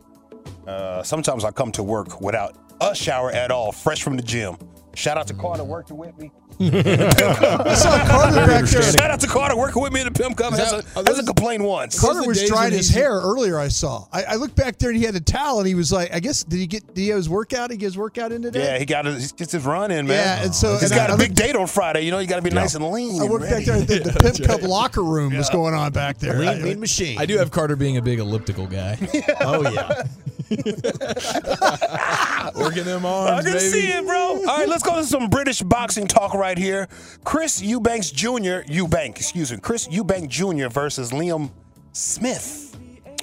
Uh, 0.67 1.03
sometimes 1.03 1.43
I 1.43 1.51
come 1.51 1.71
to 1.73 1.83
work 1.83 2.21
without 2.21 2.57
a 2.79 2.95
shower 2.95 3.31
at 3.31 3.51
all, 3.51 3.71
fresh 3.71 4.01
from 4.01 4.15
the 4.17 4.23
gym. 4.23 4.57
Shout 4.95 5.17
out 5.17 5.25
to 5.27 5.33
Carter 5.33 5.63
working 5.63 5.97
with 5.97 6.15
me. 6.19 6.31
I 6.59 7.73
saw 7.75 8.05
Carter 8.05 8.45
back 8.45 8.65
there. 8.65 8.83
Shout 8.83 9.09
out 9.09 9.19
to 9.21 9.27
Carter 9.27 9.57
working 9.57 9.81
with 9.81 9.91
me 9.91 10.01
in 10.01 10.05
the 10.07 10.11
Pimp 10.11 10.37
Cup. 10.37 10.53
Is 10.53 10.59
that- 10.59 10.65
Hasn't, 10.65 10.97
are 10.97 11.03
hasn't 11.07 11.27
complained 11.27 11.65
once. 11.65 11.99
Carter 11.99 12.23
was 12.27 12.43
drying 12.43 12.73
his 12.73 12.89
hair 12.89 13.11
earlier. 13.13 13.57
I 13.59 13.69
saw. 13.69 14.05
I, 14.13 14.23
I 14.23 14.35
looked 14.35 14.55
back 14.55 14.77
there 14.77 14.89
and 14.91 14.97
he 14.99 15.03
had 15.03 15.15
a 15.15 15.19
towel 15.19 15.57
and 15.59 15.67
he 15.67 15.73
was 15.73 15.91
like, 15.91 16.13
I 16.13 16.19
guess 16.19 16.43
did 16.43 16.59
he 16.59 16.67
get 16.67 16.85
did 16.93 17.01
he 17.01 17.07
have 17.07 17.17
his 17.17 17.27
workout? 17.27 17.71
He 17.71 17.77
get 17.77 17.87
his 17.87 17.97
workout 17.97 18.31
in 18.31 18.43
today. 18.43 18.65
Yeah, 18.65 18.77
he 18.77 18.85
got 18.85 19.05
his, 19.05 19.31
he 19.31 19.37
gets 19.37 19.51
his 19.51 19.65
run 19.65 19.89
in, 19.89 20.05
man. 20.05 20.37
Yeah, 20.39 20.43
and 20.45 20.53
so- 20.55 20.73
he's 20.73 20.83
and 20.83 20.91
got 20.91 21.09
I- 21.09 21.13
a 21.13 21.15
I 21.15 21.17
big 21.17 21.29
looked- 21.29 21.39
date 21.41 21.55
on 21.55 21.65
Friday. 21.65 22.01
You 22.01 22.11
know, 22.11 22.19
you 22.19 22.27
got 22.27 22.35
to 22.35 22.41
be 22.43 22.51
nice 22.51 22.75
and 22.75 22.87
lean. 22.87 23.19
I 23.19 23.23
and 23.23 23.31
worked 23.31 23.49
back 23.49 23.65
there. 23.65 23.75
I 23.75 23.81
think 23.85 24.03
the 24.03 24.13
Pimp 24.21 24.43
Cup 24.43 24.61
locker 24.61 25.03
room 25.03 25.35
was 25.35 25.49
going 25.49 25.73
on 25.73 25.91
back 25.91 26.19
there. 26.19 26.37
Lean, 26.37 26.49
I- 26.49 26.59
mean 26.59 26.79
machine. 26.79 27.17
I 27.19 27.25
do 27.25 27.39
have 27.39 27.49
Carter 27.49 27.75
being 27.75 27.97
a 27.97 28.01
big 28.01 28.19
elliptical 28.19 28.67
guy. 28.67 28.99
Oh 29.41 29.67
yeah. 29.71 30.03
Working 32.55 32.83
them 32.83 33.05
on. 33.05 33.27
I 33.27 33.31
arms, 33.35 33.45
can 33.45 33.53
baby. 33.53 33.65
see 33.65 33.87
it, 33.91 34.05
bro. 34.05 34.17
All 34.19 34.45
right, 34.45 34.67
let's 34.67 34.82
go 34.83 34.97
to 34.97 35.03
some 35.05 35.29
British 35.29 35.61
boxing 35.61 36.07
talk 36.07 36.33
right 36.33 36.57
here. 36.57 36.87
Chris 37.23 37.61
Eubanks 37.61 38.11
Jr. 38.11 38.63
Eubank, 38.67 39.17
excuse 39.17 39.51
me, 39.51 39.57
Chris 39.59 39.87
Eubank 39.87 40.29
Jr. 40.29 40.67
versus 40.69 41.11
Liam 41.11 41.51
Smith. 41.91 42.77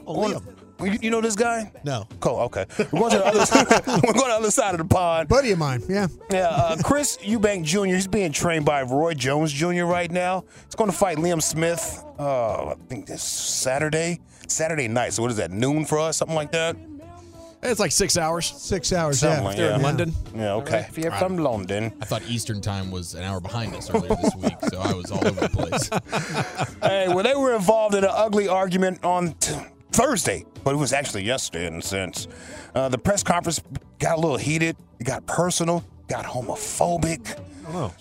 Oh, 0.06 0.16
Liam. 0.16 0.42
You, 0.82 0.98
you 1.02 1.10
know 1.10 1.20
this 1.20 1.36
guy? 1.36 1.70
No. 1.84 2.06
Cool. 2.20 2.38
Okay. 2.40 2.64
We're 2.90 3.00
going 3.00 3.12
to 3.12 3.18
the 3.18 3.26
other. 3.26 3.38
we're 4.06 4.12
going 4.14 4.14
to 4.14 4.30
the 4.30 4.36
other 4.38 4.50
side 4.50 4.74
of 4.74 4.78
the 4.78 4.86
pond. 4.86 5.28
buddy 5.28 5.50
of 5.50 5.58
mine. 5.58 5.82
Yeah. 5.88 6.06
Yeah, 6.30 6.48
uh, 6.48 6.76
Chris 6.82 7.18
Eubank 7.18 7.64
Jr. 7.64 7.84
He's 7.94 8.06
being 8.06 8.32
trained 8.32 8.64
by 8.64 8.82
Roy 8.82 9.12
Jones 9.14 9.52
Jr. 9.52 9.84
right 9.84 10.10
now. 10.10 10.44
He's 10.64 10.74
going 10.74 10.90
to 10.90 10.96
fight 10.96 11.18
Liam 11.18 11.42
Smith. 11.42 12.02
Uh, 12.18 12.70
I 12.70 12.74
think 12.88 13.06
this 13.06 13.22
Saturday, 13.22 14.20
Saturday 14.48 14.88
night. 14.88 15.12
So 15.12 15.22
what 15.22 15.30
is 15.30 15.36
that? 15.36 15.50
Noon 15.50 15.84
for 15.84 15.98
us, 15.98 16.16
something 16.16 16.36
like 16.36 16.52
that. 16.52 16.76
It's 17.62 17.78
like 17.80 17.92
six 17.92 18.16
hours. 18.16 18.46
Six 18.46 18.92
hours. 18.92 19.20
Something 19.20 19.40
yeah. 19.42 19.44
like 19.48 19.56
They're 19.56 19.72
in 19.72 19.80
Yeah. 19.80 19.86
London. 19.86 20.12
Yeah. 20.34 20.52
Okay. 20.54 20.86
If 20.88 20.96
you're 20.96 21.12
from 21.12 21.36
London. 21.36 21.92
I 22.00 22.04
thought 22.06 22.22
Eastern 22.28 22.60
time 22.60 22.90
was 22.90 23.14
an 23.14 23.22
hour 23.22 23.40
behind 23.40 23.74
us 23.74 23.90
earlier 23.90 24.14
this 24.22 24.34
week, 24.36 24.54
so 24.70 24.80
I 24.80 24.94
was 24.94 25.10
all 25.10 25.26
over 25.26 25.40
the 25.40 25.48
place. 25.48 25.90
Hey, 26.82 27.08
well, 27.08 27.22
they 27.22 27.34
were 27.34 27.54
involved 27.54 27.94
in 27.94 28.04
an 28.04 28.10
ugly 28.12 28.48
argument 28.48 29.04
on 29.04 29.34
t- 29.34 29.54
Thursday, 29.92 30.46
but 30.64 30.72
it 30.74 30.78
was 30.78 30.92
actually 30.94 31.24
yesterday 31.24 31.66
in 31.66 31.74
a 31.74 31.82
sense. 31.82 32.26
Uh, 32.74 32.88
the 32.88 32.96
press 32.98 33.22
conference 33.22 33.60
got 33.98 34.16
a 34.16 34.20
little 34.20 34.38
heated, 34.38 34.76
it 34.98 35.04
got 35.04 35.26
personal, 35.26 35.84
got 36.08 36.24
homophobic. 36.24 37.38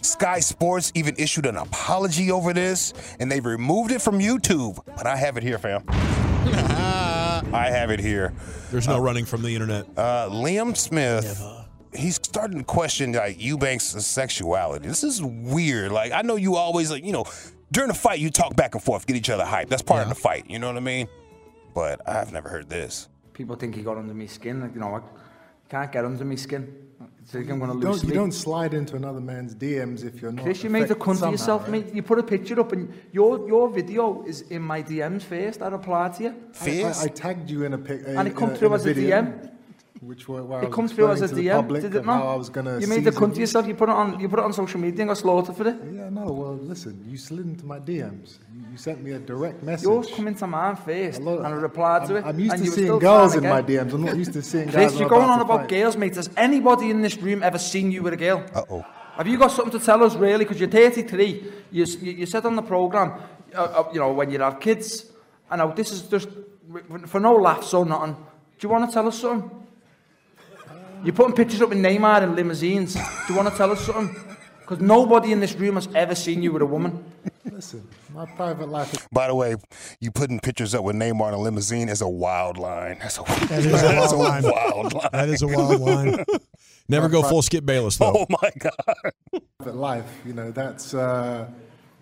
Sky 0.04 0.40
Sports 0.40 0.92
even 0.96 1.14
issued 1.18 1.46
an 1.46 1.58
apology 1.58 2.32
over 2.32 2.54
this, 2.54 2.94
and 3.20 3.30
they 3.32 3.40
removed 3.42 3.92
it 3.92 4.02
from 4.02 4.18
YouTube. 4.20 4.80
But 4.86 5.06
I 5.06 5.16
have 5.18 5.36
it 5.38 5.44
here, 5.44 5.60
fam. 5.60 5.84
I 7.54 7.70
have 7.72 7.90
it 7.90 8.00
here. 8.00 8.34
There's 8.72 8.88
no 8.88 9.00
running 9.00 9.26
from 9.26 9.42
the 9.42 9.54
internet. 9.54 9.88
Uh, 9.98 10.30
Liam 10.30 10.78
Smith, 10.78 11.42
he's 11.94 12.16
starting 12.16 12.60
to 12.60 12.64
question 12.64 13.14
like 13.14 13.42
Eubanks' 13.42 14.06
sexuality. 14.06 14.88
This 14.88 15.04
is 15.04 15.24
weird. 15.24 15.92
Like 15.92 16.12
I 16.12 16.22
know 16.22 16.36
you 16.36 16.56
always 16.56 16.92
like 16.92 17.04
you 17.04 17.12
know 17.12 17.26
during 17.72 17.88
the 17.88 17.96
fight 17.96 18.20
you 18.20 18.30
talk 18.30 18.56
back 18.56 18.76
and 18.76 18.84
forth, 18.84 19.08
get 19.08 19.16
each 19.16 19.30
other 19.30 19.44
hyped. 19.44 19.70
That's 19.70 19.82
part 19.82 20.04
of 20.04 20.10
the 20.10 20.16
fight. 20.16 20.50
You 20.50 20.60
know 20.60 20.68
what 20.68 20.78
I 20.78 20.82
mean? 20.82 21.08
But 21.74 22.08
I've 22.08 22.32
never 22.32 22.50
heard 22.50 22.70
this. 22.70 23.10
People 23.34 23.56
think 23.56 23.76
he 23.76 23.82
got 23.84 23.98
under 23.98 24.14
my 24.14 24.26
skin. 24.26 24.62
Like, 24.62 24.74
you 24.74 24.80
know, 24.80 24.96
I 24.96 25.02
can't 25.70 25.92
get 25.92 26.04
under 26.04 26.26
my 26.26 26.36
skin. 26.36 26.89
I 27.22 27.32
think 27.32 27.50
I'm 27.50 27.60
going 27.60 27.72
to 27.72 27.78
You 27.78 27.82
don't, 27.84 28.04
you 28.04 28.14
don't 28.14 28.32
slide 28.32 28.74
into 28.74 28.96
another 28.96 29.20
man's 29.22 29.54
DMs 29.54 30.04
if 30.04 30.22
you're 30.22 30.32
not. 30.32 30.44
Chris, 30.46 30.64
you 30.64 30.70
made 30.70 30.82
a 30.82 30.84
affected 30.86 31.04
cunt 31.04 31.22
of 31.24 31.32
yourself, 31.32 31.64
right? 31.64 31.72
mate. 31.72 31.94
You 31.94 32.02
put 32.02 32.18
a 32.18 32.24
picture 32.24 32.60
up 32.60 32.72
and 32.72 32.92
your 33.12 33.48
your 33.48 33.70
video 33.70 34.24
is 34.24 34.42
in 34.50 34.62
my 34.62 34.82
DMs 34.82 35.22
first. 35.22 35.62
I 35.62 35.68
replied 35.68 36.16
to 36.16 36.24
you. 36.24 36.36
I, 36.62 36.84
I, 36.84 37.04
I 37.04 37.08
tagged 37.08 37.50
you 37.50 37.66
in 37.66 37.74
a 37.74 37.78
pic. 37.78 38.02
And 38.08 38.28
it 38.28 38.32
in 38.32 38.38
come 38.38 38.52
a- 38.52 38.56
through 38.56 38.70
in 38.70 38.74
a 38.74 38.76
as 38.76 38.86
a 38.86 38.94
video, 38.94 39.22
DM. 39.22 39.52
Which 40.02 40.30
were, 40.30 40.44
where 40.44 40.60
I 40.60 40.64
It 40.64 40.68
was 40.70 40.76
comes 40.76 40.94
through 40.94 41.12
as 41.12 41.22
a 41.22 41.28
to 41.28 41.36
the 41.36 41.48
DM, 41.48 41.56
public 41.62 41.82
did 41.82 41.94
it 41.96 41.98
of 42.00 42.06
how 42.06 42.14
I 42.14 42.18
not? 42.20 42.38
was 42.38 42.50
gonna 42.50 42.80
You 42.80 42.88
made 42.88 43.06
a 43.06 43.12
cunt 43.12 43.32
of 43.34 43.38
yourself. 43.38 43.68
You 43.68 43.76
put 43.76 43.90
it 43.90 43.96
on. 43.96 44.18
You 44.18 44.30
put 44.30 44.40
it 44.40 44.46
on 44.46 44.54
social 44.54 44.80
media 44.80 45.02
and 45.02 45.10
got 45.10 45.18
slaughtered 45.18 45.58
for 45.58 45.68
it. 45.68 45.76
Yeah, 45.94 46.10
no. 46.10 46.32
Well, 46.32 46.56
listen. 46.56 47.04
You 47.06 47.18
slid 47.18 47.46
into 47.46 47.66
my 47.66 47.80
DMs. 47.80 48.38
You, 48.56 48.62
you 48.72 48.78
sent 48.78 49.04
me 49.04 49.12
a 49.12 49.20
direct 49.20 49.62
message. 49.62 49.84
Yours 49.84 50.08
come 50.16 50.30
into 50.30 50.48
mine 50.48 50.78
first, 50.78 51.20
and 51.20 51.46
I 51.46 51.50
replied 51.52 52.08
to 52.08 52.16
I'm- 52.16 52.24
it. 52.24 52.30
I'm 52.30 52.40
used 52.40 52.54
and 52.54 52.60
to 52.64 52.66
you 52.66 52.72
seeing 52.72 53.00
girls 53.00 53.36
in 53.36 53.44
my. 53.44 53.62
DMs. 53.62 53.94
I'm 53.94 54.06
not 54.06 54.16
used 54.16 54.32
to 54.34 54.42
seeing 54.42 54.66
guys. 54.68 54.74
Chris, 54.76 54.94
I'm 54.94 55.00
you're 55.00 55.10
going 55.10 55.24
about 55.26 55.40
on 55.42 55.42
about 55.42 55.68
girls, 55.68 55.98
mate. 55.98 56.16
Has 56.16 56.30
anybody 56.38 56.92
in 56.92 57.02
this 57.02 57.18
room 57.18 57.44
ever 57.44 57.58
seen 57.58 57.92
you 57.92 58.02
with 58.02 58.14
a 58.14 58.18
girl? 58.18 58.42
Uh 58.56 58.62
oh. 58.70 58.86
Have 59.18 59.28
you 59.28 59.38
got 59.38 59.52
something 59.52 59.78
to 59.78 59.86
tell 59.86 60.02
us, 60.02 60.16
really? 60.16 60.46
Because 60.46 60.62
you're 60.62 60.70
33. 60.70 61.44
You, 61.72 61.84
you, 61.84 62.12
you 62.20 62.26
said 62.26 62.46
on 62.46 62.56
the 62.56 62.62
programme, 62.62 63.20
uh, 63.54 63.58
uh, 63.64 63.90
you 63.92 64.00
know, 64.00 64.14
when 64.14 64.32
you 64.32 64.40
have 64.40 64.62
kids, 64.62 65.12
I 65.52 65.58
know 65.58 65.74
this 65.76 65.92
is 65.92 66.04
just 66.04 66.30
for 67.08 67.20
no 67.20 67.34
laughs 67.36 67.74
or 67.74 67.86
nothing. 67.86 68.14
Do 68.14 68.66
you 68.66 68.70
want 68.70 68.90
to 68.90 68.94
tell 68.94 69.06
us 69.10 69.20
something? 69.20 69.52
You're 71.04 71.14
putting 71.14 71.34
pictures 71.36 71.62
up 71.62 71.70
with 71.70 71.78
Neymar 71.78 72.24
in 72.24 72.36
limousines. 72.36 72.94
Do 72.96 73.02
you 73.30 73.36
want 73.36 73.50
to 73.50 73.56
tell 73.58 73.72
us 73.72 73.82
something? 73.86 74.16
Because 74.60 74.80
nobody 74.82 75.32
in 75.32 75.40
this 75.40 75.56
room 75.56 75.76
has 75.76 75.88
ever 75.96 76.14
seen 76.14 76.44
you 76.44 76.52
with 76.52 76.62
a 76.62 76.66
woman. 76.66 77.04
Listen, 77.52 77.88
my 78.14 78.26
private 78.26 78.70
life 78.70 78.94
is 78.94 79.08
By 79.12 79.28
the 79.28 79.36
way, 79.36 79.56
you 80.00 80.12
putting 80.12 80.40
pictures 80.40 80.76
up 80.76 80.84
with 80.84 80.96
Neymar 80.96 81.30
in 81.30 81.34
a 81.34 81.40
limousine 81.40 81.90
is 81.90 82.02
a 82.02 82.08
wild 82.08 82.58
line. 82.58 82.98
That's 83.00 83.18
a, 83.18 83.24
That 83.24 83.52
is 83.60 83.66
a 83.66 83.70
that's 83.70 84.14
wild 84.14 84.44
line. 84.44 84.54
wild 84.54 84.94
line. 84.94 85.10
That 85.12 85.30
is 85.30 85.42
a 85.42 85.48
wild 85.48 85.82
line. 85.82 86.24
Never 86.88 87.10
go 87.10 87.24
full 87.24 87.42
Skip 87.42 87.66
Bayless 87.66 87.98
though. 87.98 88.14
Oh 88.16 88.26
my 88.30 88.52
God. 88.60 89.12
private 89.58 89.76
life. 89.76 90.22
You 90.26 90.34
know, 90.34 90.52
that's 90.52 90.94
uh, 90.94 91.48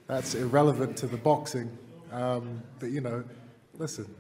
that's 0.08 0.36
irrelevant 0.36 0.98
to 0.98 1.08
the 1.08 1.18
boxing. 1.18 1.70
Um, 2.12 2.62
but 2.80 2.90
you 2.90 3.02
know, 3.02 3.24
listen, 3.78 4.14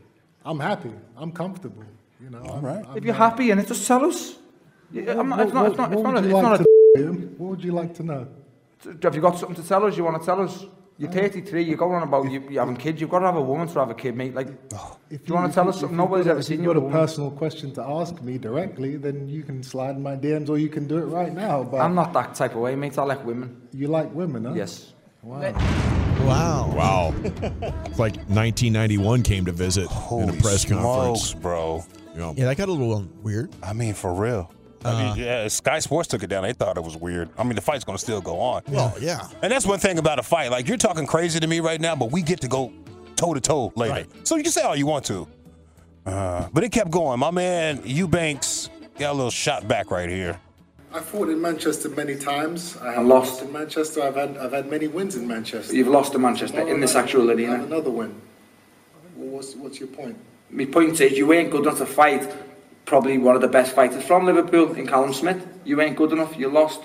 I'm 0.45 0.59
happy. 0.59 0.91
I'm 1.17 1.31
comfortable. 1.31 1.83
You 2.21 2.29
know, 2.29 2.41
all 2.43 2.59
right. 2.61 2.85
If 2.95 3.03
you're 3.03 3.13
happy 3.13 3.51
in 3.51 3.59
it, 3.59 3.67
just 3.67 3.85
tell 3.87 4.05
us. 4.05 4.35
Yeah, 4.91 5.19
I'm 5.19 5.29
not, 5.29 5.39
it's 5.41 5.53
not, 5.53 5.67
it's 5.67 5.77
not, 5.77 5.91
it's 5.93 6.01
what 6.01 6.11
not, 6.11 6.13
would 6.21 6.23
you 6.23 6.29
it's 6.29 6.33
like 6.33 6.43
not 6.43 6.61
a, 6.61 6.63
to 6.63 6.69
Liam? 6.97 7.37
What 7.37 7.49
would 7.49 7.63
you 7.63 7.71
like 7.71 7.93
to 7.95 8.03
know? 8.03 8.27
Have 9.03 9.15
you 9.15 9.21
got 9.21 9.37
something 9.37 9.61
to 9.61 9.67
tell 9.67 9.85
us? 9.85 9.97
You 9.97 10.03
want 10.03 10.21
to 10.21 10.25
tell 10.25 10.41
us? 10.41 10.65
You're 10.99 11.09
um, 11.09 11.15
33. 11.15 11.63
You're 11.63 11.77
going 11.77 11.93
on 11.95 12.03
about 12.03 12.31
you, 12.31 12.43
you 12.49 12.57
having 12.59 12.75
kids. 12.77 12.99
You've 12.99 13.09
got 13.11 13.19
to 13.19 13.25
have 13.27 13.35
a 13.35 13.41
woman 13.41 13.67
to 13.67 13.79
have 13.79 13.89
a 13.91 13.93
kid, 13.93 14.15
mate. 14.15 14.33
Like, 14.33 14.47
oh, 14.73 14.97
If 15.11 15.25
do 15.25 15.33
you 15.33 15.35
want 15.35 15.51
to 15.51 15.53
tell 15.55 15.69
us 15.69 15.75
if 15.75 15.81
something? 15.81 15.97
you've 15.99 16.05
Nobody's 16.09 16.25
got 16.25 16.31
a- 16.31 16.33
ever 16.35 16.41
seen 16.41 16.57
you've 16.57 16.63
you 16.75 16.81
with 16.81 16.91
got 16.91 16.97
a 16.97 17.03
a 17.03 17.05
personal 17.05 17.31
question 17.31 17.71
to 17.73 17.83
ask 17.83 18.19
me 18.23 18.37
directly, 18.39 18.95
then 18.97 19.27
you 19.27 19.43
can 19.43 19.61
slide 19.61 19.99
my 19.99 20.15
DMs 20.15 20.49
or 20.49 20.57
you 20.57 20.69
can 20.69 20.87
do 20.87 20.97
it 20.97 21.05
right 21.05 21.33
now. 21.33 21.63
But 21.63 21.81
I'm 21.81 21.93
not 21.93 22.13
that 22.13 22.33
type 22.33 22.55
of 22.55 22.61
way, 22.61 22.75
mate. 22.75 22.97
I 22.97 23.03
like 23.03 23.23
women. 23.25 23.61
You 23.73 23.89
like 23.89 24.11
women, 24.13 24.45
huh? 24.45 24.53
Yes. 24.55 24.93
Wow. 25.21 25.41
Wow. 26.21 26.71
Wow. 26.75 27.13
It's 27.23 27.99
like 27.99 28.15
1991 28.29 29.21
came 29.23 29.45
to 29.45 29.51
visit 29.51 29.89
in 30.11 30.29
a 30.29 30.33
press 30.33 30.65
conference. 30.65 31.21
smokes, 31.29 31.33
bro. 31.33 31.83
Yeah. 32.15 32.33
Yeah, 32.35 32.45
that 32.45 32.57
got 32.57 32.69
a 32.69 32.71
little 32.71 33.07
weird. 33.21 33.53
I 33.61 33.73
mean, 33.73 33.93
for 33.93 34.13
real. 34.13 34.51
I 34.87 34.91
Uh-huh. 34.91 35.15
mean, 35.15 35.23
yeah, 35.25 35.47
Sky 35.47 35.79
Sports 35.79 36.07
took 36.07 36.23
it 36.23 36.27
down. 36.27 36.43
They 36.43 36.53
thought 36.53 36.77
it 36.77 36.83
was 36.83 36.95
weird. 36.97 37.29
I 37.37 37.43
mean, 37.43 37.55
the 37.55 37.61
fight's 37.61 37.83
going 37.83 37.97
to 37.97 38.03
still 38.03 38.21
go 38.21 38.39
on. 38.39 38.61
Well, 38.69 38.93
yeah. 38.99 39.27
And 39.41 39.51
that's 39.51 39.65
one 39.65 39.79
thing 39.79 39.97
about 39.99 40.19
a 40.19 40.23
fight. 40.23 40.49
Like, 40.51 40.67
you're 40.67 40.77
talking 40.77 41.05
crazy 41.05 41.39
to 41.39 41.47
me 41.47 41.59
right 41.59 41.79
now, 41.81 41.95
but 41.95 42.11
we 42.11 42.21
get 42.21 42.41
to 42.41 42.47
go 42.47 42.71
toe 43.15 43.33
to 43.33 43.41
toe 43.41 43.73
later. 43.75 43.93
Right. 43.93 44.27
So 44.27 44.35
you 44.37 44.43
can 44.43 44.51
say 44.51 44.61
all 44.61 44.75
you 44.75 44.85
want 44.87 45.05
to. 45.05 45.27
Uh, 46.05 46.47
but 46.53 46.63
it 46.63 46.71
kept 46.71 46.89
going. 46.89 47.19
My 47.19 47.31
man, 47.31 47.81
Eubanks, 47.83 48.69
got 48.97 49.11
a 49.11 49.13
little 49.13 49.29
shot 49.31 49.67
back 49.67 49.91
right 49.91 50.09
here. 50.09 50.39
I 50.93 51.01
fought 51.01 51.27
in 51.29 51.41
Manchester 51.41 51.89
many 51.89 52.15
times. 52.15 52.77
I 52.81 52.87
have 52.91 52.99
And 52.99 53.09
lost. 53.09 53.41
in 53.41 53.51
Manchester. 53.51 54.01
I've 54.03 54.15
had 54.15 54.37
I've 54.37 54.53
had 54.53 54.69
many 54.69 54.87
wins 54.87 55.15
in 55.17 55.27
Manchester. 55.27 55.75
You've 55.75 55.89
lost 55.89 56.13
to 56.13 56.19
Manchester 56.19 56.65
in 56.65 56.79
this 56.79 56.95
actual 56.95 57.29
I 57.29 57.33
arena. 57.33 57.55
another 57.63 57.91
win. 57.91 58.15
what's, 59.15 59.55
what's 59.55 59.79
your 59.79 59.89
point? 59.89 60.15
My 60.49 60.65
point 60.65 60.99
is, 61.01 61.17
you 61.17 61.27
weren't 61.27 61.51
good 61.51 61.63
enough 61.63 61.79
to 61.79 61.85
fight 61.85 62.23
probably 62.87 63.17
one 63.17 63.35
of 63.35 63.41
the 63.41 63.47
best 63.47 63.75
fighters 63.75 64.03
from 64.03 64.25
Liverpool 64.25 64.73
in 64.73 64.87
Callum 64.87 65.13
Smith. 65.13 65.45
You 65.65 65.77
weren't 65.77 65.97
good 65.97 66.13
enough, 66.13 66.35
you 66.37 66.47
lost. 66.47 66.81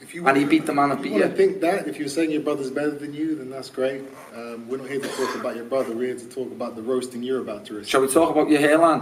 If 0.00 0.14
you 0.14 0.26
and 0.26 0.36
he 0.36 0.44
beat 0.44 0.66
the 0.66 0.74
man 0.74 0.88
that 0.88 1.02
beat 1.02 1.12
you 1.12 1.18
you. 1.18 1.28
think 1.28 1.60
that, 1.60 1.86
if 1.86 1.98
you're 1.98 2.08
saying 2.08 2.30
your 2.32 2.40
brother's 2.40 2.70
better 2.70 2.90
than 2.90 3.14
you, 3.14 3.36
then 3.36 3.48
that's 3.48 3.70
great. 3.70 4.02
Um, 4.34 4.66
we're 4.66 4.78
not 4.78 4.88
here 4.88 5.00
to 5.00 5.08
talk 5.08 5.34
about 5.36 5.56
your 5.56 5.66
brother. 5.66 5.94
We're 5.94 6.08
here 6.08 6.18
to 6.18 6.28
talk 6.28 6.50
about 6.50 6.74
the 6.74 6.82
roasting 6.82 7.22
you're 7.22 7.40
about 7.40 7.64
to 7.66 7.74
receive. 7.74 7.90
Shall 7.90 8.00
we 8.00 8.08
talk 8.08 8.30
about 8.30 8.50
your 8.50 8.60
hairline? 8.60 9.00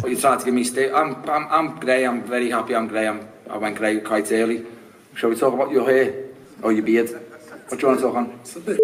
what 0.00 0.10
you 0.10 0.18
trying 0.18 0.38
to 0.38 0.44
give 0.44 0.52
me 0.52 0.64
sta 0.64 0.92
I'm, 0.92 1.14
I'm, 1.30 1.46
I'm 1.48 1.80
grey, 1.80 2.06
I'm 2.06 2.22
very 2.24 2.50
happy 2.50 2.74
I'm 2.74 2.88
grey. 2.88 3.06
I'm, 3.08 3.26
I 3.48 3.56
went 3.56 3.76
grey 3.76 4.00
quite 4.00 4.30
early. 4.32 4.66
Shall 5.14 5.30
we 5.30 5.36
talk 5.36 5.54
about 5.54 5.70
your 5.70 5.84
hair? 5.84 6.24
Or 6.62 6.72
your 6.72 6.82
beard? 6.82 7.10
What 7.68 7.78
do 7.78 7.86
you 7.86 7.88
want 7.88 8.00
to 8.00 8.06
talk 8.06 8.16
on? 8.16 8.30
It's 8.40 8.56
a 8.56 8.60
bit, 8.60 8.80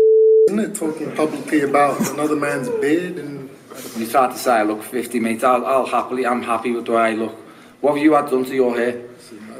isn't 0.49 0.61
it, 0.61 0.75
talking 0.75 1.15
publicly 1.17 1.63
about 1.63 2.01
another 2.11 2.37
man's 2.37 2.69
beard 2.69 3.19
and 3.19 3.36
You 3.97 4.07
tried 4.07 4.33
to 4.33 4.39
say 4.39 4.63
look 4.65 4.83
50, 4.83 5.21
mate. 5.21 5.43
I'll, 5.45 5.65
I'll 5.67 5.87
happily, 5.87 6.27
I'm 6.27 6.43
happy 6.43 6.73
with 6.73 6.87
the 6.87 6.93
way 6.93 7.01
I 7.03 7.13
look. 7.13 7.35
What 7.81 7.95
have 7.95 8.03
you 8.03 8.15
had 8.15 8.31
done 8.31 8.45
to 8.45 8.55
your 8.55 8.75
hair? 8.77 9.03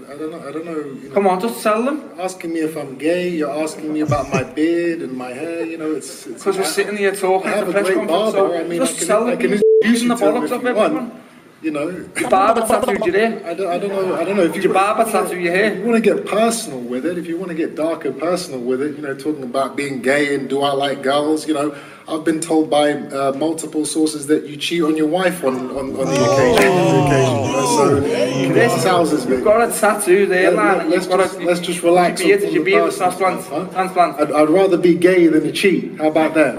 I, 0.09 0.13
I 0.13 0.17
don't 0.17 0.31
know. 0.31 0.49
I 0.49 0.53
don't 0.53 0.65
know. 0.65 0.79
You 0.79 1.09
know 1.09 1.15
Come 1.15 1.27
on, 1.27 1.41
just 1.41 1.63
tell 1.63 1.83
them. 1.83 2.11
You're 2.15 2.23
asking 2.23 2.53
me 2.53 2.61
if 2.61 2.77
I'm 2.77 2.97
gay. 2.97 3.29
You're 3.29 3.51
asking 3.51 3.93
me 3.93 4.01
about 4.01 4.31
my 4.31 4.43
beard 4.43 5.03
and 5.03 5.13
my 5.13 5.31
hair. 5.31 5.65
You 5.67 5.79
know, 5.79 5.93
it's. 5.93 6.27
Because 6.27 6.57
we're 6.57 6.65
sitting 6.65 6.97
here 6.97 7.15
talking 7.15 7.49
I 7.51 7.55
at 7.55 7.59
have 7.59 7.69
a 7.69 7.73
great 7.73 7.85
conference, 7.97 8.09
barber. 8.09 8.33
so 8.33 8.59
I 8.59 8.65
mean, 8.65 8.79
just 8.79 8.97
I 8.97 8.99
can, 8.99 9.07
tell 9.07 9.27
I 9.27 9.31
them 9.31 9.41
can 9.41 9.51
he's 9.53 9.63
using 9.85 10.09
the 10.09 10.15
bollocks 10.17 10.51
of 10.51 10.65
everyone. 10.65 10.95
want. 10.95 11.23
You 11.63 11.71
know, 11.71 11.89
Your 12.21 12.29
barber 12.31 12.61
tattooed 12.67 13.05
your 13.07 13.15
hair. 13.17 13.43
I 13.47 13.55
don't, 13.55 13.67
I 13.69 13.79
don't 13.79 13.89
know. 13.89 14.15
I 14.15 14.25
don't 14.25 14.37
know 14.37 14.43
if 14.45 14.55
you 14.55 14.63
Your 14.63 14.75
barber 14.75 15.11
tattoo 15.11 15.41
your 15.41 15.53
hair. 15.55 15.73
If 15.73 15.79
you 15.79 15.85
want 15.87 16.05
to 16.05 16.15
get 16.15 16.27
personal 16.27 16.81
with 16.81 17.07
it, 17.07 17.17
if 17.17 17.27
you 17.27 17.39
want 17.39 17.49
to 17.49 17.55
get 17.55 17.75
dark 17.75 18.05
and 18.05 18.19
personal 18.21 18.61
with 18.61 18.83
it, 18.83 18.95
you 18.95 19.03
know, 19.03 19.15
talking 19.15 19.43
about 19.43 19.75
being 19.75 20.03
gay 20.03 20.35
and 20.35 20.51
do 20.51 20.61
I 20.61 20.73
like 20.73 21.03
girls, 21.03 21.49
you 21.49 21.55
know, 21.55 21.75
I've 22.09 22.25
been 22.25 22.41
told 22.41 22.69
by 22.69 22.93
uh, 22.93 23.33
multiple 23.33 23.87
sources 23.87 24.27
that 24.27 24.45
you 24.45 24.57
cheat 24.59 24.83
on 24.83 24.97
your 24.99 25.09
wife 25.09 25.43
on, 25.45 25.57
on, 25.71 25.77
on 25.77 25.95
the 25.97 26.03
occasion. 26.03 26.73
On 26.73 26.95
the 26.95 27.07
occasion 27.07 27.37
you 27.37 27.53
know, 27.53 27.77
so 27.77 28.53
Chris, 28.53 28.75
this 28.75 28.85
houses 28.85 29.27
me. 29.27 29.37
You've 29.37 29.45
got 29.45 29.69
a 29.69 29.73
tattoo 29.81 30.27
there, 30.27 30.55
man. 30.55 30.91
Let's 30.91 31.07
just, 31.07 31.37
a, 31.37 31.39
let's 31.45 31.61
just 31.61 31.83
relax. 31.83 32.23
Your 32.23 32.39
beard, 32.39 32.43
on- 32.43 32.49
is 32.49 32.55
your 32.55 32.83
on 32.83 32.89
the 32.91 32.95
a 32.95 33.19
transplant? 33.19 33.45
huh? 33.47 33.73
Transplant. 33.73 34.21
I'd, 34.21 34.31
I'd 34.31 34.51
rather 34.51 34.77
be 34.77 34.95
gay 34.95 35.27
than 35.27 35.47
a 35.47 35.53
cheat. 35.53 35.97
How 35.99 36.09
about 36.09 36.35
that? 36.35 36.57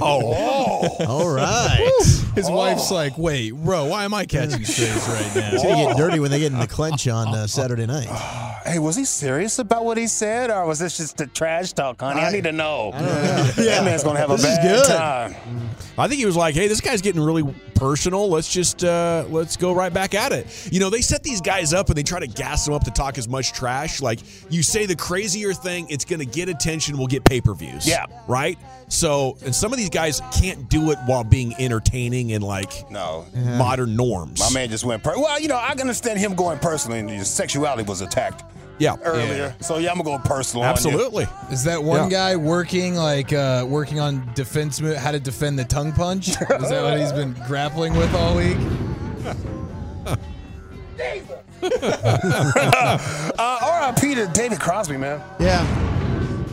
Oh, 0.00 0.96
Oh, 1.00 1.06
all 1.06 1.28
right. 1.28 1.90
His 2.34 2.50
wife's 2.50 2.90
like, 2.90 3.16
wait, 3.16 3.52
bro, 3.52 3.86
why 3.86 4.04
am 4.04 4.12
I 4.14 4.26
catching 4.26 4.64
strays 4.64 4.90
right 5.08 5.32
now? 5.36 5.50
It's 5.54 5.62
gonna 5.62 5.86
get 5.86 5.96
dirty 5.96 6.20
when 6.20 6.30
they 6.30 6.38
get 6.38 6.52
in 6.52 6.58
the 6.58 6.66
clinch 6.66 7.08
on 7.08 7.28
uh, 7.28 7.46
Saturday 7.46 7.86
night. 7.86 8.08
Hey, 8.66 8.80
was 8.80 8.96
he 8.96 9.04
serious 9.04 9.60
about 9.60 9.84
what 9.84 9.96
he 9.96 10.08
said, 10.08 10.50
or 10.50 10.66
was 10.66 10.80
this 10.80 10.96
just 10.96 11.18
the 11.18 11.28
trash 11.28 11.72
talk, 11.72 12.00
honey? 12.00 12.20
I, 12.20 12.32
need 12.32 12.42
to 12.42 12.50
know. 12.50 12.90
That 12.90 13.84
man's 13.84 14.02
gonna 14.02 14.18
have 14.18 14.28
a 14.32 14.32
This 14.32 14.44
is 14.44 14.58
bad 14.58 14.62
good. 14.62 14.86
time. 14.88 15.36
I 15.96 16.08
think 16.08 16.18
he 16.18 16.26
was 16.26 16.34
like, 16.34 16.56
"Hey, 16.56 16.66
this 16.66 16.80
guy's 16.80 17.00
getting 17.00 17.22
really 17.22 17.44
personal. 17.76 18.28
Let's 18.28 18.52
just 18.52 18.82
uh, 18.82 19.24
let's 19.28 19.56
go 19.56 19.72
right 19.72 19.94
back 19.94 20.16
at 20.16 20.32
it." 20.32 20.68
You 20.72 20.80
know, 20.80 20.90
they 20.90 21.00
set 21.00 21.22
these 21.22 21.40
guys 21.40 21.72
up 21.72 21.90
and 21.90 21.96
they 21.96 22.02
try 22.02 22.18
to 22.18 22.26
gas 22.26 22.64
them 22.64 22.74
up 22.74 22.82
to 22.86 22.90
talk 22.90 23.18
as 23.18 23.28
much 23.28 23.52
trash. 23.52 24.02
Like 24.02 24.18
you 24.50 24.64
say, 24.64 24.84
the 24.84 24.96
crazier 24.96 25.52
thing, 25.54 25.86
it's 25.88 26.04
going 26.04 26.18
to 26.18 26.26
get 26.26 26.48
attention. 26.48 26.98
We'll 26.98 27.06
get 27.06 27.24
pay 27.24 27.40
per 27.40 27.54
views. 27.54 27.86
Yeah. 27.86 28.06
Right. 28.26 28.58
So, 28.88 29.36
and 29.44 29.54
some 29.54 29.72
of 29.72 29.78
these 29.78 29.90
guys 29.90 30.20
can't 30.32 30.68
do 30.68 30.90
it 30.92 30.98
while 31.06 31.24
being 31.24 31.54
entertaining 31.58 32.32
and 32.32 32.44
like 32.44 32.88
No. 32.90 33.26
modern 33.34 33.96
norms. 33.96 34.38
My 34.40 34.50
man 34.52 34.68
just 34.70 34.84
went. 34.84 35.02
Per- 35.02 35.18
well, 35.18 35.40
you 35.40 35.48
know, 35.48 35.56
I 35.56 35.70
can 35.70 35.80
understand 35.80 36.18
him 36.20 36.34
going 36.34 36.58
personally, 36.60 37.00
and 37.00 37.10
his 37.10 37.28
sexuality 37.28 37.82
was 37.82 38.00
attacked. 38.00 38.44
Yeah. 38.78 38.96
Earlier, 39.02 39.54
so 39.60 39.78
yeah, 39.78 39.90
I'm 39.90 39.96
gonna 39.98 40.18
go 40.18 40.22
personal. 40.22 40.62
on 40.62 40.68
you. 40.68 40.72
Absolutely. 40.72 41.26
Is 41.50 41.64
that 41.64 41.82
one 41.82 42.04
Yeah. 42.10 42.16
guy 42.34 42.36
working 42.36 42.94
like 42.94 43.32
uh, 43.32 43.64
working 43.66 43.98
on 44.00 44.30
defense 44.34 44.80
mo- 44.80 44.94
how 44.94 45.10
to 45.12 45.18
defend 45.18 45.58
the 45.58 45.64
tongue 45.64 45.92
punch? 45.92 46.28
Is 46.28 46.36
that 46.36 46.82
what 46.82 46.98
he's 46.98 47.12
been 47.12 47.34
grappling 47.46 47.94
with 47.96 48.14
all 48.14 48.36
week? 48.36 48.56
uh, 51.62 52.98
R.I.P. 53.38 54.14
to 54.16 54.26
David 54.28 54.60
Crosby, 54.60 54.96
man. 54.96 55.20
Yeah. 55.40 55.62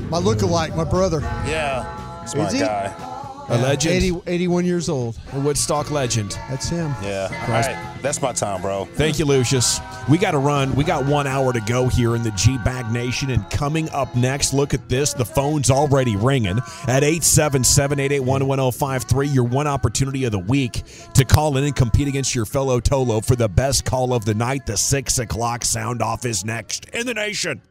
My 0.10 0.18
look-alike, 0.18 0.76
my 0.76 0.84
brother. 0.84 1.22
Yeah, 1.46 1.84
that's 2.24 2.36
my 2.36 2.46
Is 2.48 2.54
he? 2.54 2.60
guy. 2.60 3.10
A 3.50 3.58
legend. 3.58 3.96
80, 3.96 4.22
81 4.26 4.64
years 4.66 4.88
old. 4.88 5.20
A 5.34 5.40
Woodstock 5.42 5.92
legend. 5.92 6.32
That's 6.50 6.70
him. 6.70 6.96
Yeah. 7.04 7.24
All 7.30 7.46
Crosby. 7.46 7.74
right, 7.74 7.98
that's 8.02 8.22
my 8.22 8.32
time, 8.32 8.62
bro. 8.62 8.86
Thank 8.86 9.20
you, 9.20 9.26
Lucius. 9.26 9.82
We 10.10 10.18
got 10.18 10.32
to 10.32 10.38
run. 10.38 10.74
We 10.76 10.86
got 10.86 11.06
one 11.06 11.28
hour 11.28 11.52
to 11.52 11.60
go 11.60 11.90
here 11.90 12.16
in 12.16 12.24
the 12.24 12.32
G 12.32 12.58
Bag 12.60 12.90
Nation. 12.90 13.32
And 13.32 13.48
coming 13.50 13.90
up 13.90 14.16
next, 14.16 14.54
look 14.54 14.74
at 14.74 14.88
this. 14.88 15.14
The 15.14 15.26
phone's 15.26 15.70
already 15.70 16.16
ringing 16.16 16.58
at 16.88 17.04
877 17.04 18.00
881 18.00 18.48
1053. 18.48 19.28
Your 19.28 19.44
one 19.44 19.68
opportunity 19.68 20.24
of 20.24 20.32
the 20.32 20.40
week 20.40 20.82
to 21.14 21.26
call 21.26 21.58
in 21.58 21.66
and 21.66 21.76
compete 21.76 22.08
against 22.08 22.34
your 22.34 22.46
fellow 22.46 22.80
Tolo 22.80 23.24
for 23.24 23.36
the 23.36 23.50
best 23.50 23.84
call 23.84 24.14
of 24.14 24.24
the 24.24 24.34
night. 24.34 24.66
The 24.66 24.78
six 24.78 25.20
o'clock 25.20 25.66
sound 25.66 26.02
off 26.02 26.26
is 26.26 26.46
next 26.46 26.86
in 26.92 27.06
the 27.06 27.14
nation. 27.14 27.62